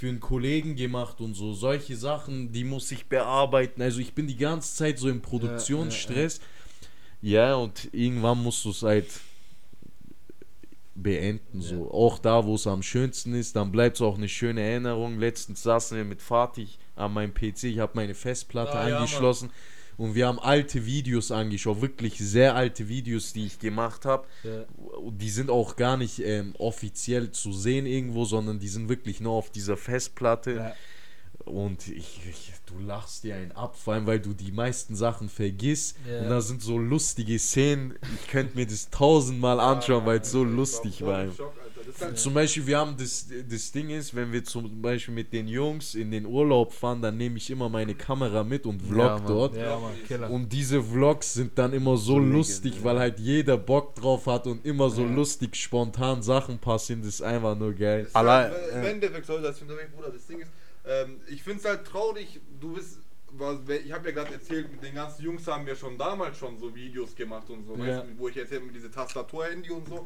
für 0.00 0.08
einen 0.08 0.18
Kollegen 0.18 0.76
gemacht 0.76 1.20
und 1.20 1.34
so. 1.34 1.52
Solche 1.52 1.94
Sachen, 1.94 2.52
die 2.52 2.64
muss 2.64 2.90
ich 2.90 3.04
bearbeiten. 3.04 3.82
Also 3.82 4.00
ich 4.00 4.14
bin 4.14 4.26
die 4.26 4.38
ganze 4.38 4.74
Zeit 4.74 4.98
so 4.98 5.10
im 5.10 5.20
Produktionsstress. 5.20 6.40
Ja, 7.20 7.56
und 7.56 7.90
irgendwann 7.92 8.42
musst 8.42 8.64
du 8.64 8.70
es 8.70 8.82
halt 8.82 9.08
beenden. 10.94 11.60
So. 11.60 11.90
Auch 11.92 12.18
da, 12.18 12.46
wo 12.46 12.54
es 12.54 12.66
am 12.66 12.82
schönsten 12.82 13.34
ist, 13.34 13.56
dann 13.56 13.70
bleibt 13.70 13.96
es 13.96 14.00
auch 14.00 14.16
eine 14.16 14.30
schöne 14.30 14.62
Erinnerung. 14.62 15.18
Letztens 15.18 15.62
saßen 15.64 15.98
wir 15.98 16.06
mit 16.06 16.22
Fatih 16.22 16.68
an 16.96 17.12
meinem 17.12 17.34
PC, 17.34 17.64
ich 17.64 17.78
habe 17.78 17.92
meine 17.94 18.14
Festplatte 18.14 18.72
Ah, 18.72 18.88
ja, 18.88 19.00
Mann. 19.00 19.50
Und 20.00 20.14
wir 20.14 20.28
haben 20.28 20.38
alte 20.38 20.86
Videos 20.86 21.30
angeschaut, 21.30 21.82
wirklich 21.82 22.16
sehr 22.16 22.54
alte 22.54 22.88
Videos, 22.88 23.34
die 23.34 23.44
ich 23.44 23.58
gemacht 23.58 24.06
habe. 24.06 24.26
Ja. 24.42 24.64
Die 25.10 25.28
sind 25.28 25.50
auch 25.50 25.76
gar 25.76 25.98
nicht 25.98 26.20
ähm, 26.20 26.54
offiziell 26.58 27.32
zu 27.32 27.52
sehen 27.52 27.84
irgendwo, 27.84 28.24
sondern 28.24 28.58
die 28.58 28.68
sind 28.68 28.88
wirklich 28.88 29.20
nur 29.20 29.32
auf 29.32 29.50
dieser 29.50 29.76
Festplatte. 29.76 30.52
Ja. 30.52 30.74
Und 31.46 31.88
ich, 31.88 32.20
ich, 32.28 32.52
du 32.66 32.78
lachst 32.84 33.24
dir 33.24 33.34
einen 33.34 33.52
ab, 33.52 33.76
vor 33.76 33.94
allem 33.94 34.06
weil 34.06 34.20
du 34.20 34.34
die 34.34 34.52
meisten 34.52 34.94
Sachen 34.94 35.28
vergisst. 35.28 35.96
Ja. 36.08 36.20
Und 36.22 36.28
da 36.30 36.40
sind 36.40 36.62
so 36.62 36.78
lustige 36.78 37.38
Szenen. 37.38 37.94
Ich 38.22 38.28
könnte 38.30 38.56
mir 38.56 38.66
das 38.66 38.90
tausendmal 38.90 39.58
anschauen, 39.58 40.04
weil 40.06 40.20
es 40.20 40.30
so 40.30 40.44
lustig 40.44 41.02
war. 41.04 41.18
halt 41.18 41.32
Zum 42.18 42.34
Beispiel, 42.34 42.66
wir 42.66 42.78
haben 42.78 42.96
das, 42.98 43.26
das 43.50 43.72
Ding 43.72 43.90
ist, 43.90 44.14
wenn 44.14 44.30
wir 44.32 44.44
zum 44.44 44.80
Beispiel 44.82 45.14
mit 45.14 45.32
den 45.32 45.48
Jungs 45.48 45.94
in 45.94 46.10
den 46.10 46.26
Urlaub 46.26 46.72
fahren, 46.72 47.00
dann 47.02 47.16
nehme 47.16 47.38
ich 47.38 47.50
immer 47.50 47.68
meine 47.68 47.94
Kamera 47.94 48.44
mit 48.44 48.66
und 48.66 48.80
vlog 48.82 48.98
Ja, 48.98 49.20
dort. 49.20 49.56
Ja, 49.56 49.78
Mann. 49.78 50.30
Und 50.30 50.52
diese 50.52 50.82
Vlogs 50.82 51.32
sind 51.34 51.56
dann 51.58 51.72
immer 51.72 51.96
so, 51.96 52.12
So 52.12 52.18
lustig, 52.18 52.64
legendär. 52.74 52.84
weil 52.84 52.98
halt 53.00 53.18
jeder 53.18 53.56
Bock 53.56 53.94
drauf 53.96 54.26
hat 54.26 54.46
und 54.46 54.64
immer 54.66 54.90
so 54.90 55.02
Ja. 55.02 55.10
lustig 55.10 55.56
spontan 55.56 56.22
Sachen 56.22 56.58
passieren. 56.58 57.00
Das 57.02 57.14
ist 57.14 57.22
einfach 57.22 57.56
nur 57.56 57.72
geil. 57.72 58.08
Allein- 58.12 58.52
ja. 58.52 58.58
Das 58.82 58.86
finde 58.86 59.06
ich, 59.08 59.26
Bruder, 59.26 60.10
das 60.12 60.26
Ding 60.26 60.38
ist, 60.40 60.50
ähm, 60.86 61.20
ich 61.28 61.42
finde 61.42 61.60
es 61.60 61.64
halt 61.64 61.86
traurig, 61.86 62.40
du 62.60 62.74
bist, 62.74 62.98
ich 63.84 63.92
habe 63.92 64.08
ja 64.08 64.14
gerade 64.14 64.34
erzählt, 64.34 64.70
mit 64.72 64.82
den 64.82 64.94
ganzen 64.94 65.22
Jungs 65.22 65.46
haben 65.46 65.64
wir 65.66 65.76
schon 65.76 65.96
damals 65.96 66.36
schon 66.36 66.58
so 66.58 66.74
Videos 66.74 67.14
gemacht 67.14 67.48
und 67.50 67.64
so, 67.64 67.76
Ja. 67.76 67.98
weißt 67.98 68.18
wo 68.18 68.28
ich 68.28 68.36
erzählt 68.36 68.64
mit 68.64 68.74
diese 68.74 68.90
Tastatur-Handy 68.90 69.70
und 69.70 69.88
so. 69.88 70.04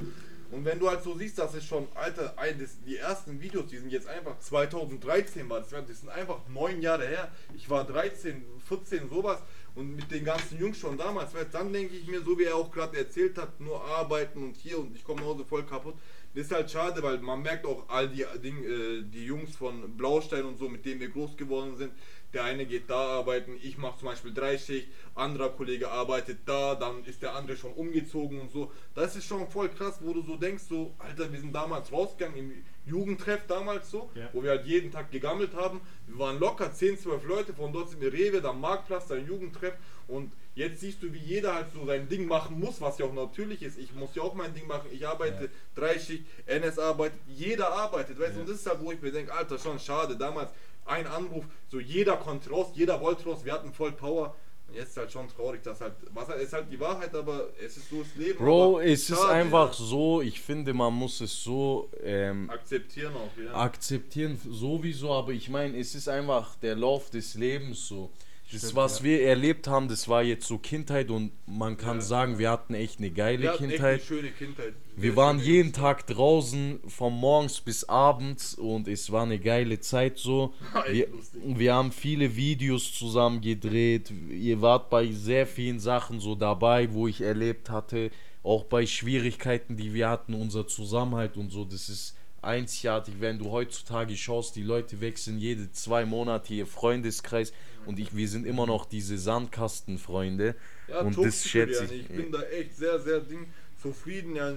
Und 0.50 0.64
wenn 0.64 0.78
du 0.78 0.88
halt 0.88 1.02
so 1.02 1.16
siehst, 1.16 1.38
dass 1.38 1.54
es 1.54 1.64
schon, 1.64 1.88
Alter, 1.94 2.38
ein, 2.38 2.60
das, 2.60 2.76
die 2.86 2.96
ersten 2.98 3.40
Videos, 3.40 3.66
die 3.70 3.78
sind 3.78 3.90
jetzt 3.90 4.06
einfach 4.06 4.38
2013 4.38 5.48
war, 5.48 5.60
das, 5.60 5.70
das 5.70 6.00
sind 6.00 6.10
einfach 6.10 6.46
neun 6.48 6.80
Jahre 6.82 7.06
her. 7.08 7.32
Ich 7.56 7.68
war 7.70 7.84
13, 7.84 8.44
14, 8.68 9.08
sowas. 9.08 9.38
Und 9.74 9.96
mit 9.96 10.08
den 10.12 10.24
ganzen 10.24 10.60
Jungs 10.60 10.78
schon 10.78 10.96
damals, 10.96 11.34
weißt, 11.34 11.52
dann 11.52 11.72
denke 11.72 11.96
ich 11.96 12.06
mir, 12.06 12.20
so 12.22 12.38
wie 12.38 12.44
er 12.44 12.54
auch 12.54 12.70
gerade 12.70 12.96
erzählt 12.96 13.36
hat, 13.38 13.58
nur 13.58 13.82
arbeiten 13.84 14.44
und 14.44 14.56
hier 14.56 14.78
und 14.78 14.94
ich 14.94 15.02
komme 15.02 15.22
nach 15.22 15.28
Hause 15.28 15.44
voll 15.44 15.64
kaputt. 15.64 15.94
Das 16.34 16.46
ist 16.46 16.52
halt 16.52 16.70
schade, 16.70 17.00
weil 17.02 17.18
man 17.18 17.42
merkt 17.42 17.64
auch 17.64 17.88
all 17.88 18.08
die 18.08 18.24
Ding, 18.42 18.64
äh, 18.64 19.02
die 19.04 19.24
Jungs 19.24 19.54
von 19.56 19.96
Blaustein 19.96 20.44
und 20.44 20.58
so, 20.58 20.68
mit 20.68 20.84
denen 20.84 21.00
wir 21.00 21.08
groß 21.08 21.36
geworden 21.36 21.76
sind. 21.76 21.92
Der 22.32 22.42
eine 22.42 22.66
geht 22.66 22.90
da 22.90 22.96
arbeiten, 23.20 23.56
ich 23.62 23.78
mache 23.78 24.00
zum 24.00 24.08
Beispiel 24.08 24.34
Dreischicht, 24.34 24.88
anderer 25.14 25.50
Kollege 25.50 25.88
arbeitet 25.88 26.38
da, 26.46 26.74
dann 26.74 27.04
ist 27.04 27.22
der 27.22 27.36
andere 27.36 27.56
schon 27.56 27.72
umgezogen 27.74 28.40
und 28.40 28.50
so. 28.50 28.72
Das 28.96 29.14
ist 29.14 29.26
schon 29.26 29.46
voll 29.48 29.68
krass, 29.68 29.98
wo 30.00 30.12
du 30.12 30.22
so 30.22 30.34
denkst, 30.34 30.64
so, 30.68 30.92
Alter, 30.98 31.32
wir 31.32 31.38
sind 31.38 31.54
damals 31.54 31.92
rausgegangen 31.92 32.36
im 32.36 32.52
Jugendtreff 32.86 33.46
damals 33.46 33.88
so, 33.88 34.10
Ja. 34.16 34.28
wo 34.32 34.42
wir 34.42 34.50
halt 34.50 34.66
jeden 34.66 34.90
Tag 34.90 35.12
gegammelt 35.12 35.54
haben. 35.54 35.80
Wir 36.08 36.18
waren 36.18 36.40
locker 36.40 36.72
10, 36.72 36.98
12 36.98 37.24
Leute, 37.24 37.54
von 37.54 37.72
dort 37.72 37.90
sind 37.90 38.00
wir 38.00 38.12
Rewe, 38.12 38.40
dann 38.40 38.60
Marktplatz, 38.60 39.06
dann 39.06 39.24
Jugendtreff 39.24 39.74
und 40.08 40.32
jetzt 40.54 40.80
siehst 40.80 41.02
du, 41.02 41.12
wie 41.12 41.18
jeder 41.18 41.54
halt 41.54 41.66
so 41.72 41.84
sein 41.86 42.08
Ding 42.08 42.26
machen 42.26 42.58
muss, 42.58 42.80
was 42.80 42.98
ja 42.98 43.06
auch 43.06 43.12
natürlich 43.12 43.62
ist. 43.62 43.78
Ich 43.78 43.92
muss 43.94 44.14
ja 44.14 44.22
auch 44.22 44.34
mein 44.34 44.54
Ding 44.54 44.66
machen, 44.66 44.88
ich 44.92 45.06
arbeite 45.06 45.44
Ja. 45.44 45.50
Dreischicht, 45.74 46.24
NS 46.46 46.78
arbeitet, 46.78 47.18
jeder 47.26 47.72
arbeitet, 47.72 48.18
weißt 48.18 48.36
du, 48.36 48.40
und 48.40 48.48
das 48.48 48.56
ist 48.56 48.66
halt, 48.66 48.80
wo 48.80 48.92
ich 48.92 49.02
mir 49.02 49.12
denke, 49.12 49.32
Alter, 49.32 49.58
schon 49.58 49.78
schade, 49.78 50.16
damals 50.16 50.50
ein 50.86 51.06
Anruf, 51.06 51.44
so 51.70 51.80
jeder 51.80 52.16
konnte 52.16 52.50
raus, 52.50 52.68
jeder 52.74 53.00
wollte 53.00 53.24
raus, 53.24 53.44
wir 53.44 53.52
hatten 53.52 53.72
voll 53.72 53.92
Power. 53.92 54.34
Jetzt 54.72 54.90
ist 54.90 54.96
halt 54.96 55.12
schon 55.12 55.28
traurig, 55.28 55.62
dass 55.62 55.80
halt, 55.80 55.92
was 56.12 56.26
halt, 56.26 56.42
ist 56.42 56.52
halt 56.52 56.66
die 56.70 56.80
Wahrheit, 56.80 57.14
aber 57.14 57.48
es 57.64 57.76
ist 57.76 57.90
so 57.90 58.02
das 58.02 58.14
Leben. 58.16 58.38
Bro, 58.38 58.80
es 58.80 59.08
ist 59.08 59.16
schade, 59.16 59.32
einfach 59.32 59.68
ja. 59.68 59.84
so, 59.84 60.20
ich 60.20 60.40
finde, 60.40 60.74
man 60.74 60.92
muss 60.92 61.20
es 61.20 61.44
so 61.44 61.88
ähm, 62.02 62.50
akzeptieren 62.50 63.14
auch, 63.14 63.30
ja. 63.40 63.54
akzeptieren, 63.54 64.40
sowieso, 64.50 65.12
aber 65.12 65.30
ich 65.30 65.48
meine, 65.48 65.78
es 65.78 65.94
ist 65.94 66.08
einfach 66.08 66.56
der 66.56 66.74
Lauf 66.74 67.10
des 67.10 67.34
Lebens 67.34 67.86
so. 67.86 68.10
Das, 68.52 68.60
Stimmt, 68.60 68.76
was 68.76 68.98
ja. 68.98 69.04
wir 69.06 69.22
erlebt 69.26 69.66
haben, 69.66 69.88
das 69.88 70.06
war 70.06 70.22
jetzt 70.22 70.46
so 70.46 70.58
Kindheit 70.58 71.10
und 71.10 71.32
man 71.46 71.76
kann 71.76 71.96
Ja. 71.96 72.02
sagen, 72.02 72.38
wir 72.38 72.50
hatten 72.50 72.74
echt 72.74 72.98
eine 73.00 73.10
geile 73.10 73.42
Wir 73.42 73.52
hatten 73.52 73.64
echt 73.64 73.72
Kindheit. 73.74 73.94
eine 73.94 74.02
schöne 74.02 74.30
Kindheit. 74.30 74.74
Wir 74.96 75.10
Sehr 75.10 75.16
waren 75.16 75.40
jeden. 75.40 75.72
Tag 75.72 76.06
draußen, 76.06 76.80
von 76.86 77.12
morgens 77.14 77.60
bis 77.60 77.84
abends 77.88 78.54
und 78.54 78.86
es 78.86 79.10
war 79.10 79.22
eine 79.24 79.40
geile 79.40 79.80
Zeit 79.80 80.18
so. 80.18 80.52
Wir, 80.90 81.08
wir 81.44 81.74
haben 81.74 81.90
viele 81.90 82.36
Videos 82.36 82.92
zusammen 82.92 83.40
gedreht. 83.40 84.12
Ihr 84.30 84.60
wart 84.60 84.88
bei 84.90 85.10
sehr 85.10 85.46
vielen 85.46 85.80
Sachen 85.80 86.20
so 86.20 86.34
dabei, 86.36 86.92
wo 86.92 87.08
ich 87.08 87.22
erlebt 87.22 87.70
hatte. 87.70 88.10
Auch 88.44 88.64
bei 88.64 88.84
Schwierigkeiten, 88.86 89.76
die 89.76 89.94
wir 89.94 90.10
hatten, 90.10 90.34
unser 90.34 90.66
Zusammenhalt 90.68 91.36
und 91.38 91.50
so. 91.50 91.64
Das 91.64 91.88
ist 91.88 92.14
einzigartig, 92.44 93.16
wenn 93.20 93.38
du 93.38 93.50
heutzutage 93.50 94.16
schaust, 94.16 94.56
die 94.56 94.62
Leute 94.62 95.00
wechseln 95.00 95.38
jede 95.38 95.70
zwei 95.72 96.04
Monate 96.04 96.54
ihr 96.54 96.66
Freundeskreis 96.66 97.52
und 97.86 97.98
ich, 97.98 98.14
wir 98.16 98.28
sind 98.28 98.46
immer 98.46 98.66
noch 98.66 98.84
diese 98.86 99.18
Sandkastenfreunde. 99.18 100.54
Ja, 100.88 101.00
und 101.00 101.18
das 101.18 101.44
schätze 101.44 101.84
ich. 101.86 102.02
Ich 102.02 102.08
bin 102.08 102.32
da 102.32 102.42
echt 102.42 102.76
sehr, 102.76 102.98
sehr 103.00 103.20
ding, 103.20 103.46
zufrieden. 103.80 104.36
Ja. 104.36 104.54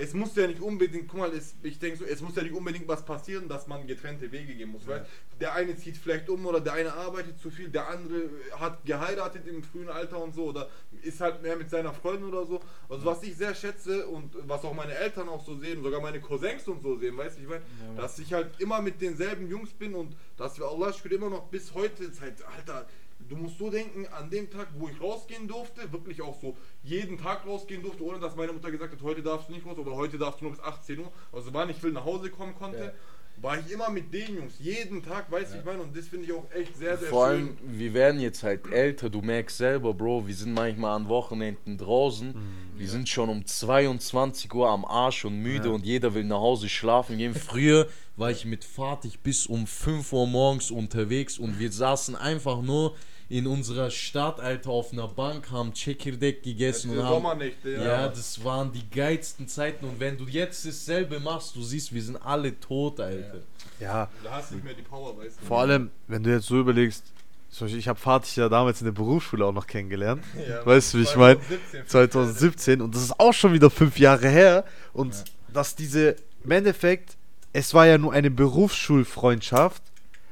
Es 0.00 0.14
muss 0.14 0.36
ja 0.36 0.46
nicht 0.46 0.60
unbedingt, 0.60 1.08
guck 1.08 1.18
mal, 1.18 1.32
es, 1.32 1.56
ich 1.62 1.80
denke 1.80 1.98
so, 1.98 2.04
es 2.04 2.20
muss 2.20 2.36
ja 2.36 2.42
nicht 2.44 2.54
unbedingt 2.54 2.86
was 2.86 3.04
passieren, 3.04 3.48
dass 3.48 3.66
man 3.66 3.84
getrennte 3.84 4.30
Wege 4.30 4.54
gehen 4.54 4.70
muss. 4.70 4.86
Weil 4.86 5.04
der 5.40 5.54
eine 5.54 5.76
zieht 5.76 5.96
vielleicht 5.96 6.28
um 6.30 6.46
oder 6.46 6.60
der 6.60 6.74
eine 6.74 6.92
arbeitet 6.92 7.40
zu 7.40 7.50
viel, 7.50 7.68
der 7.68 7.88
andere 7.88 8.30
hat 8.52 8.84
geheiratet 8.84 9.48
im 9.48 9.62
frühen 9.64 9.88
Alter 9.88 10.22
und 10.22 10.34
so 10.36 10.44
oder 10.44 10.68
ist 11.02 11.20
halt 11.20 11.42
mehr 11.42 11.56
mit 11.56 11.68
seiner 11.68 11.92
Freundin 11.92 12.28
oder 12.28 12.46
so. 12.46 12.60
Also 12.88 13.04
was 13.04 13.22
ich 13.24 13.36
sehr 13.36 13.56
schätze 13.56 14.06
und 14.06 14.36
was 14.46 14.62
auch 14.64 14.72
meine 14.72 14.94
Eltern 14.94 15.28
auch 15.28 15.44
so 15.44 15.56
sehen, 15.56 15.82
sogar 15.82 16.00
meine 16.00 16.20
Cousins 16.20 16.68
und 16.68 16.80
so 16.80 16.96
sehen, 16.96 17.16
weißt 17.16 17.38
du, 17.38 17.42
ich 17.42 17.48
meine, 17.48 17.62
Ja, 17.96 18.02
dass 18.02 18.18
ich 18.20 18.32
halt 18.32 18.60
immer 18.60 18.80
mit 18.80 19.00
denselben 19.00 19.48
Jungs 19.48 19.70
bin 19.70 19.94
und 19.96 20.16
dass 20.36 20.58
wir 20.58 20.66
Allah 20.66 20.92
shukr, 20.92 21.10
immer 21.12 21.28
noch 21.28 21.48
bis 21.48 21.74
heute, 21.74 22.12
seit, 22.12 22.40
Alter, 22.46 22.86
Du 23.28 23.36
musst 23.36 23.58
so 23.58 23.68
denken, 23.70 24.06
an 24.08 24.30
dem 24.30 24.50
Tag, 24.50 24.68
wo 24.78 24.88
ich 24.88 25.00
rausgehen 25.00 25.46
durfte, 25.48 25.92
wirklich 25.92 26.22
auch 26.22 26.40
so 26.40 26.56
jeden 26.82 27.18
Tag 27.18 27.46
rausgehen 27.46 27.82
durfte, 27.82 28.02
ohne 28.02 28.18
dass 28.18 28.34
meine 28.36 28.52
Mutter 28.52 28.70
gesagt 28.70 28.92
hat, 28.94 29.02
heute 29.02 29.22
darfst 29.22 29.48
du 29.48 29.52
nicht 29.52 29.66
raus 29.66 29.76
oder 29.76 29.92
heute 29.92 30.16
darfst 30.18 30.40
du 30.40 30.44
nur 30.46 30.52
bis 30.54 30.62
18 30.64 30.98
Uhr, 31.00 31.12
also 31.32 31.52
wann 31.52 31.68
ich 31.68 31.82
will 31.82 31.92
nach 31.92 32.04
Hause 32.06 32.30
kommen 32.30 32.54
konnte, 32.54 32.78
Ja. 32.78 32.92
war 33.42 33.58
ich 33.58 33.70
immer 33.70 33.90
mit 33.90 34.12
den 34.14 34.34
Jungs, 34.36 34.54
jeden 34.58 35.02
Tag, 35.02 35.30
weißt 35.30 35.52
du, 35.52 35.58
ich 35.58 35.64
meine, 35.64 35.82
und 35.82 35.94
das 35.96 36.08
finde 36.08 36.24
ich 36.26 36.32
auch 36.32 36.44
echt 36.54 36.74
sehr, 36.76 36.96
sehr 36.96 37.08
Vor 37.10 37.26
schön. 37.28 37.36
allem, 37.36 37.58
wir 37.78 37.92
werden 37.94 38.18
jetzt 38.20 38.42
halt 38.42 38.66
älter, 38.72 39.10
du 39.10 39.20
merkst 39.20 39.58
selber, 39.58 39.92
Bro, 39.92 40.26
wir 40.26 40.34
sind 40.34 40.54
manchmal 40.54 40.96
an 40.96 41.08
Wochenenden 41.08 41.76
draußen. 41.76 42.34
wir 42.76 42.88
sind 42.88 43.08
schon 43.08 43.28
um 43.28 43.44
22 43.44 44.52
Uhr 44.54 44.68
am 44.70 44.84
Arsch 44.84 45.24
und 45.24 45.40
müde 45.42 45.70
und 45.70 45.84
jeder 45.84 46.14
will 46.14 46.24
nach 46.24 46.38
Hause 46.40 46.68
schlafen 46.68 47.18
gehen. 47.18 47.34
Früher 47.34 47.88
war 48.16 48.30
ich 48.30 48.44
mit 48.44 48.64
Fatih 48.64 49.12
bis 49.22 49.46
um 49.46 49.66
5 49.66 50.12
Uhr 50.12 50.26
morgens 50.26 50.70
unterwegs 50.70 51.38
und 51.38 51.58
wir 51.58 51.70
saßen 51.70 52.16
einfach 52.16 52.62
nur 52.62 52.94
in 53.30 53.46
unserer 53.46 53.90
Stadt, 53.90 54.40
Alter, 54.40 54.70
auf 54.70 54.92
einer 54.92 55.06
Bank, 55.08 55.50
haben 55.50 55.72
Chekirdek 55.74 56.42
gegessen 56.42 56.92
und 56.92 57.02
haben 57.02 57.14
Sommernächte, 57.14 57.72
ja. 57.72 57.84
Ja, 57.84 58.08
das 58.08 58.42
waren 58.42 58.72
die 58.72 58.88
geilsten 58.88 59.46
Zeiten. 59.48 59.84
Und 59.84 60.00
wenn 60.00 60.16
du 60.16 60.24
jetzt 60.24 60.64
dasselbe 60.66 61.20
machst, 61.20 61.54
du 61.54 61.62
siehst, 61.62 61.92
wir 61.92 62.02
sind 62.02 62.16
alle 62.16 62.58
tot, 62.58 63.00
Alter. 63.00 63.40
Ja, 63.80 64.08
Da 64.24 64.30
hast 64.32 64.50
du 64.50 64.54
nicht 64.54 64.64
mehr 64.64 64.74
die 64.74 64.82
Power, 64.82 65.16
weißt 65.18 65.40
du. 65.40 65.46
vor 65.46 65.60
allem, 65.60 65.90
wenn 66.06 66.22
du 66.22 66.30
jetzt 66.30 66.46
so 66.46 66.58
überlegst, 66.58 67.04
ich 67.66 67.88
habe 67.88 67.98
Fatih 67.98 68.40
ja 68.40 68.48
damals 68.48 68.80
in 68.80 68.86
der 68.86 68.92
Berufsschule 68.92 69.44
auch 69.44 69.52
noch 69.52 69.66
kennengelernt. 69.66 70.22
Ja, 70.48 70.64
weißt 70.64 70.94
du, 70.94 70.98
wie 70.98 71.02
ich 71.02 71.16
meine? 71.16 71.38
2017, 71.40 71.86
2017 71.86 72.80
und 72.82 72.94
das 72.94 73.02
ist 73.02 73.20
auch 73.20 73.32
schon 73.32 73.52
wieder 73.52 73.68
fünf 73.70 73.98
Jahre 73.98 74.28
her. 74.28 74.64
Und 74.92 75.14
dass 75.52 75.74
diese, 75.74 76.16
im 76.44 76.50
Endeffekt, 76.50 77.16
es 77.52 77.74
war 77.74 77.86
ja 77.86 77.98
nur 77.98 78.12
eine 78.12 78.30
Berufsschulfreundschaft 78.30 79.82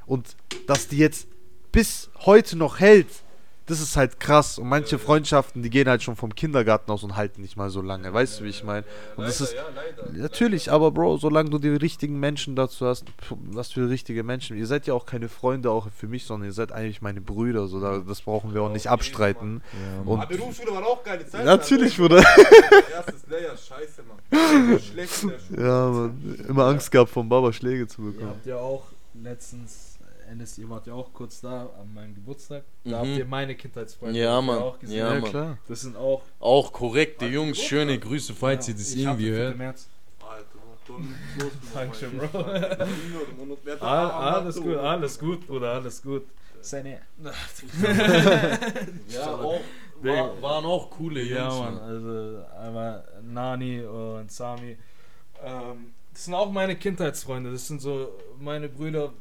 und 0.07 0.36
dass 0.66 0.88
die 0.88 0.99
jetzt 0.99 1.26
bis 1.77 2.09
heute 2.24 2.57
noch 2.57 2.81
hält, 2.81 3.07
das 3.66 3.81
ist 3.81 3.99
halt 3.99 4.18
krass. 4.18 4.59
Und 4.59 4.66
manche 4.66 4.99
Freundschaften, 4.99 5.62
die 5.62 5.68
gehen 5.68 5.87
halt 5.91 6.03
schon 6.03 6.16
vom 6.16 6.35
Kindergarten 6.35 6.91
aus 6.91 7.05
und 7.05 7.16
halten 7.16 7.43
nicht 7.43 7.59
mal 7.59 7.68
so 7.68 7.83
lange. 7.83 8.11
Weißt 8.14 8.41
du, 8.41 8.45
wie 8.45 8.49
ich 8.49 8.64
meine? 8.64 8.87
Und 9.16 9.27
das 9.27 9.43
ist. 9.43 9.53
ja, 9.53 9.64
leider. 9.74 10.11
Natürlich, 10.12 10.72
aber 10.72 10.91
Bro, 10.91 11.18
solange 11.18 11.51
du 11.51 11.59
die 11.59 11.68
richtigen 11.68 12.18
Menschen 12.18 12.57
dazu 12.57 12.87
hast, 12.87 13.05
was 13.29 13.72
für 13.72 13.91
richtige 13.91 14.22
Menschen. 14.22 14.57
Ihr 14.57 14.66
seid 14.66 14.87
ja 14.87 14.95
auch 14.95 15.05
keine 15.05 15.29
Freunde 15.29 15.70
auch 15.70 15.89
für 15.95 16.07
mich, 16.07 16.24
sondern 16.24 16.49
ihr 16.49 16.55
seid 16.55 16.72
eigentlich 16.72 17.03
meine 17.03 17.20
Brüder. 17.20 17.66
So, 17.66 17.79
da, 17.79 17.99
das 17.99 18.22
brauchen 18.22 18.55
wir 18.55 18.62
auch 18.62 18.72
nicht 18.72 18.89
abstreiten. 18.89 19.62
Und 20.07 20.20
Aber 20.22 20.35
Berufsschule 20.35 20.72
war 20.72 20.87
auch 20.87 21.05
geile 21.05 21.27
Zeit. 21.27 21.45
natürlich. 21.45 21.99
Bruder. 21.99 22.18
Erstes 22.95 23.27
Layer, 23.29 23.55
scheiße, 23.55 24.03
Mann. 24.09 24.81
Schlecht 24.81 25.24
in 25.24 25.29
der 25.29 25.39
Schule. 25.41 25.62
Ja, 25.62 25.89
man, 25.91 26.45
immer 26.49 26.64
Angst 26.68 26.91
gehabt, 26.91 27.11
vom 27.11 27.29
Baba 27.29 27.53
Schläge 27.53 27.87
zu 27.87 28.01
Ihr 28.01 28.12
bekommen. 28.12 28.31
habt 28.31 28.47
ja 28.47 28.57
auch 28.57 28.85
letztens, 29.22 29.95
Ennis, 30.27 30.59
ihr 30.59 30.68
wart 30.68 30.87
ja 30.87 30.93
auch 30.95 31.12
kurz 31.12 31.41
da 31.41 31.70
an 31.81 31.93
meinem 31.95 32.14
Geburtstag. 32.14 32.64
Da 32.85 32.91
Mhm. 32.91 32.95
habt 33.09 33.18
ihr 33.18 33.24
meine 33.27 33.55
Kindheitsfreunde 33.55 34.18
Ja, 34.18 34.41
Mann. 34.41 34.59
auch 34.59 34.79
gesehen. 34.79 34.99
Ja, 34.99 35.14
Ja, 35.14 35.20
Mann. 35.20 35.31
klar. 35.31 35.59
Das 35.68 35.81
sind 35.81 35.97
auch. 35.97 36.22
Auch 36.41 36.72
korrekte 36.72 37.27
Jungs, 37.27 37.59
schöne 37.59 37.99
Grüße, 37.99 38.35
falls 38.35 38.68
ihr 38.68 38.74
das 38.74 38.95
irgendwie 38.95 39.24
4. 39.27 39.33
hört. 39.35 39.57
März. 39.59 39.89
Dankeschön, 41.74 42.16
Bro. 42.16 42.45
Ah, 43.81 44.35
alles 44.37 44.57
gut, 44.61 44.77
alles 44.77 45.18
gut, 45.18 45.47
Bruder, 45.47 45.72
alles 45.72 46.01
gut. 46.03 46.22
Seine. 46.61 47.01
Ja, 49.09 49.35
auch, 49.35 49.61
war, 50.03 50.43
waren 50.43 50.64
auch 50.64 50.91
coole 50.91 51.22
Jungs. 51.22 51.31
Ja, 51.39 51.49
Mann, 51.49 51.74
Mann. 51.74 51.83
also 51.83 52.45
einmal 52.61 53.05
Nani 53.22 53.81
und 53.85 54.31
Sami. 54.31 54.77
Ähm, 55.45 55.93
das 56.12 56.24
sind 56.24 56.35
auch 56.35 56.51
meine 56.51 56.77
Kindheitsfreunde. 56.77 57.53
Das 57.53 57.66
sind 57.66 57.81
so 57.81 58.09
meine 58.39 58.68
Brüder, 58.68 59.12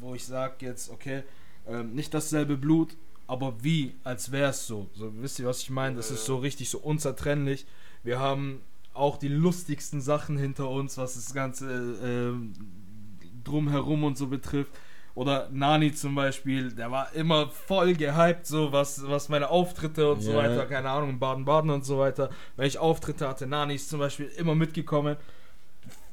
wo 0.00 0.14
ich 0.14 0.24
sage 0.24 0.54
jetzt, 0.66 0.90
okay, 0.90 1.22
ähm, 1.66 1.94
nicht 1.94 2.12
dasselbe 2.14 2.56
Blut, 2.56 2.96
aber 3.26 3.54
wie, 3.62 3.94
als 4.04 4.32
wäre 4.32 4.50
es 4.50 4.66
so. 4.66 4.88
So, 4.94 5.12
wisst 5.20 5.38
ihr, 5.38 5.46
was 5.46 5.60
ich 5.62 5.70
meine? 5.70 5.96
Das 5.96 6.10
ist 6.10 6.24
so 6.24 6.36
richtig 6.36 6.70
so 6.70 6.78
unzertrennlich. 6.78 7.66
Wir 8.02 8.18
haben 8.18 8.62
auch 8.94 9.18
die 9.18 9.28
lustigsten 9.28 10.00
Sachen 10.00 10.38
hinter 10.38 10.68
uns, 10.70 10.96
was 10.96 11.14
das 11.14 11.34
ganze 11.34 11.66
ähm, 12.02 12.52
drumherum 13.44 14.04
und 14.04 14.16
so 14.16 14.26
betrifft. 14.28 14.72
Oder 15.14 15.48
Nani 15.50 15.92
zum 15.92 16.14
Beispiel, 16.14 16.70
der 16.72 16.90
war 16.92 17.12
immer 17.12 17.48
voll 17.48 17.94
gehypt, 17.94 18.46
so 18.46 18.70
was, 18.72 19.06
was 19.08 19.28
meine 19.28 19.50
Auftritte 19.50 20.12
und 20.12 20.20
so 20.22 20.30
Ja. 20.30 20.36
weiter, 20.38 20.64
keine 20.66 20.90
Ahnung, 20.90 21.10
in 21.10 21.18
Baden-Baden 21.18 21.70
und 21.70 21.84
so 21.84 21.98
weiter. 21.98 22.30
Wenn 22.56 22.66
ich 22.66 22.78
Auftritte 22.78 23.28
hatte, 23.28 23.46
Nani 23.46 23.74
ist 23.74 23.88
zum 23.88 23.98
Beispiel 23.98 24.26
immer 24.36 24.54
mitgekommen. 24.54 25.16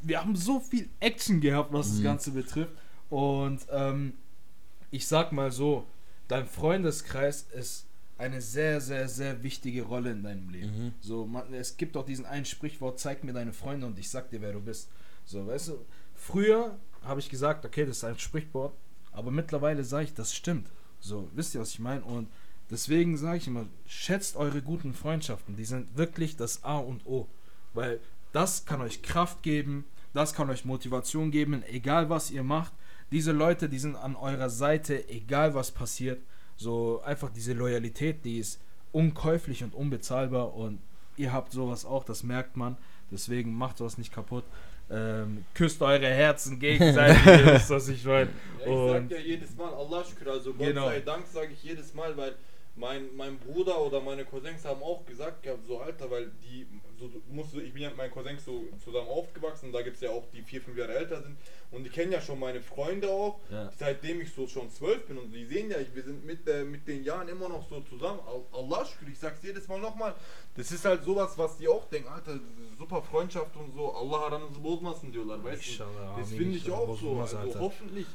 Wir 0.02 0.20
haben 0.22 0.36
so 0.36 0.60
viel 0.60 0.90
Action 1.00 1.40
gehabt, 1.40 1.72
was 1.72 1.90
das 1.92 2.04
Ganze 2.04 2.32
betrifft. 2.32 2.72
Und 3.10 3.66
ähm, 3.72 4.14
ich 4.92 5.08
sag 5.08 5.32
mal 5.32 5.52
so, 5.52 5.86
dein 6.28 6.46
Freundeskreis 6.46 7.44
ist 7.54 7.86
eine 8.18 8.42
sehr, 8.42 8.80
sehr, 8.80 9.10
sehr 9.10 9.44
wichtige 9.44 9.84
Rolle 9.84 10.12
in 10.12 10.24
deinem 10.24 10.50
Leben. 10.50 10.86
Mhm. 10.86 10.94
So, 11.02 11.26
man, 11.26 11.54
es 11.54 11.78
gibt 11.78 11.98
auch 11.98 12.06
diesen 12.06 12.26
einen 12.26 12.46
Sprichwort, 12.46 13.00
zeig 13.00 13.24
mir 13.24 13.34
deine 13.34 13.54
Freunde 13.54 13.88
und 13.88 14.00
ich 14.00 14.10
sag 14.10 14.30
dir, 14.30 14.42
wer 14.42 14.54
du 14.54 14.62
bist. 14.62 14.90
So, 15.26 15.46
weißt 15.48 15.70
du, 15.70 15.86
früher 16.14 16.78
habe 17.04 17.20
ich 17.20 17.30
gesagt, 17.30 17.66
okay, 17.66 17.86
das 17.86 17.98
ist 17.98 18.04
ein 18.04 18.18
Sprichwort, 18.18 18.74
aber 19.12 19.32
mittlerweile 19.32 19.84
sage 19.84 20.06
ich, 20.06 20.14
das 20.14 20.34
stimmt. 20.34 20.68
So, 21.00 21.30
wisst 21.34 21.56
ihr, 21.56 21.62
was 21.62 21.72
ich 21.72 21.80
meine? 21.80 22.04
Und 22.04 22.30
deswegen 22.70 23.18
sage 23.18 23.38
ich 23.38 23.48
immer, 23.48 23.66
schätzt 23.86 24.38
eure 24.38 24.62
guten 24.62 24.94
Freundschaften, 24.94 25.56
die 25.56 25.66
sind 25.66 25.98
wirklich 25.98 26.38
das 26.38 26.64
A 26.64 26.78
und 26.78 27.06
O. 27.06 27.28
Weil 27.74 28.00
das 28.32 28.66
kann 28.66 28.82
euch 28.82 29.02
Kraft 29.02 29.44
geben, 29.44 29.86
das 30.14 30.34
kann 30.34 30.50
euch 30.50 30.64
Motivation 30.64 31.32
geben, 31.32 31.64
egal 31.68 32.10
was 32.10 32.32
ihr 32.32 32.44
macht. 32.44 32.72
Diese 33.16 33.32
Leute, 33.32 33.70
die 33.70 33.80
sind 33.80 33.96
an 33.96 34.18
eurer 34.18 34.50
Seite, 34.50 35.08
egal 35.08 35.56
was 35.56 35.72
passiert. 35.72 36.20
So 36.58 37.02
einfach 37.06 37.30
diese 37.30 37.54
Loyalität, 37.54 38.26
die 38.26 38.40
ist 38.40 38.60
unkäuflich 38.92 39.64
und 39.64 39.74
unbezahlbar 39.74 40.54
und 40.54 40.80
ihr 41.16 41.32
habt 41.32 41.54
sowas 41.54 41.86
auch, 41.86 42.04
das 42.04 42.24
merkt 42.24 42.58
man. 42.58 42.76
Deswegen 43.10 43.54
macht 43.54 43.78
sowas 43.78 43.98
nicht 43.98 44.12
kaputt. 44.14 44.44
Ähm, 44.90 45.46
küsst 45.54 45.82
eure 45.82 46.08
Herzen 46.08 46.60
gegenseitig, 46.60 47.26
ihr 47.26 47.46
wisst, 47.54 47.70
was 47.70 47.88
ich 47.88 48.04
meine. 48.04 48.32
Ja, 48.60 48.66
ich 48.66 48.92
sag 48.92 49.02
Und 49.02 49.12
ja 49.12 49.18
jedes 49.20 49.56
Mal 49.56 49.74
Allah 49.74 50.04
Shukr, 50.04 50.32
also 50.32 50.54
Gott 50.54 50.68
Genau. 50.68 50.88
sei 50.88 51.00
Dank 51.00 51.26
sage 51.26 51.54
ich 51.54 51.64
jedes 51.64 51.94
Mal, 51.94 52.18
weil 52.18 52.36
mein, 52.78 53.16
mein 53.16 53.38
Bruder 53.40 53.80
oder 53.82 54.02
meine 54.02 54.26
Cousins 54.26 54.66
haben 54.66 54.84
auch 54.84 55.06
gesagt 55.06 55.44
gehabt, 55.44 55.66
so 55.66 55.80
Alter, 55.80 56.12
weil 56.12 56.30
die, 56.44 56.68
so, 57.00 57.08
du 57.08 57.22
musst, 57.30 57.54
du- 57.54 57.62
ich 57.62 57.72
bin 57.74 57.84
ja 57.84 57.90
mit 57.90 57.98
meinen 57.98 58.12
Cousins 58.12 58.44
so 58.44 58.64
zusammen 58.84 59.08
aufgewachsen, 59.08 59.72
da 59.72 59.82
gibt 59.82 59.96
es 59.96 60.02
ja 60.02 60.10
auch 60.10 60.26
die 60.34 60.42
vier, 60.42 60.62
fünf 60.62 60.78
Jahre 60.78 60.94
älter 60.96 61.22
sind 61.22 61.38
und 61.72 61.86
die 61.86 61.90
kennen 61.90 62.12
ja 62.12 62.20
schon 62.20 62.38
meine 62.38 62.62
Freunde 62.62 63.10
auch, 63.10 63.40
Ja. 63.50 63.72
seitdem 63.80 64.20
ich 64.20 64.34
so 64.34 64.46
schon 64.48 64.70
zwölf 64.72 65.06
bin 65.08 65.18
und 65.18 65.32
die 65.32 65.46
sehen 65.46 65.72
ja, 65.72 65.78
wir 65.94 66.04
sind 66.04 66.26
mit, 66.26 66.46
äh, 66.50 66.66
mit 66.66 66.86
den 66.86 67.04
Jahren 67.06 67.30
immer 67.30 67.48
noch 67.48 67.68
so 67.70 67.80
zusammen, 67.82 68.20
Al- 68.28 68.44
Allah 68.62 68.86
Shukr, 68.86 69.08
ich 69.10 69.20
sag's 69.20 69.42
jedes 69.42 69.68
Mal 69.70 69.80
nochmal, 69.80 70.14
das 70.58 70.70
ist 70.72 70.84
halt 70.84 71.04
sowas, 71.06 71.38
was 71.38 71.58
die 71.58 71.70
auch 71.70 71.86
denken, 71.90 72.10
Alter, 72.10 72.40
super 72.78 73.02
Freundschaft 73.02 73.56
und 73.56 73.74
so, 73.74 73.94
Allah 73.94 74.20
aranızı 74.26 74.64
bozmasın 74.64 75.14
diyorlar, 75.14 75.44
weißt 75.44 75.80
du, 75.80 75.86
das 76.20 76.30
finde 76.30 76.58
ich 76.58 76.70
auch 76.72 77.00
so, 77.00 77.20
also 77.22 77.38
hoffentlich. 77.60 78.08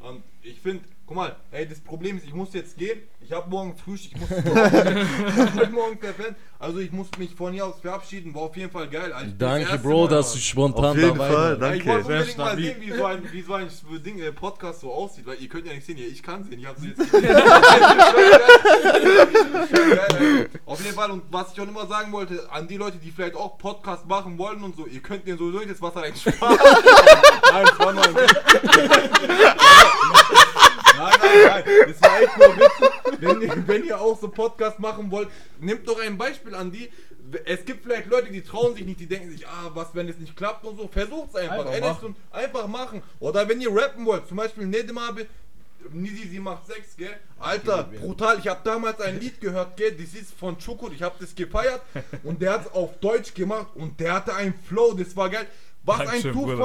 Und 0.00 0.22
ich 0.42 0.60
finde, 0.60 0.84
guck 1.06 1.16
mal, 1.16 1.36
ey, 1.50 1.68
das 1.68 1.80
Problem 1.80 2.16
ist, 2.16 2.26
ich 2.26 2.34
muss 2.34 2.54
jetzt 2.54 2.78
gehen. 2.78 3.00
Ich 3.20 3.32
habe 3.32 3.48
morgen 3.48 3.76
Frühstück, 3.76 4.20
ich 4.20 4.20
muss 4.20 4.30
ich 4.30 5.60
bin 5.60 5.72
morgen 5.72 5.98
verpennt. 5.98 6.36
Also 6.58 6.78
ich 6.78 6.92
muss 6.92 7.08
mich 7.18 7.34
von 7.34 7.52
hier 7.52 7.66
aus 7.66 7.80
verabschieden. 7.80 8.34
War 8.34 8.42
auf 8.42 8.56
jeden 8.56 8.70
Fall 8.70 8.88
geil. 8.88 9.12
Also 9.12 9.30
das 9.30 9.38
Danke, 9.38 9.78
Bro, 9.78 10.04
Mal 10.04 10.08
dass 10.08 10.28
da. 10.28 10.34
du 10.34 10.40
spontan 10.40 10.84
Auf 10.84 10.96
jeden 10.96 11.18
dabei 11.18 11.30
Fall. 11.30 11.58
Ja, 11.60 11.74
ich 11.74 11.84
danke. 11.84 11.86
wollte 11.86 12.06
unbedingt 12.06 12.38
mal 12.38 12.56
sehen, 12.56 12.76
wie 12.80 12.92
so 12.92 13.04
ein, 13.04 13.32
wie 13.32 13.42
so 13.42 13.54
ein 13.54 13.68
Ding, 14.02 14.18
äh, 14.18 14.32
Podcast 14.32 14.80
so 14.80 14.92
aussieht, 14.92 15.26
weil 15.26 15.40
ihr 15.40 15.48
könnt 15.48 15.66
ja 15.66 15.72
nicht 15.72 15.86
sehen, 15.86 15.96
hier, 15.96 16.08
ich 16.08 16.22
kann 16.22 16.44
sehen, 16.44 16.58
ich 16.58 16.66
habe 16.66 16.78
jetzt 16.86 17.12
geil, 17.12 17.24
Auf 20.66 20.82
jeden 20.82 20.94
Fall, 20.94 21.10
und 21.10 21.22
was 21.30 21.52
ich 21.52 21.60
auch 21.60 21.68
immer 21.68 21.86
sagen 21.86 22.12
wollte, 22.12 22.50
an 22.50 22.68
die 22.68 22.76
Leute, 22.76 22.98
die 22.98 23.10
vielleicht 23.10 23.36
auch 23.36 23.58
Podcast 23.58 24.06
machen 24.06 24.38
wollen 24.38 24.62
und 24.62 24.76
so, 24.76 24.86
ihr 24.86 25.00
könnt 25.00 25.26
den 25.26 25.38
sowieso 25.38 25.58
nicht 25.58 25.70
das 25.70 25.82
Wasser 25.82 26.02
eigentlich 26.02 26.34
sparen. 26.34 26.58
Nein, 27.50 27.66
ein 27.88 27.98
Nein, 30.96 31.12
nein, 31.20 31.38
nein, 31.46 31.64
das 31.88 32.00
war 32.02 32.20
echt 32.20 32.38
nur. 32.38 33.20
Wenn, 33.20 33.42
ihr- 33.42 33.68
wenn 33.68 33.84
ihr 33.84 34.00
auch 34.00 34.20
so 34.20 34.28
Podcast 34.28 34.78
machen 34.78 35.10
wollt, 35.10 35.28
nehmt 35.60 35.86
doch 35.88 36.00
ein 36.00 36.16
Beispiel 36.18 36.54
an 36.54 36.70
die. 36.72 36.90
Es 37.46 37.64
gibt 37.64 37.82
vielleicht 37.84 38.06
Leute, 38.08 38.30
die 38.30 38.42
trauen 38.42 38.74
sich 38.76 38.84
nicht, 38.84 39.00
die 39.00 39.06
denken 39.06 39.30
sich, 39.30 39.46
ah, 39.48 39.70
was, 39.74 39.88
wenn 39.94 40.08
es 40.08 40.18
nicht 40.18 40.36
klappt 40.36 40.64
und 40.64 40.76
so. 40.76 40.88
Versucht's 40.88 41.34
einfach. 41.34 41.56
Einfach 41.66 42.02
und 42.02 42.16
einfach 42.30 42.66
machen. 42.68 43.02
Oder 43.18 43.48
wenn 43.48 43.60
ihr 43.60 43.74
rappen 43.74 44.04
wollt, 44.06 44.28
zum 44.28 44.36
Beispiel 44.36 44.66
Nedim 44.66 44.98
abi, 44.98 45.26
Nisi, 45.92 46.28
sie 46.28 46.38
macht 46.38 46.66
Sex, 46.66 46.96
gell? 46.96 47.14
Alter, 47.38 47.84
brutal. 47.84 48.38
Ich 48.38 48.48
habe 48.48 48.60
damals 48.64 49.00
ein 49.00 49.18
Lied 49.20 49.40
gehört, 49.40 49.76
gell? 49.76 49.92
Das 49.92 50.14
ist 50.18 50.32
von 50.38 50.58
Chukur. 50.58 50.92
Ich 50.92 51.02
habe 51.02 51.14
das 51.20 51.34
gefeiert 51.34 51.82
und 52.22 52.40
der 52.40 52.52
hat 52.54 52.66
es 52.66 52.72
auf 52.72 52.98
Deutsch 53.00 53.34
gemacht 53.34 53.68
und 53.74 53.98
der 54.00 54.14
hatte 54.14 54.34
einen 54.34 54.54
Flow. 54.68 54.94
Das 54.94 55.14
war 55.16 55.28
geil. 55.28 55.46
Was 55.82 55.98
Dankeschön, 55.98 56.30
ein 56.30 56.34
Bruder. 56.36 56.56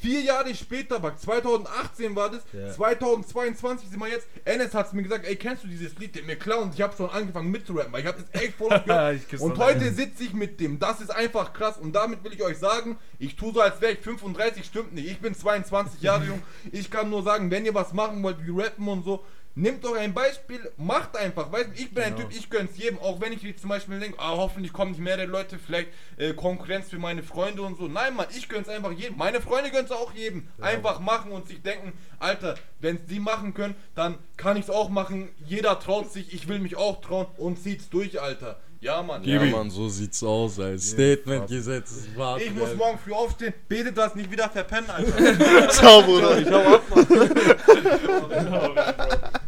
Vier 0.00 0.20
Jahre 0.20 0.54
später, 0.54 1.02
war 1.02 1.16
2018 1.16 2.14
war 2.14 2.30
das, 2.30 2.42
Ja. 2.52 2.70
2022 2.72 3.88
sind 3.90 3.98
wir 4.00 4.08
jetzt. 4.08 4.26
Enes 4.44 4.74
hat 4.74 4.92
mir 4.92 5.02
gesagt, 5.02 5.24
ey, 5.26 5.36
kennst 5.36 5.64
du 5.64 5.68
dieses 5.68 5.96
Lied, 5.98 6.14
den 6.14 6.26
mir 6.26 6.36
klauen? 6.36 6.70
Ich 6.74 6.80
habe 6.80 6.96
schon 6.96 7.10
angefangen 7.10 7.50
mitzurappen, 7.50 7.92
weil 7.92 8.00
ich 8.02 8.06
habe 8.06 8.22
das 8.22 8.40
echt 8.40 8.54
voll 8.54 8.68
gehört. 8.86 9.20
Und 9.40 9.58
heute 9.58 9.92
sitze 9.92 10.24
ich 10.24 10.32
mit 10.34 10.60
dem. 10.60 10.78
Das 10.78 11.00
ist 11.00 11.10
einfach 11.10 11.52
krass. 11.52 11.76
Und 11.78 11.92
damit 11.92 12.22
will 12.24 12.32
ich 12.32 12.42
euch 12.42 12.58
sagen, 12.58 12.96
ich 13.18 13.36
tue 13.36 13.52
so, 13.52 13.60
als 13.60 13.80
wäre 13.80 13.92
ich 13.92 13.98
35, 14.00 14.64
stimmt 14.64 14.94
nicht. 14.94 15.08
Ich 15.08 15.20
bin 15.20 15.34
22 15.34 16.00
Jahre 16.02 16.24
jung. 16.26 16.42
Ich 16.72 16.90
kann 16.90 17.10
nur 17.10 17.22
sagen, 17.22 17.50
wenn 17.50 17.64
ihr 17.66 17.74
was 17.74 17.92
machen 17.92 18.22
wollt, 18.22 18.38
wie 18.46 18.50
rappen 18.50 18.86
und 18.88 19.04
so, 19.04 19.24
Nehmt 19.58 19.84
doch 19.84 19.96
ein 19.96 20.14
Beispiel, 20.14 20.70
macht 20.76 21.16
einfach. 21.16 21.50
Weißt 21.50 21.70
du, 21.70 21.72
ich 21.74 21.92
bin 21.92 22.04
ein 22.04 22.14
Genau. 22.14 22.28
Typ, 22.28 22.38
ich 22.38 22.48
gönn's 22.48 22.78
jedem, 22.78 23.00
auch 23.00 23.20
wenn 23.20 23.32
ich 23.32 23.42
jetzt 23.42 23.60
zum 23.62 23.70
Beispiel 23.70 23.98
denke, 23.98 24.16
ah, 24.20 24.36
hoffentlich 24.36 24.72
kommen 24.72 24.92
nicht 24.92 25.00
mehrere 25.00 25.26
Leute, 25.26 25.58
vielleicht 25.58 25.88
äh, 26.16 26.32
Konkurrenz 26.32 26.90
für 26.90 26.98
meine 26.98 27.24
Freunde 27.24 27.62
und 27.62 27.76
so. 27.76 27.88
Nein, 27.88 28.14
Mann, 28.14 28.26
ich 28.30 28.48
gönn's 28.48 28.68
einfach 28.68 28.92
jedem. 28.92 29.16
Meine 29.16 29.40
Freunde 29.40 29.72
gönn's 29.72 29.90
auch 29.90 30.14
jedem. 30.14 30.46
Einfach 30.60 31.00
machen 31.00 31.32
und 31.32 31.48
sich 31.48 31.60
denken, 31.60 31.92
Alter, 32.20 32.54
wenn's 32.78 33.00
die 33.08 33.18
machen 33.18 33.52
können, 33.52 33.74
dann 33.96 34.18
kann 34.36 34.56
ich's 34.56 34.70
auch 34.70 34.90
machen. 34.90 35.28
Jeder 35.44 35.80
traut 35.80 36.12
sich, 36.12 36.32
ich 36.32 36.46
will 36.46 36.60
mich 36.60 36.76
auch 36.76 37.00
trauen 37.00 37.26
und 37.36 37.60
zieht's 37.60 37.88
durch, 37.88 38.20
Alter. 38.22 38.60
Ja, 38.80 39.02
Mann. 39.02 39.24
Ja, 39.24 39.44
Mann, 39.44 39.70
so 39.70 39.88
sieht's 39.88 40.22
aus. 40.22 40.60
Als 40.60 40.90
Statement 40.90 41.48
gesetzt. 41.48 42.06
Ich 42.38 42.54
muss 42.54 42.70
ey. 42.70 42.76
morgen 42.76 42.96
früh 42.98 43.12
aufstehen, 43.12 43.52
bete 43.68 43.92
das 43.92 44.14
nicht 44.14 44.30
wieder 44.30 44.48
verpennen, 44.48 44.88
Alter. 44.88 45.68
Ciao, 45.70 46.00
Bruder. 46.02 46.38
Ich 46.38 46.48
hau 46.48 46.74
ab. 46.74 46.82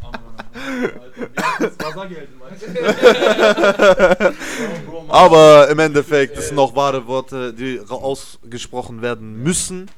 Aber 5.09 5.69
im 5.69 5.79
Endeffekt, 5.79 6.37
das 6.37 6.49
sind 6.49 6.57
noch 6.57 6.75
wahre 6.75 7.07
Worte, 7.07 7.55
die 7.55 7.81
ausgesprochen 7.89 9.01
werden 9.01 9.41
müssen, 9.43 9.89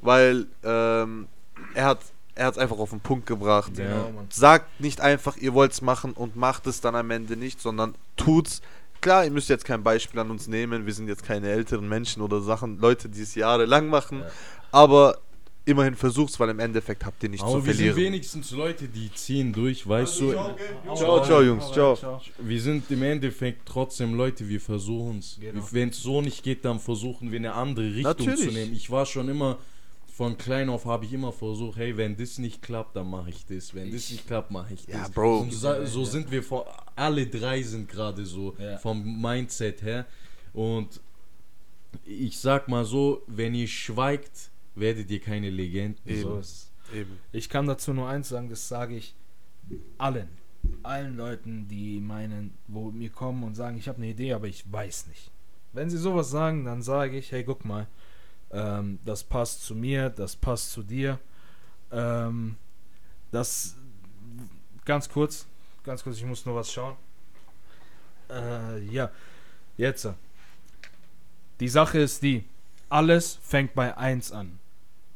weil 0.00 0.46
ähm, 0.62 1.26
er 1.74 1.86
hat 1.86 1.98
er 2.36 2.46
hat 2.46 2.58
einfach 2.58 2.78
auf 2.78 2.90
den 2.90 3.00
Punkt 3.00 3.26
gebracht. 3.26 3.72
Mann. 3.78 4.28
Sagt 4.30 4.80
nicht 4.80 5.00
einfach, 5.00 5.36
ihr 5.38 5.54
wollt's 5.54 5.80
machen 5.80 6.12
und 6.12 6.36
macht 6.36 6.66
es 6.66 6.82
dann 6.82 6.94
am 6.94 7.10
Ende 7.10 7.36
nicht, 7.36 7.60
sondern 7.60 7.94
tut's. 8.16 8.60
Klar, 9.06 9.24
ihr 9.24 9.30
müsst 9.30 9.48
jetzt 9.48 9.64
kein 9.64 9.84
Beispiel 9.84 10.18
an 10.18 10.32
uns 10.32 10.48
nehmen, 10.48 10.84
wir 10.84 10.92
sind 10.92 11.06
jetzt 11.06 11.22
keine 11.22 11.48
älteren 11.48 11.88
Menschen 11.88 12.22
oder 12.22 12.40
Sachen, 12.40 12.78
Leute, 12.78 13.08
die 13.08 13.22
es 13.22 13.36
jahrelang 13.36 13.86
machen, 13.86 14.24
aber 14.72 15.18
immerhin 15.64 15.94
versucht's, 15.94 16.40
weil 16.40 16.48
im 16.48 16.58
Endeffekt 16.58 17.04
habt 17.04 17.22
ihr 17.22 17.28
nichts 17.28 17.44
Aber 17.44 17.60
zu 17.60 17.66
wir 17.66 17.72
sind 17.72 17.86
verlieren. 17.86 18.14
wenigstens 18.14 18.50
Leute, 18.50 18.88
die 18.88 19.14
ziehen 19.14 19.52
durch, 19.52 19.88
weißt 19.88 20.18
du. 20.18 20.32
Ciao, 20.96 21.24
ciao, 21.24 21.40
Jungs, 21.40 21.70
ciao. 21.70 22.20
Wir 22.38 22.60
sind 22.60 22.90
im 22.90 23.04
Endeffekt 23.04 23.68
trotzdem 23.68 24.14
Leute, 24.14 24.48
wir 24.48 24.60
versuchen 24.60 25.20
es. 25.20 25.36
Genau. 25.40 25.62
Wenn 25.70 25.90
es 25.90 26.02
so 26.02 26.20
nicht 26.20 26.42
geht, 26.42 26.64
dann 26.64 26.80
versuchen 26.80 27.30
wir 27.30 27.38
eine 27.38 27.52
andere 27.52 27.86
Richtung 27.86 28.02
Natürlich. 28.02 28.40
zu 28.40 28.50
nehmen. 28.50 28.74
Ich 28.74 28.90
war 28.90 29.06
schon 29.06 29.28
immer, 29.28 29.58
von 30.16 30.38
klein 30.38 30.70
auf 30.70 30.86
habe 30.86 31.04
ich 31.04 31.12
immer 31.12 31.30
versucht, 31.30 31.76
hey, 31.76 31.94
wenn 31.98 32.16
das 32.16 32.38
nicht 32.38 32.62
klappt, 32.62 32.96
dann 32.96 33.10
mache 33.10 33.28
ich 33.28 33.44
das. 33.44 33.74
Wenn 33.74 33.92
das 33.92 34.10
nicht 34.10 34.26
klappt, 34.26 34.50
mache 34.50 34.72
ich 34.72 34.86
das. 34.86 34.94
Ja, 34.94 35.08
Bro. 35.08 35.40
Und 35.40 35.52
so, 35.52 35.84
so 35.84 36.04
sind 36.06 36.30
wir, 36.30 36.42
vor, 36.42 36.66
alle 36.94 37.26
drei 37.26 37.60
sind 37.62 37.86
gerade 37.86 38.24
so 38.24 38.56
Ja. 38.58 38.78
vom 38.78 39.20
Mindset 39.20 39.82
her. 39.82 40.06
Und 40.54 41.02
ich 42.06 42.38
sag 42.38 42.66
mal 42.66 42.86
so, 42.86 43.22
wenn 43.26 43.54
ihr 43.54 43.68
schweigt, 43.68 44.50
werdet 44.74 45.10
ihr 45.10 45.20
keine 45.20 45.50
Legenden. 45.50 46.00
Eben. 46.06 46.22
So. 46.22 46.40
Eben. 46.94 47.18
Ich 47.32 47.50
kann 47.50 47.66
dazu 47.66 47.92
nur 47.92 48.08
eins 48.08 48.30
sagen, 48.30 48.48
das 48.48 48.66
sage 48.68 48.96
ich 48.96 49.14
allen. 49.98 50.28
Allen 50.82 51.18
Leuten, 51.18 51.68
die 51.68 52.00
meinen, 52.00 52.54
wo 52.68 52.90
mir 52.90 53.10
kommen 53.10 53.42
und 53.44 53.54
sagen, 53.54 53.76
ich 53.76 53.86
habe 53.86 53.98
eine 53.98 54.08
Idee, 54.08 54.32
aber 54.32 54.46
ich 54.46 54.64
weiß 54.72 55.08
nicht. 55.08 55.30
Wenn 55.74 55.90
sie 55.90 55.98
sowas 55.98 56.30
sagen, 56.30 56.64
dann 56.64 56.80
sage 56.80 57.18
ich, 57.18 57.32
hey, 57.32 57.44
guck 57.44 57.66
mal, 57.66 57.86
ähm, 58.50 58.98
das 59.04 59.24
passt 59.24 59.64
zu 59.64 59.74
mir, 59.74 60.10
das 60.10 60.36
passt 60.36 60.72
zu 60.72 60.82
dir. 60.82 61.18
Ähm, 61.90 62.56
das 63.30 63.76
ganz 64.84 65.08
kurz, 65.08 65.46
ganz 65.84 66.02
kurz, 66.02 66.16
ich 66.16 66.24
muss 66.24 66.44
nur 66.46 66.56
was 66.56 66.72
schauen. 66.72 66.96
Äh, 68.30 68.84
ja, 68.86 69.10
jetzt. 69.76 70.08
Die 71.60 71.68
Sache 71.68 71.98
ist 71.98 72.22
die, 72.22 72.44
alles 72.88 73.38
fängt 73.42 73.74
bei 73.74 73.96
1 73.96 74.32
an 74.32 74.58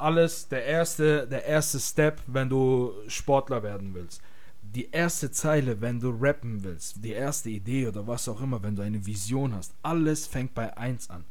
alles 0.00 0.48
der 0.48 0.64
erste, 0.64 1.26
der 1.26 1.44
erste 1.44 1.78
Step, 1.78 2.20
wenn 2.26 2.48
du 2.48 2.92
Sportler 3.06 3.62
werden 3.62 3.94
willst. 3.94 4.20
Die 4.62 4.90
erste 4.90 5.30
Zeile, 5.30 5.80
wenn 5.80 6.00
du 6.00 6.10
rappen 6.10 6.62
willst. 6.62 7.04
Die 7.04 7.12
erste 7.12 7.50
Idee 7.50 7.88
oder 7.88 8.06
was 8.06 8.28
auch 8.28 8.40
immer, 8.40 8.62
wenn 8.62 8.76
du 8.76 8.82
eine 8.82 9.04
Vision 9.04 9.54
hast. 9.54 9.74
Alles 9.82 10.26
fängt 10.26 10.54
bei 10.54 10.76
1 10.76 11.10
an. 11.10 11.24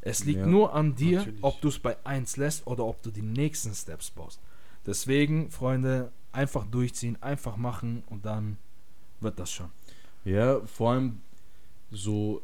Es 0.00 0.24
liegt 0.24 0.40
Ja, 0.40 0.46
nur 0.46 0.72
an 0.74 0.94
dir, 0.94 1.18
natürlich. 1.18 1.42
ob 1.42 1.60
du 1.60 1.68
es 1.68 1.78
bei 1.78 1.96
1 2.04 2.36
lässt 2.36 2.66
oder 2.66 2.84
ob 2.84 3.02
du 3.02 3.10
die 3.10 3.22
nächsten 3.22 3.74
Steps 3.74 4.10
baust. 4.10 4.40
Deswegen, 4.86 5.50
Freunde, 5.50 6.12
einfach 6.32 6.64
durchziehen, 6.66 7.16
einfach 7.20 7.56
machen 7.56 8.02
und 8.08 8.24
dann 8.24 8.56
wird 9.20 9.38
das 9.40 9.50
schon. 9.50 9.70
Ja, 10.24 10.60
vor 10.66 10.92
allem 10.92 11.20
so, 11.90 12.42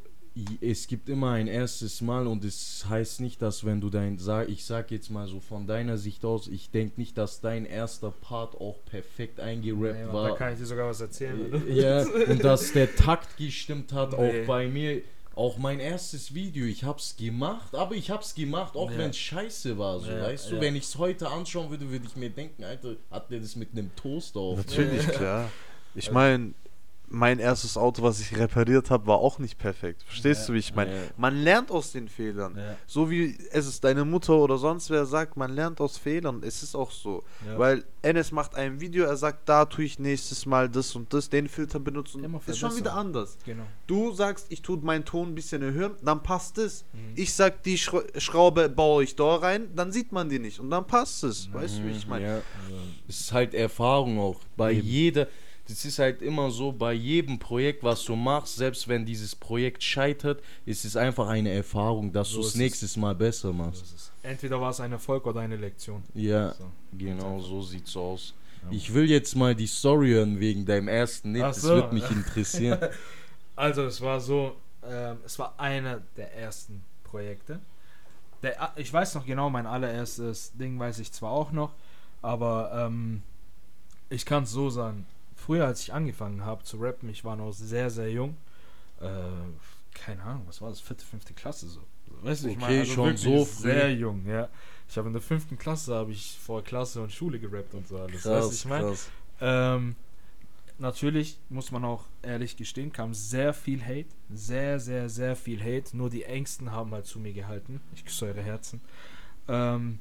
es 0.60 0.86
gibt 0.86 1.08
immer 1.08 1.32
ein 1.32 1.46
erstes 1.46 2.00
Mal 2.00 2.26
und 2.26 2.42
es 2.44 2.86
heißt 2.88 3.20
nicht, 3.20 3.42
dass 3.42 3.64
wenn 3.64 3.80
du 3.80 3.90
dein, 3.90 4.18
sag, 4.18 4.48
ich 4.48 4.64
sag 4.64 4.90
jetzt 4.90 5.10
mal 5.10 5.28
so 5.28 5.40
von 5.40 5.66
deiner 5.66 5.98
Sicht 5.98 6.24
aus, 6.24 6.48
ich 6.48 6.70
denke 6.70 6.98
nicht, 6.98 7.18
dass 7.18 7.40
dein 7.40 7.66
erster 7.66 8.10
Part 8.10 8.54
auch 8.54 8.76
perfekt 8.86 9.38
eingerappt 9.40 10.06
Da 10.08 10.12
war. 10.12 10.34
kann 10.36 10.54
ich 10.54 10.58
dir 10.58 10.66
sogar 10.66 10.88
was 10.88 11.00
erzählen. 11.00 11.38
oder? 11.46 11.64
Ja, 11.68 12.02
und 12.28 12.42
dass 12.42 12.72
der 12.72 12.92
Takt 12.96 13.36
gestimmt 13.36 13.92
hat, 13.92 14.12
Nee. 14.18 14.42
auch 14.42 14.46
bei 14.46 14.66
mir. 14.68 15.02
Auch 15.34 15.56
mein 15.56 15.80
erstes 15.80 16.34
Video, 16.34 16.66
ich 16.66 16.84
hab's 16.84 17.16
gemacht, 17.16 17.74
aber 17.74 17.94
ich 17.94 18.10
hab's 18.10 18.34
gemacht, 18.34 18.76
auch 18.76 18.90
Ja. 18.90 18.98
wenn 18.98 19.10
es 19.10 19.16
scheiße 19.16 19.78
war, 19.78 19.98
so, 20.00 20.10
Ja, 20.10 20.22
weißt 20.22 20.50
du, 20.50 20.60
wenn 20.60 20.76
ich 20.76 20.84
es 20.84 20.98
heute 20.98 21.28
anschauen 21.28 21.70
würde, 21.70 21.90
würde 21.90 22.04
ich 22.06 22.16
mir 22.16 22.28
denken, 22.30 22.64
Alter, 22.64 22.96
hat 23.10 23.30
der 23.30 23.40
das 23.40 23.56
mit 23.56 23.72
einem 23.72 23.94
Toaster 23.96 24.40
auf? 24.40 24.58
Natürlich, 24.58 25.08
klar. 25.08 25.50
Ich 25.94 26.10
meine, 26.10 26.52
mein 27.12 27.38
erstes 27.38 27.76
Auto, 27.76 28.02
was 28.02 28.20
ich 28.20 28.36
repariert 28.36 28.90
habe, 28.90 29.06
war 29.06 29.18
auch 29.18 29.38
nicht 29.38 29.58
perfekt. 29.58 30.02
Verstehst 30.02 30.42
Ja. 30.42 30.46
du, 30.48 30.52
wie 30.54 30.58
ich 30.58 30.74
meine? 30.74 30.94
Ja. 30.94 31.02
Man 31.16 31.36
lernt 31.36 31.70
aus 31.70 31.92
den 31.92 32.08
Fehlern. 32.08 32.56
Ja. 32.56 32.76
So 32.86 33.10
wie 33.10 33.36
es 33.52 33.66
ist 33.66 33.84
deine 33.84 34.04
Mutter 34.04 34.34
oder 34.34 34.56
sonst 34.58 34.88
wer 34.90 35.04
sagt, 35.06 35.36
man 35.36 35.52
lernt 35.52 35.80
aus 35.80 35.98
Fehlern. 35.98 36.42
Es 36.42 36.62
ist 36.62 36.74
auch 36.74 36.90
so. 36.90 37.22
Weil 37.56 37.84
Enes 38.02 38.32
macht 38.32 38.54
ein 38.56 38.80
Video, 38.80 39.04
er 39.04 39.16
sagt, 39.16 39.48
da 39.48 39.64
tue 39.64 39.84
ich 39.84 39.98
nächstes 39.98 40.46
Mal 40.46 40.68
das 40.68 40.96
und 40.96 41.12
das, 41.14 41.28
den 41.28 41.48
Filter 41.48 41.78
benutzen. 41.78 42.24
Immer 42.24 42.40
Ist 42.46 42.58
schon 42.58 42.76
wieder 42.76 42.94
anders. 42.94 43.38
Genau. 43.44 43.64
Du 43.86 44.12
sagst, 44.12 44.46
ich 44.48 44.62
tue 44.62 44.78
meinen 44.78 45.04
Ton 45.04 45.28
ein 45.28 45.34
bisschen 45.34 45.62
erhöhen, 45.62 45.92
dann 46.02 46.22
passt 46.22 46.58
es. 46.58 46.84
Mhm. 46.92 47.12
Ich 47.14 47.34
sag, 47.34 47.62
die 47.62 47.78
Schra 47.78 48.00
Schraube 48.16 48.68
baue 48.68 49.04
ich 49.04 49.14
da 49.16 49.36
rein, 49.36 49.68
dann 49.76 49.92
sieht 49.92 50.12
man 50.12 50.28
die 50.28 50.38
nicht 50.38 50.58
und 50.58 50.70
dann 50.70 50.86
passt 50.86 51.22
es. 51.24 51.52
Weißt 51.52 51.78
du, 51.78 51.84
wie 51.84 51.90
ich 51.90 52.06
meine? 52.06 52.26
Ja. 52.26 52.42
Es 53.06 53.20
ist 53.20 53.32
halt 53.32 53.54
Erfahrung 53.54 54.18
auch. 54.18 54.40
Bei 54.56 54.70
jeder, 54.72 55.28
das 55.68 55.84
ist 55.84 55.98
halt 55.98 56.22
immer 56.22 56.50
so, 56.50 56.72
bei 56.72 56.92
jedem 56.92 57.38
Projekt, 57.38 57.82
was 57.84 58.04
du 58.04 58.16
machst, 58.16 58.56
selbst 58.56 58.88
wenn 58.88 59.06
dieses 59.06 59.34
Projekt 59.36 59.82
scheitert, 59.82 60.42
ist 60.66 60.84
es 60.84 60.96
einfach 60.96 61.28
eine 61.28 61.50
Erfahrung, 61.52 62.12
dass 62.12 62.30
So 62.30 62.40
du 62.40 62.46
es 62.46 62.54
nächstes 62.56 62.96
Mal 62.96 63.14
besser 63.14 63.52
machst. 63.52 64.12
Entweder 64.22 64.60
war 64.60 64.70
es 64.70 64.80
ein 64.80 64.92
Erfolg 64.92 65.26
oder 65.26 65.40
eine 65.40 65.56
Lektion. 65.56 66.02
Ja, 66.14 66.52
So. 66.54 66.64
genau 66.98 67.40
so 67.40 67.62
sieht's 67.62 67.96
aus. 67.96 68.34
Ich 68.70 68.94
will 68.94 69.10
jetzt 69.10 69.34
mal 69.34 69.54
die 69.56 69.66
Story 69.66 70.10
hören 70.10 70.38
wegen 70.38 70.64
deinem 70.64 70.88
ersten 70.88 71.32
Nick, 71.32 71.42
das 71.42 71.62
wird 71.64 71.92
mich 71.92 72.08
interessieren. 72.10 72.78
Also 73.54 73.82
es 73.82 74.00
war 74.00 74.18
so, 74.18 74.56
ähm, 74.82 75.18
es 75.26 75.38
war 75.38 75.54
einer 75.60 76.00
der 76.16 76.34
ersten 76.34 76.82
Projekte. 77.04 77.60
Der, 78.42 78.72
ich 78.76 78.92
weiß 78.92 79.14
noch 79.14 79.26
genau, 79.26 79.50
mein 79.50 79.66
allererstes 79.66 80.52
Ding 80.54 80.78
weiß 80.78 80.98
ich 81.00 81.12
zwar 81.12 81.30
auch 81.32 81.52
noch, 81.52 81.74
aber 82.22 82.72
ähm, 82.86 83.22
ich 84.10 84.24
kann 84.24 84.44
es 84.44 84.50
so 84.50 84.70
sagen. 84.70 85.06
Früher, 85.46 85.66
als 85.66 85.80
ich 85.82 85.92
angefangen 85.92 86.44
habe 86.44 86.62
zu 86.64 86.76
rappen, 86.78 87.08
ich 87.08 87.24
war 87.24 87.36
noch 87.36 87.52
sehr, 87.52 87.90
sehr 87.90 88.10
jung. 88.10 88.36
Äh, 89.00 89.08
keine 89.94 90.22
Ahnung, 90.22 90.42
was 90.46 90.60
war 90.62 90.70
das? 90.70 90.80
Vierte, 90.80 91.04
fünfte 91.04 91.34
Klasse 91.34 91.68
so. 91.68 91.80
Weißt 92.22 92.44
du, 92.44 92.48
ich 92.48 92.56
Okay, 92.62 92.84
schon 92.86 93.04
wirklich 93.06 93.22
so 93.22 93.44
früh. 93.44 93.62
sehr 93.62 93.92
jung, 93.94 94.24
ja. 94.26 94.48
Ich 94.88 94.96
habe 94.96 95.08
in 95.08 95.12
der 95.14 95.22
fünften 95.22 95.58
Klasse 95.58 95.94
habe 95.94 96.12
ich 96.12 96.38
vor 96.38 96.62
Klasse 96.62 97.02
und 97.02 97.12
Schule 97.12 97.38
gerappt 97.40 97.74
und 97.74 97.88
so 97.88 97.98
alles. 97.98 98.14
weißt 98.14 98.24
du, 98.26 98.28
Krass, 98.30 98.52
ich 98.52 98.64
mein? 98.66 98.82
krass. 98.82 99.10
Ähm, 99.40 99.96
natürlich 100.78 101.38
muss 101.48 101.70
man 101.72 101.84
auch 101.84 102.04
ehrlich 102.22 102.56
gestehen, 102.56 102.92
kam 102.92 103.14
sehr 103.14 103.52
viel 103.54 103.82
Hate. 103.84 104.08
Sehr, 104.32 104.78
sehr, 104.80 105.08
sehr 105.08 105.34
viel 105.36 105.60
Hate. 105.62 105.96
Nur 105.96 106.10
die 106.10 106.24
Ängsten 106.24 106.70
haben 106.72 106.92
halt 106.92 107.06
zu 107.06 107.18
mir 107.18 107.32
gehalten. 107.32 107.80
Ich 107.94 108.04
küsse 108.04 108.26
eure 108.26 108.42
Herzen. 108.42 108.80
Ähm, 109.48 109.98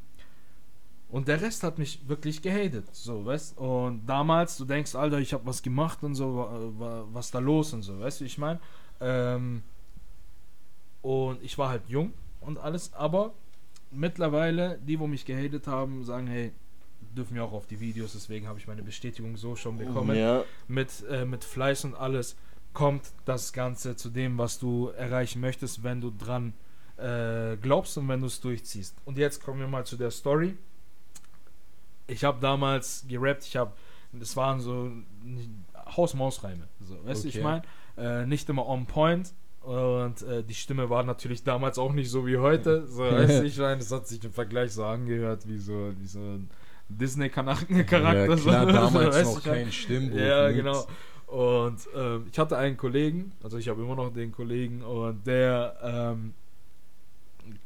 und 1.12 1.28
der 1.28 1.42
Rest 1.42 1.64
hat 1.64 1.78
mich 1.78 2.08
wirklich 2.08 2.42
gehatet. 2.42 2.86
So, 2.94 3.26
weißt 3.26 3.58
Und 3.58 4.06
damals, 4.08 4.58
du 4.58 4.66
denkst, 4.66 4.96
Alter, 4.96 5.20
ich 5.20 5.34
habe 5.34 5.46
was 5.46 5.62
gemacht 5.62 6.04
und 6.04 6.16
so, 6.16 6.36
wa- 6.38 6.60
wa- 6.80 7.06
was 7.12 7.32
da 7.32 7.40
los 7.40 7.74
und 7.74 7.84
so, 7.84 8.00
weißt 8.00 8.20
du, 8.22 8.24
wie 8.24 8.28
ich 8.28 8.38
meine? 8.38 8.60
Ähm, 9.00 9.62
und 11.02 11.42
ich 11.44 11.58
war 11.58 11.70
halt 11.70 11.84
jung 11.88 12.14
und 12.42 12.58
alles, 12.60 12.94
aber 12.94 13.34
mittlerweile, 13.92 14.80
die, 14.86 15.00
wo 15.00 15.08
mich 15.08 15.26
gehatet 15.26 15.68
haben, 15.68 16.04
sagen, 16.04 16.28
hey, 16.28 16.52
dürfen 17.16 17.36
wir 17.36 17.44
auch 17.44 17.52
auf 17.54 17.66
die 17.68 17.80
Videos, 17.80 18.14
deswegen 18.14 18.48
habe 18.48 18.60
ich 18.60 18.68
meine 18.68 18.84
Bestätigung 18.84 19.36
so 19.36 19.56
schon 19.56 19.78
bekommen. 19.78 20.16
Ja, 20.16 20.44
Mit, 20.68 20.90
äh, 21.10 21.26
mit 21.26 21.44
Fleiß 21.44 21.86
und 21.86 21.96
alles 21.96 22.36
kommt 22.74 23.12
das 23.26 23.52
Ganze 23.52 23.96
zu 23.98 24.10
dem, 24.10 24.38
was 24.38 24.60
du 24.60 24.88
erreichen 24.90 25.42
möchtest, 25.42 25.84
wenn 25.84 26.00
du 26.00 26.12
dran 26.18 26.54
äh, 26.98 27.58
glaubst 27.58 27.98
und 27.98 28.08
wenn 28.08 28.22
du 28.22 28.28
es 28.28 28.40
durchziehst. 28.40 28.96
Und 29.04 29.18
jetzt 29.18 29.44
kommen 29.44 29.60
wir 29.60 29.68
mal 29.68 29.86
zu 29.86 29.98
der 29.98 30.12
Story. 30.12 30.56
Ich 32.08 32.24
habe 32.24 32.40
damals 32.42 33.06
gerappt, 33.08 33.46
ich 33.46 33.56
habe, 33.56 33.72
das 34.14 34.36
waren 34.36 34.60
so 34.60 34.92
Haus-Maus-Reime, 35.96 36.68
so, 36.80 36.98
weißt 37.06 37.24
du, 37.24 37.28
ich 37.30 37.36
Okay. 37.40 37.44
meine, 37.98 38.22
äh, 38.22 38.26
nicht 38.26 38.50
immer 38.50 38.68
on 38.68 38.86
point. 38.86 39.34
Und 39.62 40.24
äh, 40.24 40.44
die 40.44 40.56
Stimme 40.56 40.90
war 40.90 41.04
natürlich 41.04 41.44
damals 41.44 41.78
auch 41.78 41.94
nicht 41.94 42.10
so 42.10 42.26
wie 42.26 42.38
heute. 42.38 42.88
So, 42.88 43.04
weißt 43.04 43.42
du, 43.42 43.46
ich 43.46 43.58
meine, 43.60 43.78
das 43.78 43.92
hat 43.92 44.08
sich 44.08 44.24
im 44.24 44.32
Vergleich 44.32 44.72
so 44.74 44.84
angehört 44.84 45.48
wie 45.48 45.60
so, 45.60 45.92
wie 46.00 46.08
so 46.08 46.20
ein 46.20 46.50
Disney-Charakter. 46.90 47.72
Ja, 47.76 47.84
klar, 47.84 48.38
so, 48.38 48.50
damals 48.50 49.16
weißt 49.16 49.36
noch 49.36 49.44
kein 49.44 49.72
Stimmbuch. 49.72 50.18
Ja, 50.18 50.48
nix. 50.48 50.58
genau. 50.58 50.88
Und 51.28 51.78
ähm, 51.96 52.26
ich 52.32 52.38
hatte 52.40 52.58
einen 52.58 52.76
Kollegen, 52.76 53.32
also 53.44 53.58
ich 53.58 53.70
habe 53.70 53.82
immer 53.82 53.96
noch 53.96 54.12
den 54.12 54.32
Kollegen, 54.32 54.82
und 54.82 55.26
der 55.26 55.76
ähm, 55.84 56.34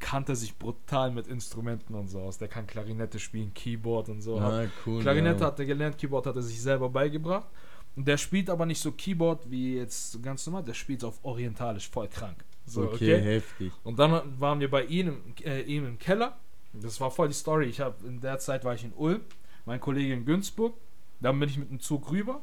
kannte 0.05 0.35
sich 0.35 0.55
brutal 0.59 1.09
mit 1.09 1.25
Instrumenten 1.25 1.95
und 1.95 2.09
so 2.09 2.19
aus. 2.19 2.37
Der 2.37 2.47
kann 2.47 2.67
Klarinette 2.67 3.17
spielen, 3.17 3.51
Keyboard 3.55 4.09
und 4.09 4.21
so. 4.21 4.37
Ah, 4.39 4.65
cool. 4.85 5.01
Klarinette 5.01 5.39
ja. 5.39 5.47
hat 5.47 5.57
er 5.59 5.65
gelernt, 5.65 5.97
Keyboard 5.97 6.27
hat 6.27 6.35
er 6.35 6.43
sich 6.43 6.61
selber 6.61 6.89
beigebracht. 6.89 7.47
Und 7.95 8.07
der 8.07 8.17
spielt 8.17 8.51
aber 8.51 8.67
nicht 8.67 8.79
so 8.79 8.91
Keyboard 8.91 9.49
wie 9.49 9.77
jetzt 9.77 10.21
ganz 10.21 10.45
normal, 10.45 10.63
der 10.63 10.75
spielt 10.75 11.03
auf 11.03 11.17
orientalisch, 11.23 11.89
voll 11.89 12.07
krank. 12.07 12.37
So, 12.67 12.83
okay, 12.83 13.19
heftig. 13.19 13.71
Und 13.83 13.97
dann 13.97 14.39
waren 14.39 14.59
wir 14.59 14.69
bei 14.69 14.83
ihm, 14.83 15.07
im- 15.07 15.45
äh, 15.45 15.61
ihm 15.61 15.87
im 15.87 15.97
Keller. 15.97 16.37
Das 16.73 17.01
war 17.01 17.09
voll 17.09 17.29
die 17.29 17.33
Story. 17.33 17.65
Ich 17.65 17.79
habe 17.79 17.95
in 18.05 18.21
der 18.21 18.37
Zeit 18.37 18.63
war 18.63 18.75
ich 18.75 18.83
in 18.83 18.93
Ulm, 18.93 19.21
mein 19.65 19.79
Kollege 19.79 20.13
in 20.13 20.23
Günzburg. 20.23 20.75
Dann 21.19 21.39
bin 21.39 21.49
ich 21.49 21.57
mit 21.57 21.71
dem 21.71 21.79
Zug 21.79 22.11
rüber 22.11 22.41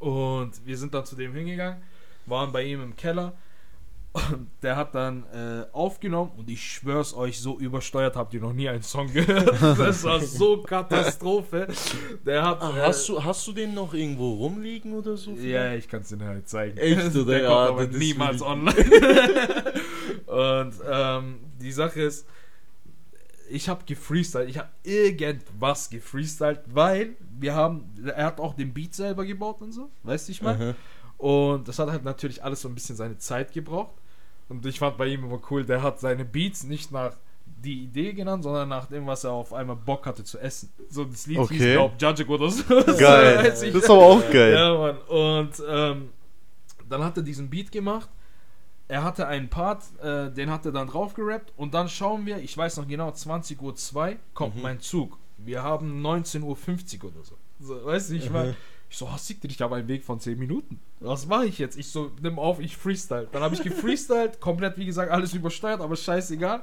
und 0.00 0.52
wir 0.66 0.76
sind 0.76 0.92
dann 0.92 1.04
zu 1.04 1.14
dem 1.14 1.34
hingegangen, 1.34 1.80
waren 2.26 2.50
bei 2.50 2.64
ihm 2.64 2.82
im 2.82 2.96
Keller. 2.96 3.34
Und 4.14 4.48
der 4.62 4.76
hat 4.76 4.94
dann 4.94 5.24
äh, 5.32 5.66
aufgenommen 5.72 6.30
und 6.36 6.48
ich 6.48 6.62
schwör's 6.64 7.14
euch, 7.14 7.40
so 7.40 7.58
übersteuert 7.58 8.14
habt 8.14 8.32
ihr 8.32 8.40
noch 8.40 8.52
nie 8.52 8.68
einen 8.68 8.82
Song 8.82 9.12
gehört. 9.12 9.60
Das 9.78 10.04
war 10.04 10.20
so 10.20 10.62
Katastrophe. 10.62 11.66
Der 12.24 12.44
hat. 12.44 12.62
Ah, 12.62 12.76
äh, 12.76 12.80
hast, 12.82 13.08
du, 13.08 13.22
hast 13.22 13.44
du 13.48 13.52
den 13.52 13.74
noch 13.74 13.92
irgendwo 13.92 14.34
rumliegen 14.34 14.92
oder 14.94 15.16
so? 15.16 15.32
ja, 15.32 15.74
ich 15.74 15.88
kann 15.88 16.02
es 16.02 16.10
dir 16.10 16.24
halt 16.24 16.48
zeigen. 16.48 16.78
Echt, 16.78 17.16
oder? 17.16 17.24
Der 17.24 17.42
Ja, 17.42 17.66
kommt 17.66 17.80
aber 17.80 17.86
niemals 17.98 18.40
online. 18.40 18.76
Und 20.26 20.74
ähm, 20.88 21.40
die 21.60 21.72
Sache 21.72 22.02
ist, 22.02 22.28
ich 23.50 23.68
habe 23.68 23.84
gefreestylt, 23.84 24.48
ich 24.48 24.58
habe 24.58 24.68
irgendwas 24.84 25.90
gefreestylt, 25.90 26.60
weil 26.66 27.16
wir 27.40 27.54
haben, 27.54 27.92
er 28.04 28.26
hat 28.26 28.38
auch 28.38 28.54
den 28.54 28.72
Beat 28.72 28.94
selber 28.94 29.24
gebaut 29.24 29.60
und 29.60 29.72
so, 29.72 29.90
weißt 30.04 30.28
du, 30.28 30.32
ich 30.32 30.40
meine? 30.40 30.76
Und 31.18 31.66
das 31.68 31.78
hat 31.78 31.90
halt 31.90 32.04
natürlich 32.04 32.42
alles 32.44 32.60
so 32.62 32.68
ein 32.68 32.74
bisschen 32.74 32.96
seine 32.96 33.18
Zeit 33.18 33.52
gebraucht. 33.52 33.94
Und 34.48 34.64
ich 34.66 34.78
fand 34.78 34.96
bei 34.96 35.06
ihm 35.06 35.24
immer 35.24 35.40
cool, 35.50 35.64
der 35.64 35.82
hat 35.82 36.00
seine 36.00 36.24
Beats 36.24 36.64
nicht 36.64 36.92
nach 36.92 37.12
die 37.46 37.84
Idee 37.84 38.12
genannt, 38.12 38.42
sondern 38.42 38.68
nach 38.68 38.86
dem, 38.86 39.06
was 39.06 39.24
er 39.24 39.32
auf 39.32 39.52
einmal 39.54 39.76
Bock 39.76 40.06
hatte 40.06 40.22
zu 40.24 40.38
essen. 40.38 40.70
So 40.90 41.04
das 41.04 41.26
Lied 41.26 41.38
hieß, 41.38 41.50
Okay. 41.50 41.72
glaub, 41.72 42.00
Judge 42.00 42.26
oder 42.26 42.50
so. 42.50 42.62
Geil. 42.98 43.42
Das 43.44 43.62
ist 43.62 43.90
aber 43.90 44.02
auch 44.02 44.30
geil. 44.30 44.52
ja, 44.54 44.74
Mann. 44.76 44.98
Und 45.08 45.62
ähm, 45.66 46.10
dann 46.88 47.02
hat 47.04 47.16
er 47.16 47.22
diesen 47.22 47.48
Beat 47.48 47.72
gemacht. 47.72 48.08
Er 48.86 49.02
hatte 49.02 49.26
einen 49.26 49.48
Part, 49.48 49.82
äh, 50.02 50.30
den 50.30 50.50
hat 50.50 50.66
er 50.66 50.72
dann 50.72 50.88
drauf 50.88 51.14
gerappt. 51.14 51.52
Und 51.56 51.72
dann 51.72 51.88
schauen 51.88 52.26
wir, 52.26 52.36
ich 52.38 52.56
weiß 52.56 52.76
noch 52.76 52.86
genau, 52.86 53.08
20.02 53.08 53.60
Uhr 53.62 54.16
kommt 54.34 54.62
mein 54.62 54.80
Zug. 54.80 55.16
Wir 55.38 55.62
haben 55.62 56.04
19.50 56.04 56.42
Uhr 57.02 57.10
oder 57.10 57.24
so. 57.24 57.36
so 57.60 57.84
weißt 57.84 58.10
du, 58.10 58.14
ich 58.14 58.30
war. 58.32 58.48
Ich 58.94 58.98
so, 58.98 59.10
hast 59.10 59.28
du 59.28 59.34
dich, 59.34 59.56
ich 59.56 59.60
habe 59.60 59.74
einen 59.74 59.88
Weg 59.88 60.04
von 60.04 60.20
10 60.20 60.38
Minuten. 60.38 60.78
Was 61.00 61.26
mache 61.26 61.46
ich 61.46 61.58
jetzt? 61.58 61.76
Ich 61.76 61.88
so, 61.88 62.12
nimm 62.22 62.38
auf, 62.38 62.60
ich 62.60 62.76
freestyle. 62.76 63.26
Dann 63.32 63.42
habe 63.42 63.56
ich 63.56 63.60
gefreestylt, 63.60 64.38
komplett, 64.40 64.78
wie 64.78 64.86
gesagt, 64.86 65.10
alles 65.10 65.34
übersteuert, 65.34 65.80
aber 65.80 65.96
scheißegal. 65.96 66.62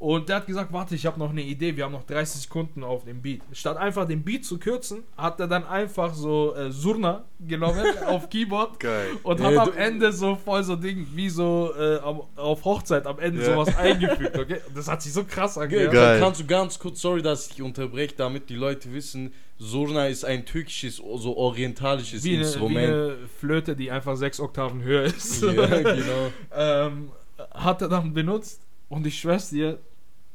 Und 0.00 0.30
der 0.30 0.36
hat 0.36 0.46
gesagt, 0.46 0.72
warte, 0.72 0.94
ich 0.94 1.04
habe 1.04 1.18
noch 1.18 1.28
eine 1.28 1.42
Idee, 1.42 1.76
wir 1.76 1.84
haben 1.84 1.92
noch 1.92 2.04
30 2.04 2.40
Sekunden 2.40 2.82
auf 2.82 3.04
dem 3.04 3.20
Beat. 3.20 3.42
Statt 3.52 3.76
einfach 3.76 4.08
den 4.08 4.22
Beat 4.24 4.46
zu 4.46 4.58
kürzen, 4.58 5.02
hat 5.14 5.38
er 5.40 5.46
dann 5.46 5.66
einfach 5.66 6.14
so 6.14 6.54
äh, 6.54 6.72
Surna 6.72 7.24
genommen 7.38 7.84
auf 8.06 8.30
Keyboard 8.30 8.80
Geil. 8.80 9.08
und 9.22 9.40
Ja, 9.40 9.46
hat 9.50 9.58
am 9.58 9.66
du- 9.66 9.72
Ende 9.78 10.10
so 10.10 10.36
voll 10.36 10.64
so 10.64 10.74
Ding, 10.76 11.06
wie 11.14 11.28
so 11.28 11.70
äh, 11.78 11.98
am, 11.98 12.22
auf 12.34 12.64
Hochzeit 12.64 13.06
am 13.06 13.18
Ende 13.18 13.42
Ja. 13.42 13.52
sowas 13.52 13.76
eingefügt, 13.78 14.38
okay? 14.38 14.60
Das 14.74 14.88
hat 14.88 15.02
sich 15.02 15.12
so 15.12 15.22
krass 15.24 15.58
angehört. 15.58 15.92
Geil. 15.92 16.18
Kannst 16.18 16.40
du 16.40 16.46
ganz 16.46 16.78
kurz, 16.78 16.98
sorry, 17.02 17.20
dass 17.20 17.48
ich 17.48 17.56
dich 17.56 17.62
unterbreche, 17.62 18.14
damit 18.16 18.48
die 18.48 18.56
Leute 18.56 18.90
wissen, 18.94 19.34
Surna 19.58 20.06
ist 20.06 20.24
ein 20.24 20.46
türkisches, 20.46 20.96
so 20.96 21.36
orientalisches 21.36 22.24
Wie 22.24 22.30
eine, 22.30 22.38
wie 22.38 22.42
Instrument. 22.46 22.88
eine 22.88 23.16
Flöte, 23.38 23.76
die 23.76 23.90
einfach 23.90 24.16
sechs 24.16 24.40
Oktaven 24.40 24.82
höher 24.82 25.02
ist. 25.02 25.42
ja, 25.42 25.50
genau. 25.66 26.32
ähm, 26.56 27.10
hat 27.50 27.82
er 27.82 27.88
dann 27.88 28.14
benutzt 28.14 28.62
und 28.88 29.06
ich 29.06 29.18
schwör's 29.20 29.50
dir, 29.50 29.78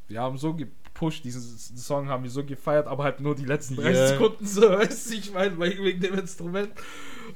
wir 0.08 0.22
haben 0.22 0.38
so 0.38 0.54
gepusht, 0.54 1.24
diesen 1.24 1.42
Song 1.78 2.08
haben 2.10 2.24
wir 2.24 2.30
so 2.30 2.44
gefeiert, 2.44 2.88
aber 2.88 3.04
halt 3.04 3.20
nur 3.20 3.36
die 3.36 3.46
letzten 3.46 3.76
30 3.76 3.94
Ja. 3.96 4.08
Sekunden 4.10 4.46
so, 4.46 4.62
weißt 4.70 5.10
du, 5.12 5.16
ich 5.16 5.34
meine, 5.34 5.58
wegen 5.60 6.00
dem 6.02 6.14
Instrument. 6.20 6.70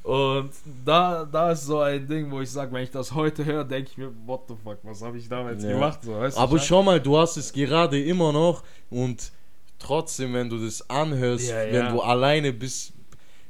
Und 0.03 0.51
da, 0.85 1.25
da 1.25 1.51
ist 1.51 1.65
so 1.65 1.79
ein 1.79 2.07
Ding, 2.07 2.29
wo 2.31 2.41
ich 2.41 2.49
sage, 2.51 2.71
wenn 2.71 2.83
ich 2.83 2.91
das 2.91 3.13
heute 3.13 3.43
höre, 3.43 3.63
denke 3.63 3.89
ich 3.91 3.97
mir, 3.97 4.11
what 4.25 4.41
the 4.47 4.55
fuck, 4.63 4.77
was 4.83 5.01
habe 5.01 5.17
ich 5.17 5.27
damals 5.27 5.63
Ja. 5.63 5.71
gemacht? 5.73 5.99
So, 6.03 6.13
weißt 6.15 6.37
Aber 6.37 6.59
schau 6.59 6.83
mal, 6.83 6.99
du 7.01 7.17
hast 7.17 7.37
es 7.37 7.51
gerade 7.51 8.01
immer 8.01 8.31
noch 8.31 8.63
und 8.89 9.31
trotzdem, 9.79 10.33
wenn 10.33 10.49
du 10.49 10.63
das 10.63 10.87
anhörst, 10.89 11.49
Ja, 11.49 11.63
ja. 11.63 11.73
wenn 11.73 11.93
du 11.95 12.01
alleine 12.01 12.53
bist, 12.53 12.93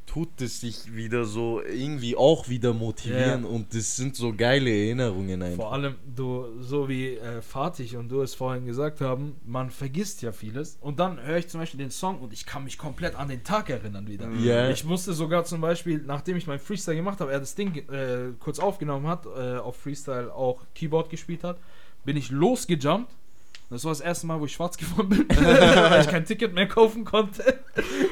tut 0.10 0.42
es 0.42 0.62
dich 0.62 0.96
wieder 0.96 1.24
so 1.26 1.62
irgendwie 1.62 2.16
auch 2.16 2.50
wieder 2.50 2.74
motivieren 2.74 3.44
Ja. 3.44 3.50
und 3.50 3.76
das 3.76 3.96
sind 3.96 4.16
so 4.16 4.34
geile 4.36 4.70
Erinnerungen 4.72 5.42
einfach. 5.44 5.64
vor 5.64 5.74
allem, 5.74 5.96
du, 6.16 6.46
so 6.62 6.90
wie 6.90 7.16
äh, 7.16 7.42
Fatih 7.44 7.96
und 7.98 8.10
du 8.10 8.22
es 8.22 8.34
vorhin 8.34 8.66
gesagt 8.66 9.02
haben, 9.02 9.36
man 9.46 9.70
vergisst 9.70 10.24
ja 10.24 10.32
vieles. 10.32 10.78
Und 10.82 11.00
dann 11.00 11.22
höre 11.22 11.38
ich 11.38 11.48
zum 11.48 11.60
Beispiel 11.60 11.78
den 11.80 11.92
Song 11.92 12.20
und 12.20 12.34
ich 12.34 12.46
kann 12.48 12.64
mich 12.64 12.78
komplett 12.80 13.16
an 13.16 13.28
den 13.30 13.44
Tag 13.44 13.70
erinnern 13.70 14.08
wieder. 14.08 14.30
Ja. 14.32 14.70
Ich 14.72 14.84
musste 14.84 15.14
sogar 15.14 15.46
zum 15.46 15.62
Beispiel, 15.62 16.02
nachdem 16.06 16.38
ich 16.38 16.48
mein 16.48 16.60
Freestyle 16.60 16.98
gemacht 16.98 17.20
habe, 17.20 17.32
er 17.32 17.40
das 17.40 17.54
Ding 17.54 17.76
äh, 17.90 18.32
kurz 18.40 18.58
aufgenommen 18.60 19.06
hat, 19.08 19.26
äh, 19.28 19.58
auf 19.58 19.76
Freestyle 19.76 20.34
auch 20.34 20.64
Keyboard 20.74 21.10
gespielt 21.12 21.44
hat, 21.44 21.60
bin 22.04 22.18
ich 22.18 22.32
losgejumpt. 22.32 23.12
Das 23.70 23.84
war 23.86 23.92
das 23.92 24.02
erste 24.02 24.26
Mal, 24.26 24.40
wo 24.40 24.46
ich 24.46 24.54
schwarz 24.54 24.78
geworden 24.78 25.10
bin, 25.10 25.28
weil 25.30 26.02
ich 26.02 26.08
kein 26.08 26.26
Ticket 26.26 26.54
mehr 26.54 26.68
kaufen 26.68 27.06
konnte 27.06 27.60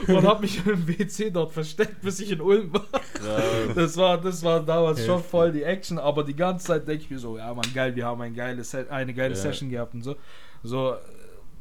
und 0.08 0.24
habe 0.24 0.42
mich 0.42 0.66
im 0.68 0.88
WC 0.88 1.32
dort 1.32 1.52
versteckt, 1.52 2.02
bis 2.02 2.20
ich 2.20 2.32
in 2.32 2.42
Ulm 2.42 2.72
war. 2.74 2.86
Das 3.74 3.98
war, 3.98 4.20
das 4.22 4.44
war 4.44 4.60
damals 4.64 5.04
schon 5.06 5.24
voll 5.24 5.52
die 5.52 5.64
Action, 5.64 5.98
aber 5.98 6.24
die 6.24 6.36
ganze 6.36 6.68
Zeit 6.68 6.88
denke 6.88 7.04
ich 7.06 7.10
mir 7.10 7.18
so, 7.20 7.38
ja 7.38 7.52
man, 7.54 7.66
geil, 7.74 7.96
wir 7.96 8.06
haben 8.06 8.22
ein 8.22 8.36
geile 8.36 8.64
Se 8.64 8.86
eine 8.92 9.14
geile 9.16 9.34
Ja. 9.34 9.42
Session 9.42 9.70
gehabt 9.70 9.94
und 9.96 10.04
so. 10.04 10.16
So, 10.64 10.96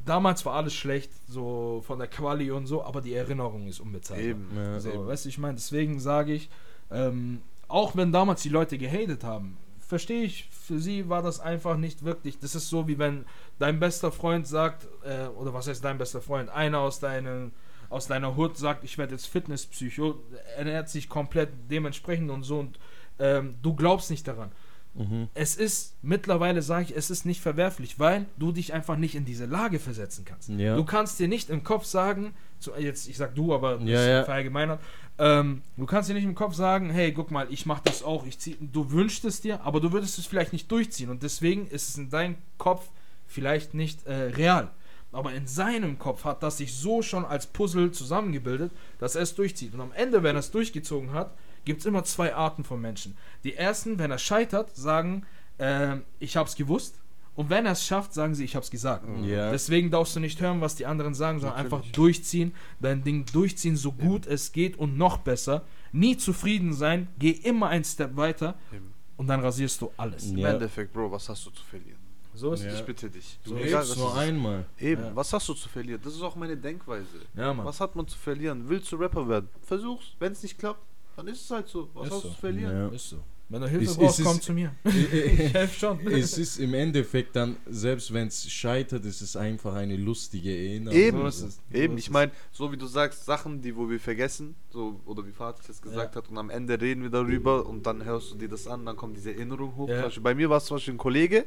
damals 0.05 0.45
war 0.45 0.55
alles 0.55 0.75
schlecht, 0.75 1.11
so 1.29 1.83
von 1.87 1.99
der 1.99 2.09
Quali 2.09 2.51
und 2.51 2.67
so, 2.67 2.85
aber 2.85 3.01
die 3.01 3.15
Erinnerung 3.15 3.67
ist 3.67 3.81
unbezahlbar. 3.81 4.25
Eben. 4.27 4.47
Ja, 4.55 4.79
So, 4.79 4.91
eben. 4.91 5.07
weißt 5.07 5.25
du, 5.25 5.29
ich 5.31 5.39
meine, 5.39 5.55
deswegen 5.55 6.01
sage 6.01 6.35
ich, 6.35 6.51
ähm, 6.91 7.41
auch 7.69 7.97
wenn 7.97 8.13
damals 8.13 8.43
die 8.43 8.49
Leute 8.51 8.79
gehatet 8.79 9.25
haben, 9.25 9.57
verstehe 9.81 10.23
ich, 10.25 10.49
für 10.51 10.79
sie 10.81 11.09
war 11.09 11.23
das 11.23 11.39
einfach 11.41 11.77
nicht 11.77 12.05
wirklich. 12.05 12.39
Das 12.41 12.55
ist 12.55 12.69
so, 12.69 12.89
wie 12.89 12.99
wenn 12.99 13.25
dein 13.59 13.81
bester 13.81 14.13
Freund 14.13 14.47
sagt, 14.47 14.87
äh, 15.05 15.27
oder 15.29 15.53
was 15.55 15.67
heißt 15.69 15.85
dein 15.85 15.99
bester 15.99 16.21
Freund, 16.21 16.49
einer 16.51 16.79
aus 16.81 17.01
deinen 17.01 17.53
aus 17.89 18.09
deiner 18.09 18.35
Hut 18.35 18.57
sagt, 18.59 18.83
ich 18.83 18.99
werde 18.99 19.13
jetzt 19.13 19.27
Fitnesspsycho, 19.27 20.17
ernährt 20.57 20.89
sich 20.89 21.09
komplett 21.09 21.51
dementsprechend 21.71 22.33
und 22.33 22.43
so 22.43 22.59
und 22.59 22.81
ähm, 23.21 23.55
du 23.63 23.75
glaubst 23.75 24.11
nicht 24.11 24.27
daran. 24.27 24.51
Mhm. 24.95 25.29
Es 25.35 25.55
ist, 25.55 25.95
mittlerweile 26.03 26.63
sage 26.63 26.87
ich, 26.87 26.97
es 26.97 27.11
ist 27.11 27.25
nicht 27.27 27.41
verwerflich, 27.41 28.01
weil 28.01 28.27
du 28.39 28.51
dich 28.51 28.73
einfach 28.73 28.97
nicht 28.97 29.15
in 29.15 29.25
diese 29.25 29.45
Lage 29.47 29.79
versetzen 29.79 30.25
kannst. 30.25 30.49
Ja. 30.49 30.75
Du 30.75 30.85
kannst 30.85 31.21
dir 31.21 31.29
nicht 31.29 31.49
im 31.49 31.63
Kopf 31.63 31.85
sagen, 31.85 32.35
zu, 32.59 32.73
jetzt 32.77 33.07
ich 33.09 33.17
sag 33.19 33.37
du, 33.37 33.55
aber 33.55 33.77
das 33.77 33.89
Ja, 33.89 34.01
ist 34.01 34.09
ja. 34.09 34.25
verallgemeinert, 34.25 34.81
ähm, 35.19 35.63
du 35.77 35.87
kannst 35.87 36.11
dir 36.11 36.15
nicht 36.15 36.25
im 36.25 36.35
Kopf 36.35 36.55
sagen, 36.55 36.91
hey, 36.91 37.13
guck 37.13 37.31
mal, 37.31 37.47
ich 37.51 37.67
mach 37.67 37.81
das 37.81 38.03
auch, 38.03 38.27
ich 38.27 38.39
zieh, 38.39 38.57
du 38.61 38.91
wünschst 38.91 39.25
es 39.27 39.41
dir, 39.41 39.61
aber 39.63 39.81
du 39.81 39.93
würdest 39.93 40.19
es 40.19 40.27
vielleicht 40.27 40.53
nicht 40.53 40.71
durchziehen 40.73 41.11
und 41.11 41.23
deswegen 41.23 41.69
ist 41.69 41.89
es 41.91 41.99
in 41.99 42.11
deinem 42.11 42.37
Kopf 42.59 42.89
vielleicht 43.27 43.75
nicht 43.75 44.07
äh, 44.07 44.13
real. 44.15 44.71
Aber 45.13 45.33
in 45.33 45.47
seinem 45.47 45.99
Kopf 45.99 46.25
hat 46.25 46.43
das 46.43 46.59
sich 46.59 46.75
so 46.75 47.01
schon 47.01 47.25
als 47.25 47.47
Puzzle 47.47 47.91
zusammengebildet, 47.93 48.73
dass 48.99 49.15
er 49.15 49.23
es 49.23 49.35
durchzieht. 49.35 49.73
Und 49.75 49.81
am 49.81 49.93
Ende, 49.93 50.23
wenn 50.23 50.37
er 50.37 50.41
es 50.41 50.51
durchgezogen 50.51 51.13
hat, 51.13 51.35
gibt 51.65 51.81
es 51.81 51.87
immer 51.87 52.05
zwei 52.05 52.35
Arten 52.35 52.65
von 52.65 52.81
Menschen. 52.81 53.17
Die 53.45 53.55
ersten, 53.55 53.99
wenn 53.99 54.11
er 54.11 54.19
scheitert, 54.19 54.75
sagen, 54.77 55.25
ähm, 55.59 56.03
ich 56.19 56.37
hab's 56.37 56.55
gewusst. 56.57 57.01
Und 57.35 57.51
wenn 57.51 57.67
er 57.67 57.73
es 57.73 57.85
schafft, 57.87 58.15
sagen 58.15 58.35
sie, 58.35 58.45
ich 58.45 58.57
hab's 58.57 58.71
gesagt. 58.71 59.05
Ja. 59.23 59.51
Deswegen 59.51 59.91
darfst 59.91 60.17
du 60.17 60.21
nicht 60.21 60.41
hören, 60.41 60.61
was 60.63 60.75
die 60.75 60.87
anderen 60.87 61.15
sagen, 61.15 61.39
sondern 61.41 61.59
einfach 61.59 61.83
durchziehen, 61.93 62.55
dein 62.81 63.05
Ding 63.05 63.27
durchziehen, 63.27 63.77
so 63.77 63.93
gut 63.93 64.27
es 64.27 64.53
geht 64.53 64.79
und 64.79 64.97
noch 64.97 65.19
besser. 65.19 65.63
Nie 65.93 66.17
zufrieden 66.17 66.73
sein, 66.73 67.09
geh 67.19 67.31
immer 67.31 67.69
einen 67.69 67.85
Step 67.85 68.17
weiter 68.17 68.55
Eben. 68.73 68.93
und 69.19 69.27
dann 69.29 69.41
rasierst 69.41 69.81
du 69.83 69.91
alles. 69.99 70.31
Im 70.31 70.39
Ja. 70.39 70.53
Endeffekt, 70.53 70.93
Bro, 70.95 71.11
was 71.13 71.29
hast 71.29 71.45
du 71.47 71.51
zu 71.51 71.63
verlieren? 71.63 71.96
So 72.37 72.53
ist 72.53 72.63
Ja. 72.65 72.71
es. 72.71 72.81
Ich 72.81 72.85
bitte 72.87 73.09
dich. 73.11 73.39
Du 73.45 73.57
Egal, 73.57 73.63
lebst 73.81 73.91
was 73.91 73.97
nur 73.97 74.09
es 74.09 74.13
ist. 74.15 74.19
einmal. 74.21 74.67
Eben, 74.79 75.03
Ja. 75.03 75.17
was 75.17 75.33
hast 75.33 75.49
du 75.49 75.55
zu 75.55 75.69
verlieren? 75.69 76.01
Das 76.05 76.15
ist 76.15 76.23
auch 76.23 76.37
meine 76.37 76.57
Denkweise. 76.57 77.07
Ja, 77.35 77.53
Mann. 77.55 77.65
Was 77.67 77.81
hat 77.81 77.97
man 77.97 78.07
zu 78.07 78.19
verlieren? 78.19 78.69
Willst 78.69 78.93
du 78.93 78.97
Rapper 78.97 79.27
werden? 79.29 79.49
Versuch's. 79.63 80.15
Wenn 80.19 80.33
es 80.33 80.43
nicht 80.43 80.59
klappt, 80.59 80.81
dann 81.17 81.27
ist 81.29 81.43
es 81.43 81.51
halt 81.51 81.67
so. 81.69 81.89
Was 81.95 82.07
Ist 82.09 82.13
hast 82.13 82.23
so. 82.23 82.29
du 82.29 82.35
zu 82.35 82.41
verlieren? 82.41 82.73
Ja. 82.77 82.89
Ist 82.89 83.09
so. 83.09 83.17
Wenn 83.49 83.61
du 83.63 83.69
Hilfe 83.69 83.85
Es- 83.93 83.97
brauchst, 83.97 84.19
es 84.19 84.25
komm 84.27 84.37
ist- 84.39 84.43
zu 84.43 84.53
mir. 84.53 84.75
ich 84.85 85.55
helfe 85.55 85.79
schon. 85.79 86.01
es 86.09 86.37
ist 86.37 86.59
im 86.59 86.75
Endeffekt 86.75 87.37
dann, 87.37 87.55
selbst 87.67 88.13
wenn 88.13 88.27
es 88.27 88.51
scheitert, 88.51 89.05
es 89.05 89.23
ist 89.23 89.37
einfach 89.37 89.73
eine 89.75 89.95
lustige 89.97 90.51
Erinnerung. 90.51 90.99
Eben, 90.99 91.19
so 91.21 91.27
ist 91.29 91.41
es. 91.43 91.61
So 91.71 91.79
eben. 91.79 91.97
Ich 91.97 92.07
es. 92.07 92.11
meine, 92.11 92.33
so 92.51 92.73
wie 92.73 92.77
du 92.77 92.87
sagst, 92.87 93.25
Sachen, 93.25 93.63
die 93.63 93.77
wo 93.77 93.89
wir 93.89 94.01
vergessen, 94.01 94.57
so 94.71 95.01
oder 95.07 95.25
wie 95.25 95.31
Fatih 95.31 95.63
das 95.65 95.81
gesagt 95.81 96.17
hat, 96.17 96.29
und 96.29 96.37
am 96.39 96.51
Ende 96.51 96.81
reden 96.81 97.03
wir 97.05 97.11
darüber 97.11 97.65
und 97.67 97.87
dann 97.87 98.05
hörst 98.05 98.33
du 98.33 98.35
dir 98.37 98.49
das 98.49 98.67
an, 98.67 98.85
dann 98.85 98.97
kommt 98.97 99.17
diese 99.17 99.33
Erinnerung 99.33 99.77
hoch. 99.77 99.89
Ja. 99.89 100.09
Bei 100.21 100.35
mir 100.35 100.51
war 100.51 100.57
es 100.57 100.65
zum 100.65 100.79
Beispiel 100.79 100.95
ein 100.95 100.99
Kollege, 100.99 101.47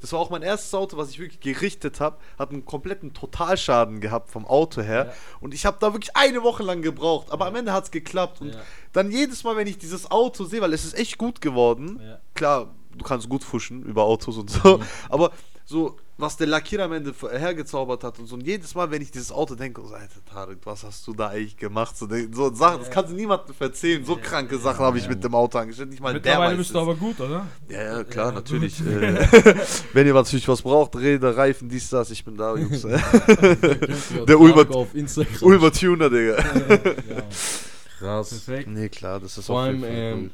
das 0.00 0.12
war 0.12 0.20
auch 0.20 0.30
mein 0.30 0.42
erstes 0.42 0.72
Auto, 0.74 0.96
was 0.96 1.10
ich 1.10 1.18
wirklich 1.18 1.40
gerichtet 1.40 2.00
habe, 2.00 2.16
hat 2.38 2.50
einen 2.50 2.64
kompletten 2.64 3.12
Totalschaden 3.14 4.00
gehabt 4.00 4.30
vom 4.30 4.46
Auto 4.46 4.82
her 4.82 5.06
Ja. 5.06 5.12
und 5.40 5.54
ich 5.54 5.66
habe 5.66 5.76
da 5.80 5.92
wirklich 5.92 6.16
eine 6.16 6.42
Woche 6.42 6.62
lang 6.62 6.82
gebraucht, 6.82 7.30
aber 7.30 7.46
am 7.46 7.54
Ende 7.56 7.72
hat 7.72 7.84
es 7.84 7.90
geklappt 7.90 8.40
und 8.40 8.54
Ja. 8.54 8.60
dann 8.92 9.10
jedes 9.10 9.44
Mal, 9.44 9.56
wenn 9.56 9.66
ich 9.66 9.78
dieses 9.78 10.10
Auto 10.10 10.44
sehe, 10.44 10.60
weil 10.60 10.72
es 10.72 10.84
ist 10.84 10.94
echt 10.98 11.18
gut 11.18 11.40
geworden, 11.40 12.00
Ja. 12.02 12.18
klar, 12.34 12.74
du 12.96 13.04
kannst 13.04 13.28
gut 13.28 13.44
fuschen 13.44 13.82
über 13.84 14.04
Autos 14.04 14.36
und 14.38 14.50
so, 14.50 14.78
Mhm. 14.78 14.82
aber 15.08 15.32
so, 15.64 15.96
was 16.20 16.36
der 16.36 16.48
Lackierer 16.48 16.84
am 16.84 16.92
Ende 16.92 17.14
hergezaubert 17.30 18.02
hat 18.02 18.18
und 18.18 18.26
so, 18.26 18.34
und 18.34 18.44
jedes 18.44 18.74
Mal, 18.74 18.90
wenn 18.90 19.00
ich 19.00 19.10
dieses 19.12 19.30
Auto 19.30 19.54
denke, 19.54 19.80
so, 19.86 19.94
Alter, 19.94 20.24
Tarek, 20.30 20.58
was 20.64 20.82
hast 20.82 21.06
du 21.06 21.14
da 21.14 21.28
eigentlich 21.28 21.56
gemacht? 21.56 21.96
So, 21.96 22.08
so 22.32 22.52
Sachen, 22.54 22.80
das 22.80 22.90
kannst 22.90 23.12
du 23.12 23.16
niemandem 23.16 23.54
erzählen, 23.58 24.04
so 24.04 24.16
Ja, 24.16 24.20
kranke 24.20 24.56
ja, 24.56 24.60
Sachen 24.60 24.84
habe 24.84 24.98
ich 24.98 25.04
ja. 25.04 25.10
mit 25.10 25.22
dem 25.22 25.34
Auto 25.34 25.58
angestellt, 25.58 25.90
nicht 25.90 26.00
mal 26.02 26.08
der 26.12 26.20
Mittlerweile 26.20 26.50
weiß 26.52 26.58
bist 26.58 26.74
du 26.74 26.80
aber 26.80 26.96
gut, 26.96 27.20
oder? 27.20 27.46
Ja, 27.68 27.82
ja, 27.98 28.04
klar, 28.04 28.26
Ja, 28.26 28.32
natürlich. 28.32 28.80
äh, 28.86 29.54
wenn 29.92 30.06
ihr 30.08 30.14
natürlich 30.14 30.48
was 30.48 30.60
braucht, 30.62 30.96
Räder, 30.96 31.36
Reifen, 31.36 31.68
dies, 31.68 31.88
das, 31.88 32.10
ich 32.10 32.24
bin 32.24 32.36
da, 32.36 32.56
Jungs. 32.56 32.82
Der 32.82 34.26
Der 34.26 34.40
Ulmer- 34.40 34.74
auf 34.74 34.94
Instagram. 34.94 35.36
Ulmer 35.42 35.72
Tuner, 35.72 36.10
Digga. 36.10 36.36
ja. 36.38 37.22
Krass. 37.98 38.28
Perfekt. 38.30 38.68
Nee, 38.68 38.88
klar, 38.88 39.20
das 39.20 39.38
ist 39.38 39.46
Vor 39.46 39.56
auf 39.56 39.62
allem, 39.66 39.80
jeden 39.82 39.86
Fall 39.88 39.96
ähm, 40.02 40.18
cool. 40.18 40.30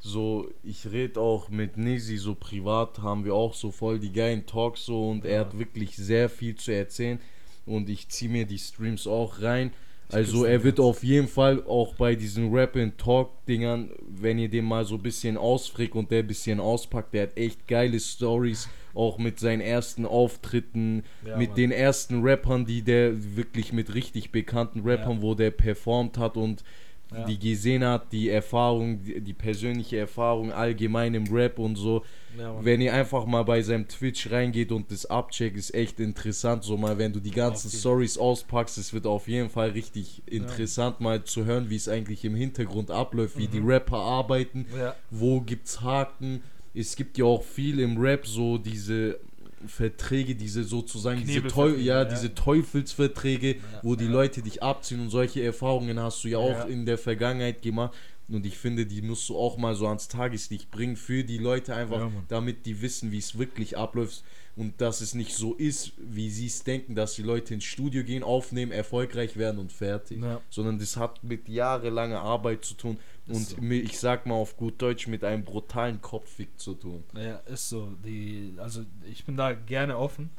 So, 0.00 0.48
ich 0.62 0.90
rede 0.90 1.20
auch 1.20 1.48
mit 1.48 1.76
Nisi, 1.76 2.16
so 2.18 2.34
privat 2.34 3.00
haben 3.00 3.24
wir 3.24 3.34
auch 3.34 3.54
so 3.54 3.70
voll 3.70 3.98
die 3.98 4.12
geilen 4.12 4.46
Talks 4.46 4.86
so 4.86 5.08
und 5.10 5.24
er 5.24 5.40
hat 5.40 5.58
wirklich 5.58 5.96
sehr 5.96 6.28
viel 6.28 6.54
zu 6.54 6.72
erzählen 6.72 7.18
und 7.66 7.88
ich 7.90 8.08
ziehe 8.08 8.30
mir 8.30 8.46
die 8.46 8.58
Streams 8.58 9.06
auch 9.06 9.42
rein. 9.42 9.72
Also 10.10 10.46
er 10.46 10.64
wird 10.64 10.80
auf 10.80 11.04
jeden 11.04 11.28
Fall 11.28 11.62
auch 11.66 11.94
bei 11.94 12.14
diesen 12.14 12.50
Rap 12.54 12.76
and 12.76 12.96
Talk 12.96 13.44
Dingern, 13.46 13.90
wenn 14.08 14.38
ihr 14.38 14.48
den 14.48 14.64
mal 14.64 14.86
so 14.86 14.94
ein 14.94 15.02
bisschen 15.02 15.36
ausfragt 15.36 15.94
und 15.94 16.10
der 16.10 16.20
ein 16.20 16.26
bisschen 16.26 16.60
auspackt, 16.60 17.12
der 17.12 17.24
hat 17.24 17.36
echt 17.36 17.68
geile 17.68 18.00
Stories, 18.00 18.70
auch 18.94 19.18
mit 19.18 19.38
seinen 19.38 19.60
ersten 19.60 20.06
Auftritten, 20.06 21.02
Ja, 21.26 21.36
mit 21.36 21.50
Mann. 21.50 21.56
den 21.56 21.72
ersten 21.72 22.22
Rappern, 22.22 22.64
die 22.64 22.80
der 22.80 23.36
wirklich 23.36 23.74
mit 23.74 23.92
richtig 23.94 24.32
bekannten 24.32 24.80
Rappern, 24.80 25.16
Ja. 25.16 25.22
wo 25.22 25.34
der 25.34 25.50
performt 25.50 26.16
hat 26.16 26.38
und 26.38 26.64
Ja. 27.10 27.24
die 27.24 27.38
gesehen 27.38 27.82
hat, 27.84 28.12
die 28.12 28.28
Erfahrung, 28.28 29.02
die, 29.02 29.20
die 29.22 29.32
persönliche 29.32 29.96
Erfahrung 29.96 30.52
allgemein 30.52 31.14
im 31.14 31.24
Rap 31.32 31.58
und 31.58 31.76
so. 31.76 32.04
Ja. 32.38 32.54
Wenn 32.62 32.82
ihr 32.82 32.92
einfach 32.92 33.24
mal 33.24 33.44
bei 33.44 33.62
seinem 33.62 33.88
Twitch 33.88 34.30
reingeht 34.30 34.72
und 34.72 34.90
das 34.92 35.06
abcheckt, 35.06 35.56
ist 35.56 35.74
echt 35.74 36.00
interessant. 36.00 36.64
So 36.64 36.76
mal, 36.76 36.98
wenn 36.98 37.12
du 37.14 37.20
die 37.20 37.30
ganzen 37.30 37.68
jeden- 37.70 37.80
Stories 37.80 38.18
auspackst, 38.18 38.76
es 38.76 38.92
wird 38.92 39.06
auf 39.06 39.26
jeden 39.26 39.48
Fall 39.48 39.70
richtig 39.70 40.22
interessant, 40.26 41.00
mal 41.00 41.24
zu 41.24 41.46
hören, 41.46 41.70
wie 41.70 41.76
es 41.76 41.88
eigentlich 41.88 42.24
im 42.26 42.34
Hintergrund 42.34 42.90
abläuft, 42.90 43.38
wie 43.38 43.48
die 43.48 43.58
Rapper 43.60 43.96
arbeiten, 43.98 44.66
Ja. 44.78 44.94
wo 45.10 45.40
gibt's 45.40 45.80
Haken. 45.80 46.42
Es 46.74 46.94
gibt 46.94 47.16
ja 47.16 47.24
auch 47.24 47.42
viel 47.42 47.80
im 47.80 47.96
Rap 47.96 48.26
so 48.26 48.58
diese 48.58 49.18
Verträge, 49.66 50.34
diese 50.34 50.64
sozusagen 50.64 51.24
diese, 51.24 51.42
Teu 51.46 51.70
ja, 51.76 52.02
ja. 52.02 52.04
diese 52.04 52.34
Teufelsverträge, 52.34 53.56
Ja, 53.56 53.60
wo 53.82 53.94
die. 53.94 54.04
Leute 54.06 54.42
dich 54.42 54.62
abziehen 54.62 55.00
und 55.00 55.10
solche 55.10 55.42
Erfahrungen 55.42 56.00
hast 56.00 56.24
du 56.24 56.28
ja 56.28 56.38
auch 56.38 56.66
in 56.66 56.86
der 56.86 56.98
Vergangenheit 56.98 57.62
gemacht. 57.62 57.94
Und 58.30 58.44
ich 58.44 58.58
finde, 58.58 58.84
die 58.84 59.00
musst 59.00 59.28
du 59.28 59.38
auch 59.38 59.56
mal 59.56 59.74
so 59.74 59.86
ans 59.86 60.08
Tageslicht 60.08 60.70
bringen 60.70 60.96
für 60.96 61.24
die 61.24 61.38
Leute 61.38 61.74
einfach, 61.74 61.98
Ja, 61.98 62.12
damit 62.28 62.66
die 62.66 62.82
wissen, 62.82 63.10
wie 63.10 63.18
es 63.18 63.38
wirklich 63.38 63.78
abläuft 63.78 64.22
und 64.54 64.80
dass 64.80 65.00
es 65.00 65.14
nicht 65.14 65.34
so 65.34 65.54
ist, 65.54 65.92
wie 65.98 66.28
sie 66.30 66.46
es 66.46 66.64
denken, 66.64 66.94
dass 66.94 67.14
die 67.14 67.22
Leute 67.22 67.54
ins 67.54 67.64
Studio 67.64 68.02
gehen, 68.02 68.22
aufnehmen, 68.22 68.72
erfolgreich 68.72 69.36
werden 69.36 69.58
und 69.58 69.72
fertig. 69.72 70.20
Ja. 70.20 70.40
Sondern 70.50 70.78
das 70.78 70.96
hat 70.96 71.22
mit 71.24 71.48
jahrelanger 71.48 72.20
Arbeit 72.20 72.64
zu 72.64 72.74
tun 72.74 72.98
und 73.28 73.48
so. 73.48 73.56
ich 73.62 73.98
sag 73.98 74.26
mal 74.26 74.34
auf 74.34 74.56
gut 74.56 74.82
Deutsch 74.82 75.06
mit 75.06 75.22
einem 75.22 75.44
brutalen 75.44 76.02
Kopffick 76.02 76.58
zu 76.58 76.74
tun. 76.74 77.04
Ja, 77.14 77.36
ist 77.46 77.68
so. 77.68 77.92
Die, 78.04 78.54
also 78.58 78.84
ich 79.10 79.24
bin 79.24 79.36
da 79.36 79.52
gerne 79.52 79.96
offen. 79.96 80.30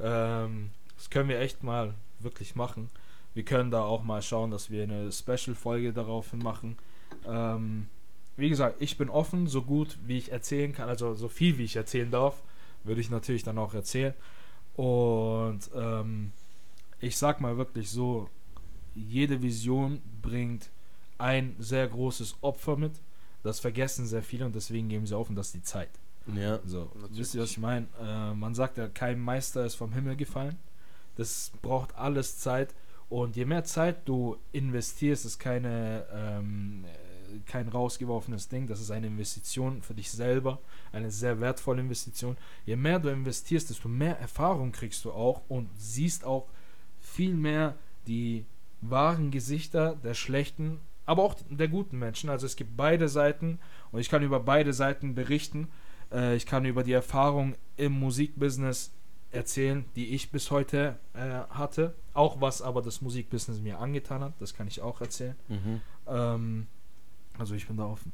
Ähm, 0.00 0.70
das 0.96 1.10
können 1.10 1.28
wir 1.28 1.38
echt 1.38 1.62
mal 1.62 1.94
wirklich 2.20 2.56
machen. 2.56 2.88
Wir 3.34 3.44
können 3.44 3.70
da 3.70 3.82
auch 3.82 4.02
mal 4.02 4.22
schauen, 4.22 4.50
dass 4.50 4.70
wir 4.70 4.82
eine 4.82 5.12
Special-Folge 5.12 5.92
daraufhin 5.92 6.40
machen. 6.40 6.76
Ähm, 7.26 7.88
wie 8.36 8.48
gesagt, 8.48 8.76
ich 8.80 8.96
bin 8.96 9.10
offen, 9.10 9.46
so 9.46 9.62
gut 9.62 9.98
wie 10.04 10.18
ich 10.18 10.32
erzählen 10.32 10.72
kann, 10.72 10.88
also 10.88 11.14
so 11.14 11.28
viel 11.28 11.58
wie 11.58 11.64
ich 11.64 11.76
erzählen 11.76 12.10
darf, 12.10 12.42
würde 12.84 13.00
ich 13.00 13.10
natürlich 13.10 13.42
dann 13.42 13.58
auch 13.58 13.74
erzählen. 13.74 14.14
Und 14.76 15.60
ähm, 15.74 16.32
ich 17.00 17.16
sag 17.16 17.40
mal 17.40 17.56
wirklich 17.56 17.90
so, 17.90 18.28
jede 18.94 19.42
Vision 19.42 20.00
bringt 20.22 20.70
ein 21.18 21.56
sehr 21.58 21.86
großes 21.88 22.36
Opfer 22.40 22.76
mit. 22.76 22.92
Das 23.42 23.60
vergessen 23.60 24.06
sehr 24.06 24.22
viele 24.22 24.46
und 24.46 24.54
deswegen 24.54 24.88
geben 24.88 25.06
sie 25.06 25.16
auf 25.16 25.28
und 25.28 25.36
das 25.36 25.48
ist 25.48 25.54
die 25.54 25.62
Zeit. 25.62 25.90
Ja. 26.34 26.60
So, 26.64 26.90
Natürlich. 26.94 27.18
wisst 27.18 27.34
ihr, 27.34 27.42
was 27.42 27.50
ich 27.50 27.58
meine? 27.58 27.86
Äh, 28.00 28.34
man 28.34 28.54
sagt 28.54 28.78
ja, 28.78 28.88
kein 28.88 29.20
Meister 29.20 29.64
ist 29.64 29.76
vom 29.76 29.92
Himmel 29.92 30.16
gefallen. 30.16 30.56
Das 31.16 31.52
braucht 31.62 31.96
alles 31.96 32.38
Zeit. 32.38 32.74
Und 33.08 33.36
je 33.36 33.46
mehr 33.46 33.64
Zeit 33.64 34.06
du 34.06 34.36
investierst, 34.52 35.24
ist 35.24 35.38
keine, 35.38 36.06
ähm, 36.12 36.84
äh, 36.84 37.07
kein 37.46 37.68
rausgeworfenes 37.68 38.48
Ding. 38.48 38.66
Das 38.66 38.80
ist 38.80 38.90
eine 38.90 39.06
Investition 39.06 39.82
für 39.82 39.94
dich 39.94 40.10
selber. 40.10 40.60
Eine 40.92 41.10
sehr 41.10 41.40
wertvolle 41.40 41.80
Investition. 41.80 42.36
Je 42.66 42.76
mehr 42.76 42.98
du 42.98 43.08
investierst, 43.08 43.70
desto 43.70 43.88
mehr 43.88 44.18
Erfahrung 44.18 44.72
kriegst 44.72 45.04
du 45.04 45.12
auch 45.12 45.42
und 45.48 45.68
siehst 45.76 46.24
auch 46.24 46.48
viel 47.00 47.34
mehr 47.34 47.74
die 48.06 48.44
wahren 48.80 49.30
Gesichter 49.30 49.96
der 49.96 50.14
schlechten, 50.14 50.80
aber 51.04 51.22
auch 51.22 51.36
der 51.48 51.68
guten 51.68 51.98
Menschen. 51.98 52.30
Also 52.30 52.46
es 52.46 52.56
gibt 52.56 52.76
beide 52.76 53.08
Seiten 53.08 53.58
und 53.92 54.00
ich 54.00 54.08
kann 54.08 54.22
über 54.22 54.40
beide 54.40 54.72
Seiten 54.72 55.14
berichten. 55.14 55.68
Äh, 56.12 56.36
ich 56.36 56.46
kann 56.46 56.64
über 56.64 56.82
die 56.82 56.92
Erfahrung 56.92 57.54
im 57.76 57.92
Musikbusiness 57.92 58.92
erzählen, 59.30 59.84
die 59.96 60.14
ich 60.14 60.30
bis 60.30 60.50
heute 60.50 60.98
äh, 61.14 61.20
hatte. 61.50 61.94
Auch 62.14 62.40
was 62.40 62.62
aber 62.62 62.82
das 62.82 63.00
Musikbusiness 63.00 63.60
mir 63.60 63.78
angetan 63.78 64.22
hat, 64.22 64.34
das 64.40 64.54
kann 64.54 64.66
ich 64.66 64.80
auch 64.80 65.00
erzählen. 65.00 65.36
Mhm. 65.48 65.80
Ähm, 66.06 66.66
also 67.38 67.54
ich 67.54 67.66
bin 67.66 67.76
da 67.76 67.86
offen. 67.86 68.12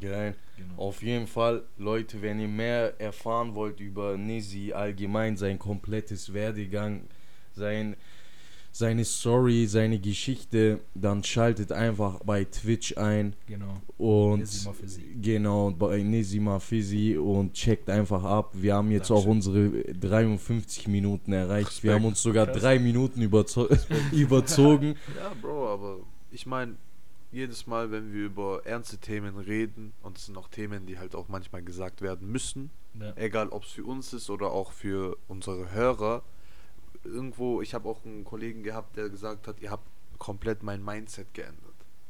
Geil. 0.00 0.34
Genau. 0.56 0.74
Auf 0.82 1.02
jeden 1.02 1.26
Fall, 1.26 1.62
Leute, 1.76 2.22
wenn 2.22 2.40
ihr 2.40 2.48
mehr 2.48 2.98
erfahren 3.00 3.54
wollt 3.54 3.80
über 3.80 4.16
Nisi 4.16 4.72
allgemein, 4.72 5.36
sein 5.36 5.58
komplettes 5.58 6.32
Werdegang, 6.32 7.02
sein, 7.52 7.94
seine 8.72 9.04
Story, 9.04 9.66
seine 9.66 9.98
Geschichte, 10.00 10.80
dann 10.94 11.22
schaltet 11.22 11.70
einfach 11.70 12.20
bei 12.24 12.44
Twitch 12.44 12.96
ein 12.96 13.36
Genau. 13.46 13.82
und 13.98 14.40
Nizima 14.40 14.74
genau 15.20 15.70
bei 15.70 16.02
Nisima 16.02 16.58
Fizzi 16.60 17.16
und 17.18 17.52
checkt 17.52 17.90
einfach 17.90 18.24
ab. 18.24 18.52
Wir 18.54 18.74
haben 18.76 18.90
jetzt 18.90 19.10
auch 19.10 19.26
Dankeschön. 19.26 19.70
unsere 19.82 19.94
53 19.94 20.88
Minuten 20.88 21.32
erreicht. 21.34 21.82
Wir 21.84 21.90
Respekt. 21.90 21.94
haben 21.94 22.04
uns 22.06 22.22
sogar 22.22 22.46
Krass. 22.46 22.62
drei 22.62 22.78
Minuten 22.78 23.20
überzo 23.20 23.68
überzogen. 24.12 24.94
Ja, 25.14 25.30
Bro, 25.42 25.68
aber 25.68 25.96
ich 26.32 26.46
meine, 26.46 26.74
jedes 27.34 27.66
Mal, 27.66 27.90
wenn 27.90 28.12
wir 28.12 28.24
über 28.26 28.64
ernste 28.64 28.98
Themen 28.98 29.36
reden, 29.38 29.92
und 30.02 30.16
es 30.18 30.26
sind 30.26 30.36
auch 30.38 30.48
Themen, 30.48 30.86
die 30.86 30.98
halt 30.98 31.14
auch 31.14 31.28
manchmal 31.28 31.62
gesagt 31.62 32.00
werden 32.02 32.30
müssen, 32.30 32.70
Ja. 32.98 33.12
egal 33.16 33.48
ob 33.48 33.64
es 33.64 33.70
für 33.72 33.84
uns 33.84 34.12
ist 34.12 34.30
oder 34.30 34.50
auch 34.52 34.72
für 34.72 35.16
unsere 35.28 35.70
Hörer, 35.72 36.22
irgendwo, 37.04 37.60
ich 37.60 37.74
habe 37.74 37.88
auch 37.88 38.04
einen 38.04 38.24
Kollegen 38.24 38.62
gehabt, 38.62 38.96
der 38.96 39.08
gesagt 39.10 39.46
hat, 39.48 39.60
ihr 39.60 39.70
habt 39.70 39.86
komplett 40.18 40.62
mein 40.62 40.82
Mindset 40.84 41.32
geändert. 41.34 41.60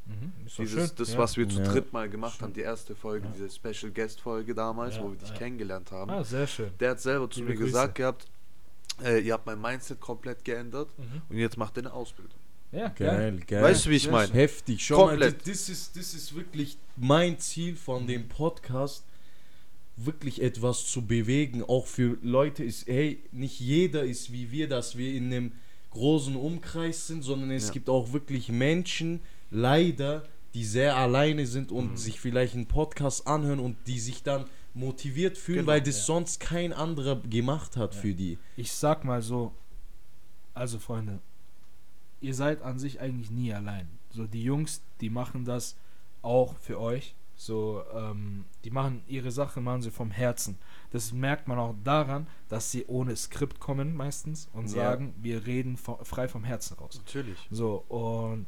Mhm. 0.06 0.32
Dieses, 0.58 0.88
schön. 0.88 0.96
das, 0.96 1.12
ja. 1.14 1.18
was 1.18 1.36
wir 1.38 1.48
zu 1.48 1.60
Ja. 1.62 1.72
dritt 1.72 1.92
mal 1.94 2.08
gemacht 2.10 2.34
Schön. 2.36 2.42
haben, 2.42 2.52
die 2.52 2.60
erste 2.60 2.94
Folge, 2.94 3.26
Ja. 3.26 3.32
diese 3.32 3.48
Special 3.50 3.90
Guest 3.90 4.20
Folge 4.20 4.54
damals, 4.54 4.96
Ja, 4.96 5.02
wo 5.02 5.10
wir 5.10 5.16
dich 5.16 5.30
ja. 5.30 5.34
kennengelernt 5.36 5.90
haben. 5.90 6.10
Ah, 6.10 6.22
sehr 6.22 6.46
schön. 6.46 6.70
Der 6.78 6.90
hat 6.90 7.00
selber 7.00 7.28
zu 7.30 7.40
Liebe 7.40 7.52
mir 7.52 7.56
Grüße. 7.56 7.70
gesagt 7.70 7.94
gehabt, 7.94 8.26
äh, 9.02 9.20
ihr 9.20 9.32
habt 9.32 9.46
mein 9.46 9.60
Mindset 9.60 9.98
komplett 10.00 10.44
geändert 10.44 10.90
Mhm. 10.98 11.22
und 11.30 11.36
jetzt 11.38 11.56
macht 11.56 11.76
ihr 11.78 11.84
eine 11.84 11.92
Ausbildung. 11.94 12.38
Ja, 12.74 12.88
Geil, 12.88 13.40
geil. 13.46 13.62
Weißt 13.62 13.86
du, 13.86 13.90
wie 13.90 13.96
ich 13.96 14.10
meine? 14.10 14.32
Heftig, 14.32 14.84
schon 14.84 14.96
Komplett. 14.96 15.20
mal. 15.20 15.32
Das, 15.44 15.44
das, 15.44 15.68
ist, 15.68 15.96
das 15.96 16.14
ist 16.14 16.34
wirklich 16.34 16.76
mein 16.96 17.38
Ziel 17.38 17.76
von 17.76 18.06
dem 18.06 18.28
Podcast, 18.28 19.04
wirklich 19.96 20.42
etwas 20.42 20.86
zu 20.86 21.02
bewegen. 21.02 21.62
Auch 21.62 21.86
für 21.86 22.18
Leute 22.22 22.64
ist, 22.64 22.88
hey, 22.88 23.20
nicht 23.30 23.60
jeder 23.60 24.02
ist 24.02 24.32
wie 24.32 24.50
wir, 24.50 24.68
dass 24.68 24.98
wir 24.98 25.14
in 25.14 25.26
einem 25.26 25.52
großen 25.90 26.34
Umkreis 26.34 27.06
sind, 27.06 27.22
sondern 27.22 27.52
es 27.52 27.68
Ja. 27.68 27.72
gibt 27.74 27.88
auch 27.88 28.12
wirklich 28.12 28.48
Menschen, 28.48 29.20
leider, 29.52 30.24
die 30.54 30.64
sehr 30.64 30.96
alleine 30.96 31.46
sind 31.46 31.70
und 31.70 31.92
Mhm. 31.92 31.96
sich 31.96 32.18
vielleicht 32.20 32.54
einen 32.54 32.66
Podcast 32.66 33.28
anhören 33.28 33.60
und 33.60 33.76
die 33.86 34.00
sich 34.00 34.24
dann 34.24 34.46
motiviert 34.74 35.38
fühlen, 35.38 35.58
Genau, 35.60 35.68
weil 35.68 35.80
das 35.80 35.98
ja. 35.98 36.02
sonst 36.04 36.40
kein 36.40 36.72
anderer 36.72 37.20
gemacht 37.20 37.76
hat 37.76 37.94
Ja. 37.94 38.00
für 38.00 38.14
die. 38.14 38.38
Ich 38.56 38.72
sag 38.72 39.04
mal 39.04 39.22
so, 39.22 39.52
also 40.54 40.80
Freunde, 40.80 41.20
ihr 42.24 42.34
seid 42.34 42.62
an 42.62 42.78
sich 42.78 43.00
eigentlich 43.00 43.30
nie 43.30 43.52
allein. 43.52 43.86
So 44.10 44.26
die 44.26 44.42
Jungs, 44.42 44.82
die 45.00 45.10
machen 45.10 45.44
das 45.44 45.76
auch 46.22 46.56
für 46.58 46.80
euch. 46.80 47.14
So, 47.36 47.82
ähm, 47.92 48.44
die 48.64 48.70
machen 48.70 49.02
ihre 49.08 49.32
Sache, 49.32 49.60
machen 49.60 49.82
sie 49.82 49.90
vom 49.90 50.10
Herzen. 50.12 50.56
Das 50.92 51.12
merkt 51.12 51.48
man 51.48 51.58
auch 51.58 51.74
daran, 51.82 52.28
dass 52.48 52.70
sie 52.70 52.86
ohne 52.86 53.16
Skript 53.16 53.58
kommen 53.58 53.96
meistens 53.96 54.48
und 54.52 54.66
Ja. 54.66 54.70
sagen, 54.70 55.14
wir 55.20 55.44
reden 55.44 55.76
frei 55.76 56.28
vom 56.28 56.44
Herzen 56.44 56.74
raus. 56.78 57.00
Natürlich. 57.04 57.38
So, 57.50 57.84
und 57.88 58.46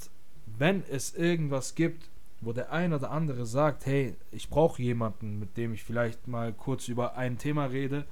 wenn 0.59 0.85
es 0.89 1.15
irgendwas 1.17 1.75
gibt, 1.75 2.09
wo 2.41 2.53
der 2.53 2.71
ein 2.71 2.93
oder 2.93 3.11
andere 3.11 3.45
sagt, 3.45 3.87
hey, 3.87 4.15
ich 4.31 4.49
brauche 4.49 4.81
jemanden, 4.81 5.39
mit 5.41 5.57
dem 5.57 5.73
ich 5.75 5.83
vielleicht 5.83 6.29
mal 6.29 6.53
kurz 6.53 6.87
über 6.87 7.17
ein 7.17 7.39
Thema 7.39 7.65
rede, 7.67 8.07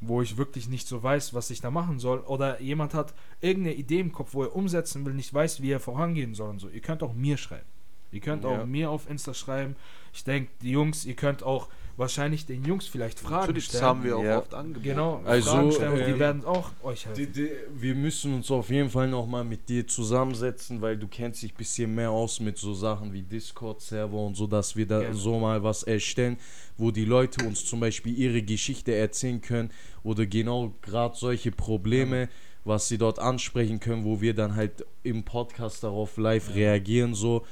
wo 0.00 0.22
ich 0.22 0.36
wirklich 0.36 0.68
nicht 0.68 0.86
so 0.86 1.02
weiß, 1.02 1.34
was 1.34 1.50
ich 1.50 1.60
da 1.60 1.70
machen 1.70 1.98
soll, 1.98 2.20
oder 2.20 2.60
jemand 2.60 2.94
hat 2.94 3.14
irgendeine 3.40 3.74
Idee 3.76 4.00
im 4.00 4.12
Kopf, 4.12 4.32
wo 4.34 4.44
er 4.44 4.54
umsetzen 4.54 5.04
will, 5.04 5.14
nicht 5.14 5.34
weiß, 5.34 5.60
wie 5.62 5.70
er 5.72 5.80
vorangehen 5.80 6.34
soll 6.34 6.50
und 6.50 6.60
so, 6.60 6.68
ihr 6.68 6.80
könnt 6.80 7.02
auch 7.02 7.14
mir 7.14 7.36
schreiben. 7.36 7.66
Ihr 8.12 8.20
könnt 8.20 8.44
Ja. 8.44 8.50
auch 8.50 8.64
mir 8.66 8.90
auf 8.90 9.10
Insta 9.10 9.34
schreiben. 9.34 9.76
Ich 10.14 10.24
denke, 10.24 10.50
die 10.62 10.70
Jungs, 10.70 11.04
ihr 11.04 11.14
könnt 11.14 11.42
auch 11.42 11.68
wahrscheinlich 11.98 12.46
den 12.46 12.64
Jungs 12.64 12.86
vielleicht 12.86 13.18
Fragen 13.18 13.40
Natürlich, 13.40 13.66
das 13.66 13.76
stellen. 13.76 13.84
haben 13.84 14.04
wir 14.04 14.16
auch 14.16 14.22
Ja. 14.24 14.38
oft 14.38 14.54
angeboten. 14.54 14.84
Genau, 14.84 15.20
Also, 15.24 15.50
Fragen 15.50 15.72
stellen 15.72 15.92
und 15.92 15.98
die 16.06 16.10
ähm, 16.12 16.18
werden 16.18 16.44
auch 16.44 16.70
euch 16.82 17.04
helfen. 17.06 17.18
Die, 17.18 17.26
die, 17.32 17.50
wir 17.76 17.94
müssen 17.94 18.34
uns 18.34 18.50
auf 18.50 18.70
jeden 18.70 18.88
Fall 18.88 19.08
nochmal 19.08 19.44
mit 19.44 19.68
dir 19.68 19.86
zusammensetzen, 19.86 20.80
weil 20.80 20.96
du 20.96 21.08
kennst 21.08 21.42
dich 21.42 21.52
ein 21.52 21.56
bisschen 21.56 21.94
mehr 21.94 22.10
aus 22.10 22.40
mit 22.40 22.56
so 22.56 22.72
Sachen 22.72 23.12
wie 23.12 23.22
Discord-Server 23.22 24.16
und 24.18 24.36
so, 24.36 24.46
dass 24.46 24.76
wir 24.76 24.86
da 24.86 25.00
Gerne. 25.00 25.14
so 25.14 25.38
mal 25.38 25.62
was 25.62 25.82
erstellen, 25.82 26.38
wo 26.76 26.90
die 26.90 27.04
Leute 27.04 27.42
uns 27.42 27.64
zum 27.66 27.80
Beispiel 27.80 28.16
ihre 28.16 28.42
Geschichte 28.42 28.94
erzählen 28.94 29.40
können 29.40 29.70
oder 30.04 30.24
genau 30.24 30.72
gerade 30.82 31.16
solche 31.16 31.50
Probleme, 31.50 32.28
was 32.64 32.86
sie 32.88 32.98
dort 32.98 33.18
ansprechen 33.18 33.80
können, 33.80 34.04
wo 34.04 34.20
wir 34.20 34.34
dann 34.34 34.54
halt 34.54 34.84
im 35.02 35.24
Podcast 35.24 35.82
darauf 35.82 36.16
live 36.16 36.54
reagieren, 36.54 37.14
so. 37.14 37.44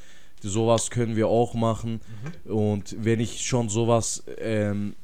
Sowas 0.48 0.90
können 0.90 1.16
wir 1.16 1.28
auch 1.28 1.54
machen. 1.54 2.00
Und 2.44 2.96
wenn 2.98 3.20
ich 3.20 3.44
schon 3.44 3.68
sowas 3.68 4.24
ähm, 4.38 4.94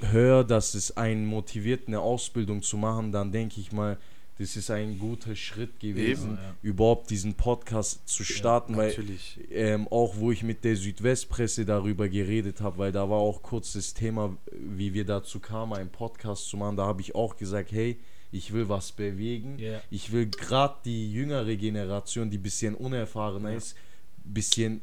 höre, 0.00 0.44
dass 0.44 0.74
es 0.74 0.96
einen 0.96 1.26
motiviert, 1.26 1.88
eine 1.88 2.00
Ausbildung 2.00 2.62
zu 2.62 2.76
machen, 2.76 3.12
dann 3.12 3.32
denke 3.32 3.60
ich 3.60 3.72
mal, 3.72 3.98
das 4.38 4.56
ist 4.56 4.70
ein 4.70 4.98
guter 4.98 5.36
Schritt 5.36 5.78
gewesen, 5.78 6.38
ja. 6.40 6.54
überhaupt 6.62 7.10
diesen 7.10 7.34
Podcast 7.34 8.08
zu 8.08 8.24
starten, 8.24 8.76
weil 8.76 8.88
Natürlich. 8.88 9.38
ähm, 9.50 9.86
auch 9.88 10.16
wo 10.16 10.32
ich 10.32 10.42
mit 10.42 10.64
der 10.64 10.74
Südwestpresse 10.74 11.64
darüber 11.64 12.08
geredet 12.08 12.60
habe, 12.60 12.78
weil 12.78 12.92
da 12.92 13.08
war 13.08 13.18
auch 13.18 13.42
kurz 13.42 13.74
das 13.74 13.92
Thema, 13.94 14.36
wie 14.50 14.94
wir 14.94 15.04
dazu 15.04 15.38
kamen, 15.38 15.74
einen 15.74 15.90
Podcast 15.90 16.48
zu 16.48 16.56
machen, 16.56 16.76
da 16.76 16.86
habe 16.86 17.02
ich 17.02 17.14
auch 17.14 17.36
gesagt, 17.36 17.72
hey, 17.72 17.98
ich 18.32 18.52
will 18.52 18.68
was 18.68 18.92
bewegen. 18.92 19.58
Ja. 19.58 19.80
Ich 19.90 20.10
will 20.10 20.26
gerade 20.26 20.76
die 20.86 21.12
jüngere 21.12 21.54
Generation, 21.54 22.30
die 22.30 22.38
bisschen 22.38 22.74
unerfahrener 22.74 23.52
ist, 23.52 23.76
bisschen 24.24 24.80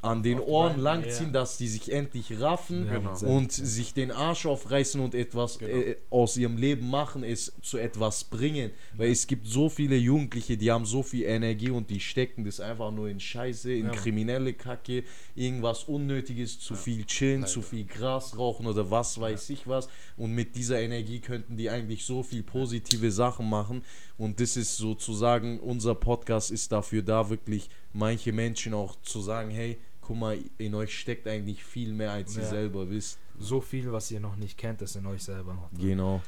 an 0.00 0.22
den 0.22 0.36
die 0.38 0.44
Ohren 0.44 0.78
langziehen, 0.78 1.26
ja. 1.26 1.40
dass 1.40 1.58
die 1.58 1.66
sich 1.66 1.90
endlich 1.92 2.40
raffen 2.40 2.86
Ja, 2.86 2.98
Genau. 2.98 3.18
und 3.36 3.50
sich 3.50 3.94
den 3.94 4.12
Arsch 4.12 4.46
aufreißen 4.46 5.00
und 5.00 5.12
etwas 5.12 5.58
Genau. 5.58 5.72
äh, 5.72 5.96
aus 6.08 6.36
ihrem 6.36 6.56
Leben 6.56 6.88
machen, 6.88 7.24
es 7.24 7.52
zu 7.62 7.78
etwas 7.78 8.22
bringen. 8.22 8.70
Weil 8.96 9.10
es 9.10 9.26
gibt 9.26 9.48
so 9.48 9.68
viele 9.68 9.96
Jugendliche, 9.96 10.56
die 10.56 10.70
haben 10.70 10.86
so 10.86 11.02
viel 11.02 11.24
Energie 11.24 11.70
und 11.70 11.90
die 11.90 11.98
stecken 11.98 12.44
das 12.44 12.60
einfach 12.60 12.92
nur 12.92 13.08
in 13.08 13.18
Scheiße, 13.18 13.72
in 13.72 13.86
Ja. 13.86 13.90
kriminelle 13.90 14.52
Kacke, 14.54 15.02
irgendwas 15.34 15.82
Unnötiges, 15.84 16.60
zu 16.60 16.76
viel 16.76 17.04
chillen, 17.04 17.44
zu 17.44 17.60
viel 17.60 17.84
Gras 17.84 18.38
rauchen 18.38 18.66
oder 18.66 18.88
was 18.92 19.20
weiß 19.20 19.50
ich 19.50 19.66
was. 19.66 19.88
Und 20.16 20.32
mit 20.32 20.54
dieser 20.54 20.80
Energie 20.80 21.18
könnten 21.18 21.56
die 21.56 21.70
eigentlich 21.70 22.04
so 22.04 22.22
viel 22.22 22.44
positive 22.44 23.10
Sachen 23.10 23.50
machen. 23.50 23.82
Und 24.18 24.40
das 24.40 24.56
ist 24.56 24.76
sozusagen, 24.76 25.60
unser 25.60 25.94
Podcast 25.94 26.50
ist 26.50 26.72
dafür 26.72 27.02
da, 27.02 27.30
wirklich 27.30 27.70
manche 27.92 28.32
Menschen 28.32 28.74
auch 28.74 28.96
zu 29.02 29.20
sagen, 29.20 29.50
hey, 29.50 29.78
guck 30.00 30.16
mal, 30.16 30.38
in 30.58 30.74
euch 30.74 30.98
steckt 30.98 31.26
eigentlich 31.28 31.62
viel 31.64 31.92
mehr, 31.92 32.12
als 32.12 32.36
ihr 32.36 32.42
Ja. 32.42 32.48
selber 32.48 32.90
wisst. 32.90 33.18
So 33.38 33.60
viel, 33.60 33.92
was 33.92 34.10
ihr 34.10 34.18
noch 34.20 34.34
nicht 34.36 34.58
kennt, 34.58 34.82
ist 34.82 34.96
in 34.96 35.06
euch 35.06 35.22
selber 35.22 35.54
noch. 35.54 35.70
drin. 35.70 35.88
Genau, 35.88 36.20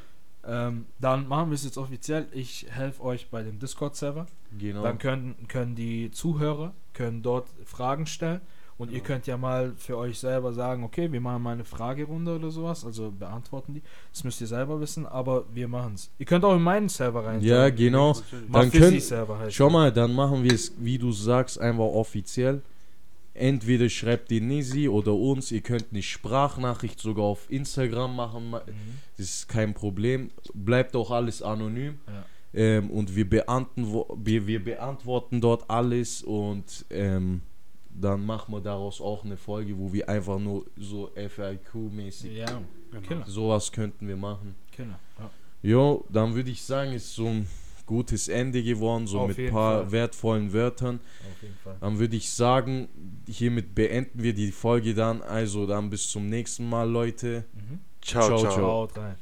Ähm, 0.47 0.86
dann 1.01 1.28
machen 1.28 1.51
wir 1.51 1.55
es 1.57 1.64
jetzt 1.64 1.76
offiziell. 1.76 2.26
Ich 2.32 2.66
helfe 2.70 3.03
euch 3.03 3.28
bei 3.28 3.43
dem 3.43 3.59
Discord-Server. 3.59 4.26
genau. 4.59 4.82
Dann 4.84 4.97
können, 4.99 5.34
können 5.49 5.74
die 5.74 6.11
Zuhörer 6.12 6.72
können 6.95 7.22
dort 7.22 7.49
Fragen 7.66 8.07
stellen. 8.07 8.41
Und 8.81 8.91
ihr 8.93 9.01
könnt 9.01 9.26
ja 9.26 9.37
mal 9.37 9.72
für 9.76 9.97
euch 9.99 10.18
selber 10.18 10.53
sagen, 10.55 10.83
okay, 10.85 11.12
wir 11.12 11.20
machen 11.20 11.43
mal 11.43 11.53
eine 11.53 11.64
Fragerunde 11.64 12.35
oder 12.37 12.51
sowas, 12.51 12.85
also 12.85 13.11
beantworten 13.11 13.74
die. 13.74 13.83
Das 14.12 14.24
müsst 14.24 14.41
ihr 14.41 14.47
selber 14.47 14.81
wissen, 14.81 15.05
aber 15.07 15.45
wir 15.53 15.68
machen 15.68 15.95
es. 15.95 16.11
Ihr 16.18 16.26
könnt 16.26 16.45
auch 16.45 16.57
in 16.57 16.62
meinen 16.62 16.89
Server 16.89 17.24
rein. 17.26 17.41
Ja, 17.43 17.68
genau. 17.70 18.14
Dann 18.14 18.51
Dann 18.53 18.70
können, 18.70 18.99
Server 19.01 19.39
heißt 19.39 19.55
schau 19.55 19.68
mal, 19.70 19.93
dann 19.93 20.14
machen 20.14 20.43
wir 20.43 20.53
es, 20.55 20.72
wie 20.78 20.97
du 20.99 21.12
sagst, 21.12 21.61
einfach 21.61 21.85
offiziell. 21.85 22.62
Entweder 23.35 23.89
schreibt 23.89 24.33
ihr 24.33 24.41
Nisi 24.41 24.89
oder 24.89 25.14
uns, 25.14 25.53
ihr 25.53 25.61
könnt 25.61 25.87
eine 25.93 26.03
Sprachnachricht 26.03 27.01
sogar 27.01 27.24
auf 27.26 27.51
Instagram 27.51 28.16
machen, 28.16 28.51
ma- 28.51 28.62
Mhm. 28.66 28.99
das 29.16 29.26
ist 29.26 29.49
kein 29.49 29.72
Problem. 29.72 30.31
Bleibt 30.53 30.97
auch 30.97 31.11
alles 31.11 31.41
anonym. 31.43 31.99
Ja. 32.07 32.24
Ähm, 32.53 32.91
und 32.91 33.14
wir, 33.14 33.28
beantwo 33.31 34.07
wir, 34.20 34.47
wir 34.49 34.64
beantworten 34.64 35.41
dort 35.41 35.70
alles 35.70 36.22
und 36.24 36.85
ähm, 36.91 37.43
dann 38.01 38.24
machen 38.24 38.53
wir 38.55 38.61
daraus 38.61 39.01
auch 39.01 39.24
eine 39.24 39.36
Folge, 39.36 39.76
wo 39.78 39.92
wir 39.92 40.09
einfach 40.09 40.38
nur 40.38 40.66
so 40.76 41.11
FIQ-mäßig, 41.14 42.32
Ja, 42.32 42.61
Genau. 43.09 43.24
Sowas 43.26 43.70
könnten 43.70 44.09
wir 44.09 44.16
machen. 44.16 44.57
Ja. 44.78 45.30
Jo, 45.62 46.05
dann 46.09 46.34
würde 46.34 46.51
ich 46.51 46.62
sagen, 46.64 46.92
ist 46.92 47.14
so 47.14 47.26
ein 47.26 47.46
gutes 47.86 48.28
Ende 48.28 48.62
geworden, 48.62 49.07
so 49.07 49.20
Auf 49.20 49.28
mit 49.28 49.38
ein 49.38 49.51
paar 49.51 49.82
Fall. 49.82 49.92
wertvollen 49.92 50.53
Wörtern. 50.53 51.01
Auf 51.30 51.42
jeden 51.42 51.57
Fall. 51.57 51.76
Dann 51.80 51.98
würde 51.98 52.16
ich 52.16 52.30
sagen, 52.30 52.88
hiermit 53.28 53.74
beenden 53.74 54.22
wir 54.22 54.32
die 54.34 54.53
Folge 54.53 54.94
dann. 54.94 55.22
Also 55.22 55.66
dann 55.66 55.90
bis 55.90 56.09
zum 56.09 56.28
nächsten 56.28 56.68
Mal, 56.68 56.88
Leute. 56.88 57.44
Mhm. 57.55 57.78
Ciao, 58.01 58.26
ciao. 58.38 58.38
Ciao, 58.38 58.86
ciao. 58.88 59.20